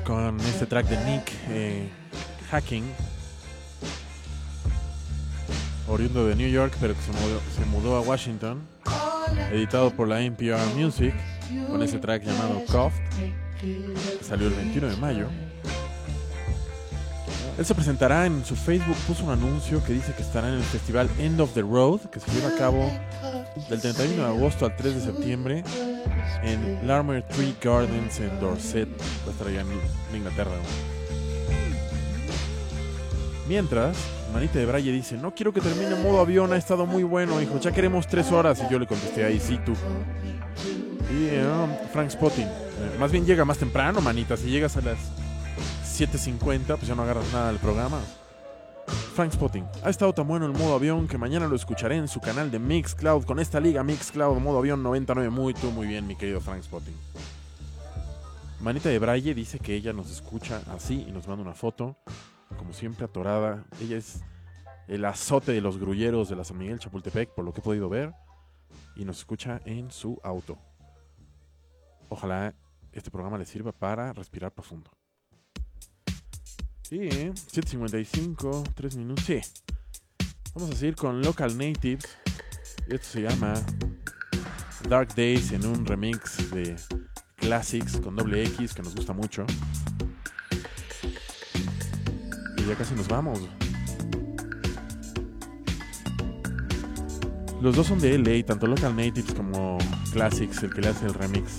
Con 0.05 0.41
este 0.41 0.65
track 0.65 0.87
de 0.87 0.97
Nick 1.05 1.33
eh, 1.51 1.87
Hacking, 2.51 2.83
oriundo 5.87 6.27
de 6.27 6.35
New 6.35 6.49
York, 6.49 6.73
pero 6.81 6.95
que 6.95 7.03
se 7.03 7.13
mudó, 7.13 7.41
se 7.55 7.65
mudó 7.67 7.97
a 7.97 8.01
Washington, 8.01 8.63
editado 9.53 9.91
por 9.91 10.09
la 10.09 10.23
NPR 10.23 10.65
Music, 10.75 11.13
con 11.69 11.83
ese 11.83 11.99
track 11.99 12.25
llamado 12.25 12.63
Cough, 12.73 12.95
que 13.61 13.95
salió 14.23 14.49
el 14.49 14.55
21 14.55 14.89
de 14.89 14.97
mayo. 14.97 15.29
Él 17.59 17.67
se 17.67 17.75
presentará 17.75 18.25
en 18.25 18.43
su 18.47 18.57
Facebook, 18.57 18.97
puso 19.07 19.25
un 19.25 19.31
anuncio 19.33 19.85
que 19.85 19.93
dice 19.93 20.15
que 20.15 20.23
estará 20.23 20.49
en 20.49 20.55
el 20.55 20.63
festival 20.63 21.07
End 21.19 21.39
of 21.39 21.53
the 21.53 21.61
Road, 21.61 22.01
que 22.11 22.19
se 22.19 22.31
lleva 22.33 22.49
a 22.49 22.57
cabo 22.57 22.91
del 23.69 23.79
31 23.79 24.23
de 24.23 24.27
agosto 24.27 24.65
al 24.65 24.75
3 24.75 24.95
de 24.95 25.01
septiembre 25.03 25.65
en 26.43 26.87
Larmer 26.87 27.23
Tree 27.29 27.55
Gardens 27.61 28.21
en 28.21 28.41
Dorset, 28.41 28.89
en 29.49 30.17
Inglaterra. 30.17 30.51
Mientras, 33.49 33.97
Manita 34.33 34.59
de 34.59 34.67
Braille 34.67 34.93
dice, 34.93 35.17
no 35.17 35.35
quiero 35.35 35.53
que 35.53 35.61
termine 35.61 35.97
modo 35.97 36.21
avión, 36.21 36.53
ha 36.53 36.57
estado 36.57 36.87
muy 36.87 37.03
bueno, 37.03 37.41
hijo, 37.43 37.59
ya 37.59 37.73
queremos 37.73 38.07
tres 38.07 38.31
horas. 38.31 38.63
Y 38.65 38.73
yo 38.73 38.79
le 38.79 38.87
contesté, 38.87 39.25
ahí 39.25 39.41
sí, 39.41 39.59
tú. 39.65 39.73
Y 41.13 41.27
eh, 41.31 41.45
Frank 41.93 42.11
Spotting, 42.11 42.47
eh, 42.47 42.97
más 42.99 43.11
bien 43.11 43.27
llega 43.27 43.45
más 43.45 43.59
temprano, 43.59 44.01
manita, 44.01 44.37
si 44.37 44.51
llegas 44.51 44.77
a 44.77 44.83
las 44.83 44.99
7.50, 45.99 46.77
pues 46.77 46.87
ya 46.87 46.95
no 46.95 47.03
agarras 47.03 47.33
nada 47.33 47.49
del 47.49 47.59
programa. 47.59 47.99
Frank 49.15 49.33
Spotting, 49.33 49.67
ha 49.83 49.91
estado 49.91 50.13
tan 50.13 50.29
bueno 50.29 50.47
el 50.47 50.53
modo 50.53 50.77
avión 50.77 51.09
que 51.09 51.19
mañana 51.19 51.49
lo 51.49 51.57
escucharé 51.57 51.97
en 51.97 52.07
su 52.07 52.21
canal 52.21 52.51
de 52.51 52.59
Mixcloud 52.59 53.25
con 53.25 53.41
esta 53.41 53.59
liga 53.59 53.83
Mixcloud 53.83 54.39
modo 54.39 54.59
avión 54.59 54.83
99. 54.83 55.31
Muy 55.31 55.55
tú, 55.55 55.71
muy 55.73 55.87
bien, 55.87 56.07
mi 56.07 56.17
querido 56.17 56.41
Frank 56.41 56.63
Spotting. 56.63 56.95
Manita 58.61 58.91
de 58.91 58.99
Braille 58.99 59.35
dice 59.35 59.59
que 59.59 59.75
ella 59.75 59.95
nos 59.95 60.11
escucha 60.11 60.63
así 60.69 61.07
y 61.09 61.13
nos 61.13 61.27
manda 61.27 61.43
una 61.43 61.55
foto, 61.55 61.97
como 62.59 62.75
siempre 62.75 63.07
atorada. 63.07 63.65
Ella 63.81 63.97
es 63.97 64.21
el 64.87 65.07
azote 65.07 65.53
de 65.53 65.63
los 65.63 65.79
grulleros 65.79 66.29
de 66.29 66.37
la 66.37 66.45
San 66.45 66.59
Miguel 66.59 66.79
Chapultepec, 66.79 67.31
por 67.31 67.47
lo 67.47 67.55
que 67.55 67.61
he 67.61 67.65
podido 67.65 67.89
ver, 67.89 68.13
y 68.97 69.07
nos 69.07 69.19
escucha 69.19 69.63
en 69.65 69.91
su 69.91 70.21
auto. 70.23 70.59
Ojalá 72.11 72.55
este 72.93 73.11
programa 73.11 73.39
le 73.39 73.47
sirva 73.47 73.73
para 73.73 74.13
respirar 74.13 74.53
profundo. 74.53 74.91
Sí, 76.83 76.99
¿eh? 77.01 77.33
7.55, 77.33 78.75
3 78.75 78.97
minutos. 78.97 79.25
Sí. 79.25 79.41
Vamos 80.55 80.71
a 80.71 80.77
seguir 80.77 80.97
con 80.97 81.23
Local 81.23 81.57
Natives. 81.57 82.19
Esto 82.89 83.07
se 83.07 83.23
llama 83.23 83.55
Dark 84.87 85.15
Days 85.15 85.53
en 85.53 85.65
un 85.65 85.87
remix 85.87 86.51
de 86.51 86.77
Classics 87.41 87.97
con 87.97 88.17
doble 88.17 88.45
X 88.45 88.75
que 88.75 88.83
nos 88.83 88.95
gusta 88.95 89.13
mucho. 89.13 89.45
Y 92.57 92.65
ya 92.65 92.75
casi 92.77 92.95
nos 92.95 93.09
vamos. 93.09 93.41
Los 97.61 97.77
dos 97.77 97.87
son 97.87 97.99
de 97.99 98.19
LA, 98.19 98.47
tanto 98.47 98.67
Local 98.67 98.97
Natives 98.97 99.35
como 99.35 99.77
Classics, 100.13 100.63
el 100.63 100.73
que 100.73 100.81
le 100.81 100.89
hace 100.89 101.07
el 101.07 101.15
remix. 101.15 101.59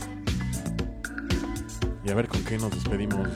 Y 2.04 2.10
a 2.10 2.16
ver 2.16 2.28
con 2.28 2.44
qué 2.44 2.58
nos 2.58 2.72
despedimos. 2.72 3.28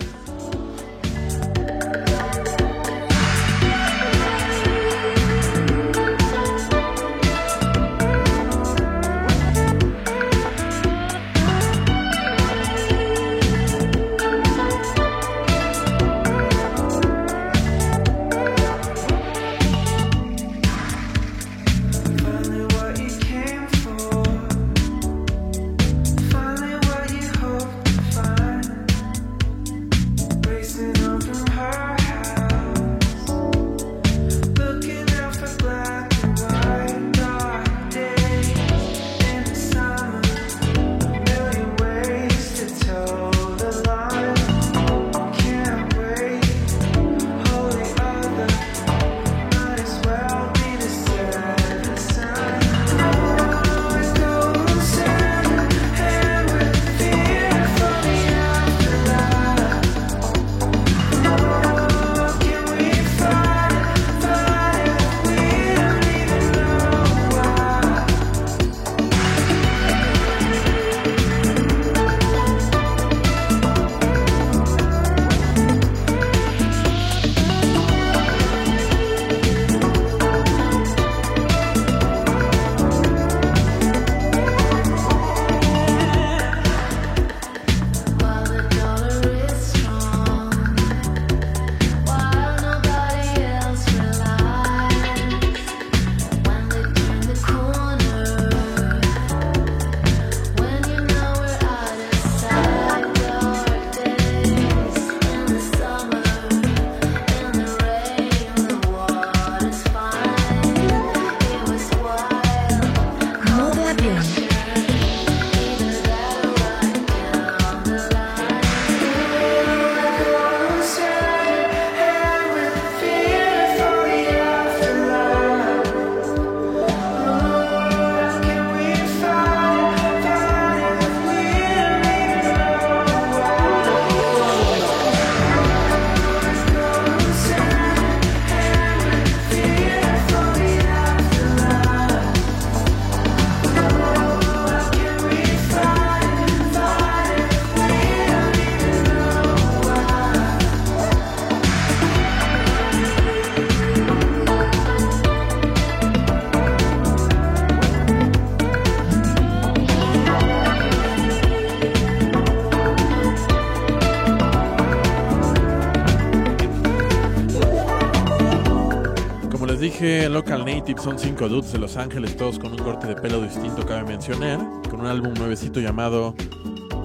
Local 170.35 170.65
Native 170.65 171.01
son 171.01 171.17
cinco 171.17 171.47
dudes 171.47 171.71
de 171.71 171.79
Los 171.79 171.95
Ángeles, 171.95 172.35
todos 172.35 172.59
con 172.59 172.73
un 172.73 172.79
corte 172.79 173.07
de 173.07 173.15
pelo 173.15 173.41
distinto, 173.41 173.85
cabe 173.85 174.03
mencionar, 174.03 174.59
con 174.89 174.99
un 174.99 175.05
álbum 175.05 175.33
nuevecito 175.33 175.79
llamado 175.79 176.35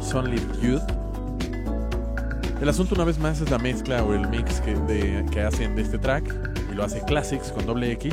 Sunlit 0.01 0.43
Youth. 0.61 0.83
El 2.61 2.69
asunto 2.69 2.97
una 2.97 3.05
vez 3.05 3.21
más 3.21 3.41
es 3.41 3.49
la 3.49 3.59
mezcla 3.59 4.03
o 4.03 4.15
el 4.15 4.27
mix 4.31 4.61
que, 4.61 4.73
hacen 5.43 5.77
de 5.77 5.83
este 5.83 5.97
track, 5.97 6.25
y 6.73 6.75
lo 6.75 6.83
hace 6.83 7.05
Classics 7.05 7.53
con 7.53 7.67
doble 7.67 7.93
X, 7.93 8.13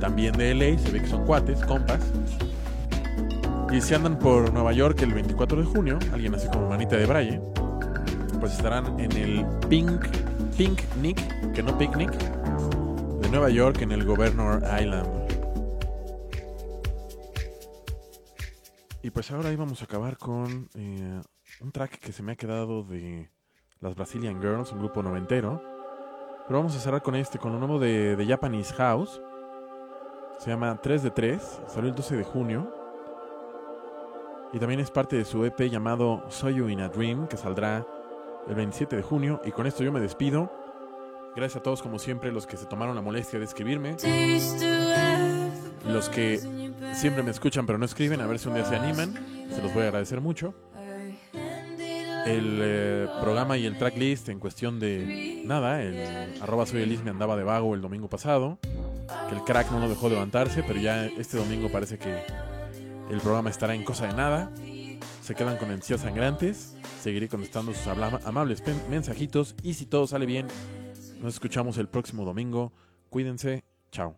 también 0.00 0.32
de 0.32 0.52
LA, 0.52 0.80
se 0.80 0.90
ve 0.90 1.00
que 1.00 1.06
son 1.06 1.24
cuates, 1.26 1.64
compas. 1.64 2.00
Y 3.72 3.80
si 3.80 3.94
andan 3.94 4.18
por 4.18 4.52
Nueva 4.52 4.72
York 4.72 5.00
el 5.02 5.14
24 5.14 5.60
de 5.60 5.64
junio, 5.64 5.96
alguien 6.12 6.34
así 6.34 6.48
como 6.48 6.68
Manita 6.68 6.96
de 6.96 7.06
Braille, 7.06 7.40
pues 8.40 8.54
estarán 8.54 8.98
en 8.98 9.12
el 9.12 9.46
Pink, 9.68 10.06
Pink 10.56 10.80
Nick, 11.00 11.52
que 11.52 11.62
no 11.62 11.78
Picnic, 11.78 12.10
Nueva 13.30 13.48
York 13.48 13.80
en 13.82 13.92
el 13.92 14.04
Governor 14.04 14.60
Island. 14.80 15.06
Y 19.04 19.10
pues 19.10 19.30
ahora 19.30 19.52
íbamos 19.52 19.80
a 19.82 19.84
acabar 19.84 20.18
con 20.18 20.68
eh, 20.74 21.20
un 21.60 21.70
track 21.70 22.00
que 22.00 22.10
se 22.10 22.24
me 22.24 22.32
ha 22.32 22.36
quedado 22.36 22.82
de 22.82 23.30
las 23.78 23.94
Brazilian 23.94 24.40
Girls, 24.40 24.72
un 24.72 24.80
grupo 24.80 25.00
noventero. 25.04 25.62
Pero 26.48 26.58
vamos 26.58 26.74
a 26.74 26.80
cerrar 26.80 27.02
con 27.02 27.14
este, 27.14 27.38
con 27.38 27.52
lo 27.52 27.60
nuevo 27.60 27.78
de, 27.78 28.16
de 28.16 28.26
Japanese 28.26 28.74
House. 28.74 29.22
Se 30.38 30.50
llama 30.50 30.80
3 30.82 31.04
de 31.04 31.10
3, 31.12 31.60
salió 31.68 31.88
el 31.88 31.94
12 31.94 32.16
de 32.16 32.24
junio. 32.24 32.74
Y 34.52 34.58
también 34.58 34.80
es 34.80 34.90
parte 34.90 35.14
de 35.14 35.24
su 35.24 35.44
EP 35.44 35.60
llamado 35.70 36.24
Saw 36.28 36.50
You 36.50 36.68
in 36.68 36.80
a 36.80 36.88
Dream, 36.88 37.28
que 37.28 37.36
saldrá 37.36 37.86
el 38.48 38.56
27 38.56 38.96
de 38.96 39.02
junio. 39.02 39.40
Y 39.44 39.52
con 39.52 39.68
esto 39.68 39.84
yo 39.84 39.92
me 39.92 40.00
despido. 40.00 40.59
Gracias 41.36 41.60
a 41.60 41.62
todos, 41.62 41.80
como 41.80 41.98
siempre, 41.98 42.32
los 42.32 42.46
que 42.46 42.56
se 42.56 42.66
tomaron 42.66 42.96
la 42.96 43.02
molestia 43.02 43.38
de 43.38 43.44
escribirme. 43.44 43.96
Los 45.86 46.08
que 46.08 46.38
siempre 46.94 47.22
me 47.22 47.30
escuchan 47.30 47.66
pero 47.66 47.78
no 47.78 47.84
escriben, 47.84 48.20
a 48.20 48.26
ver 48.26 48.38
si 48.38 48.48
un 48.48 48.54
día 48.54 48.64
se 48.64 48.76
animan. 48.76 49.14
Se 49.54 49.62
los 49.62 49.72
voy 49.72 49.84
a 49.84 49.86
agradecer 49.86 50.20
mucho. 50.20 50.54
El 52.26 52.58
eh, 52.60 53.08
programa 53.20 53.56
y 53.56 53.64
el 53.64 53.78
tracklist 53.78 54.28
en 54.28 54.40
cuestión 54.40 54.78
de 54.78 55.42
nada, 55.46 55.82
el 55.82 56.40
arroba 56.42 56.66
soy 56.66 56.82
Elis 56.82 57.02
me 57.02 57.10
andaba 57.10 57.34
de 57.36 57.44
vago 57.44 57.74
el 57.74 57.80
domingo 57.80 58.08
pasado. 58.08 58.58
Que 59.28 59.34
el 59.34 59.42
crack 59.42 59.70
no 59.70 59.80
lo 59.80 59.88
dejó 59.88 60.08
levantarse, 60.08 60.62
pero 60.62 60.80
ya 60.80 61.06
este 61.06 61.38
domingo 61.38 61.70
parece 61.70 61.98
que 61.98 62.22
el 63.10 63.20
programa 63.20 63.50
estará 63.50 63.74
en 63.74 63.84
cosa 63.84 64.06
de 64.06 64.14
nada. 64.14 64.52
Se 65.22 65.34
quedan 65.34 65.56
con 65.56 65.70
encías 65.70 66.00
sangrantes. 66.00 66.76
Seguiré 67.00 67.28
contestando 67.28 67.72
sus 67.72 67.86
amables 67.86 68.62
mensajitos. 68.90 69.54
Y 69.62 69.74
si 69.74 69.86
todo 69.86 70.06
sale 70.06 70.26
bien, 70.26 70.46
nos 71.20 71.34
escuchamos 71.34 71.78
el 71.78 71.88
próximo 71.88 72.24
domingo. 72.24 72.72
Cuídense. 73.08 73.64
Chao. 73.90 74.16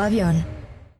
Avión. 0.00 0.49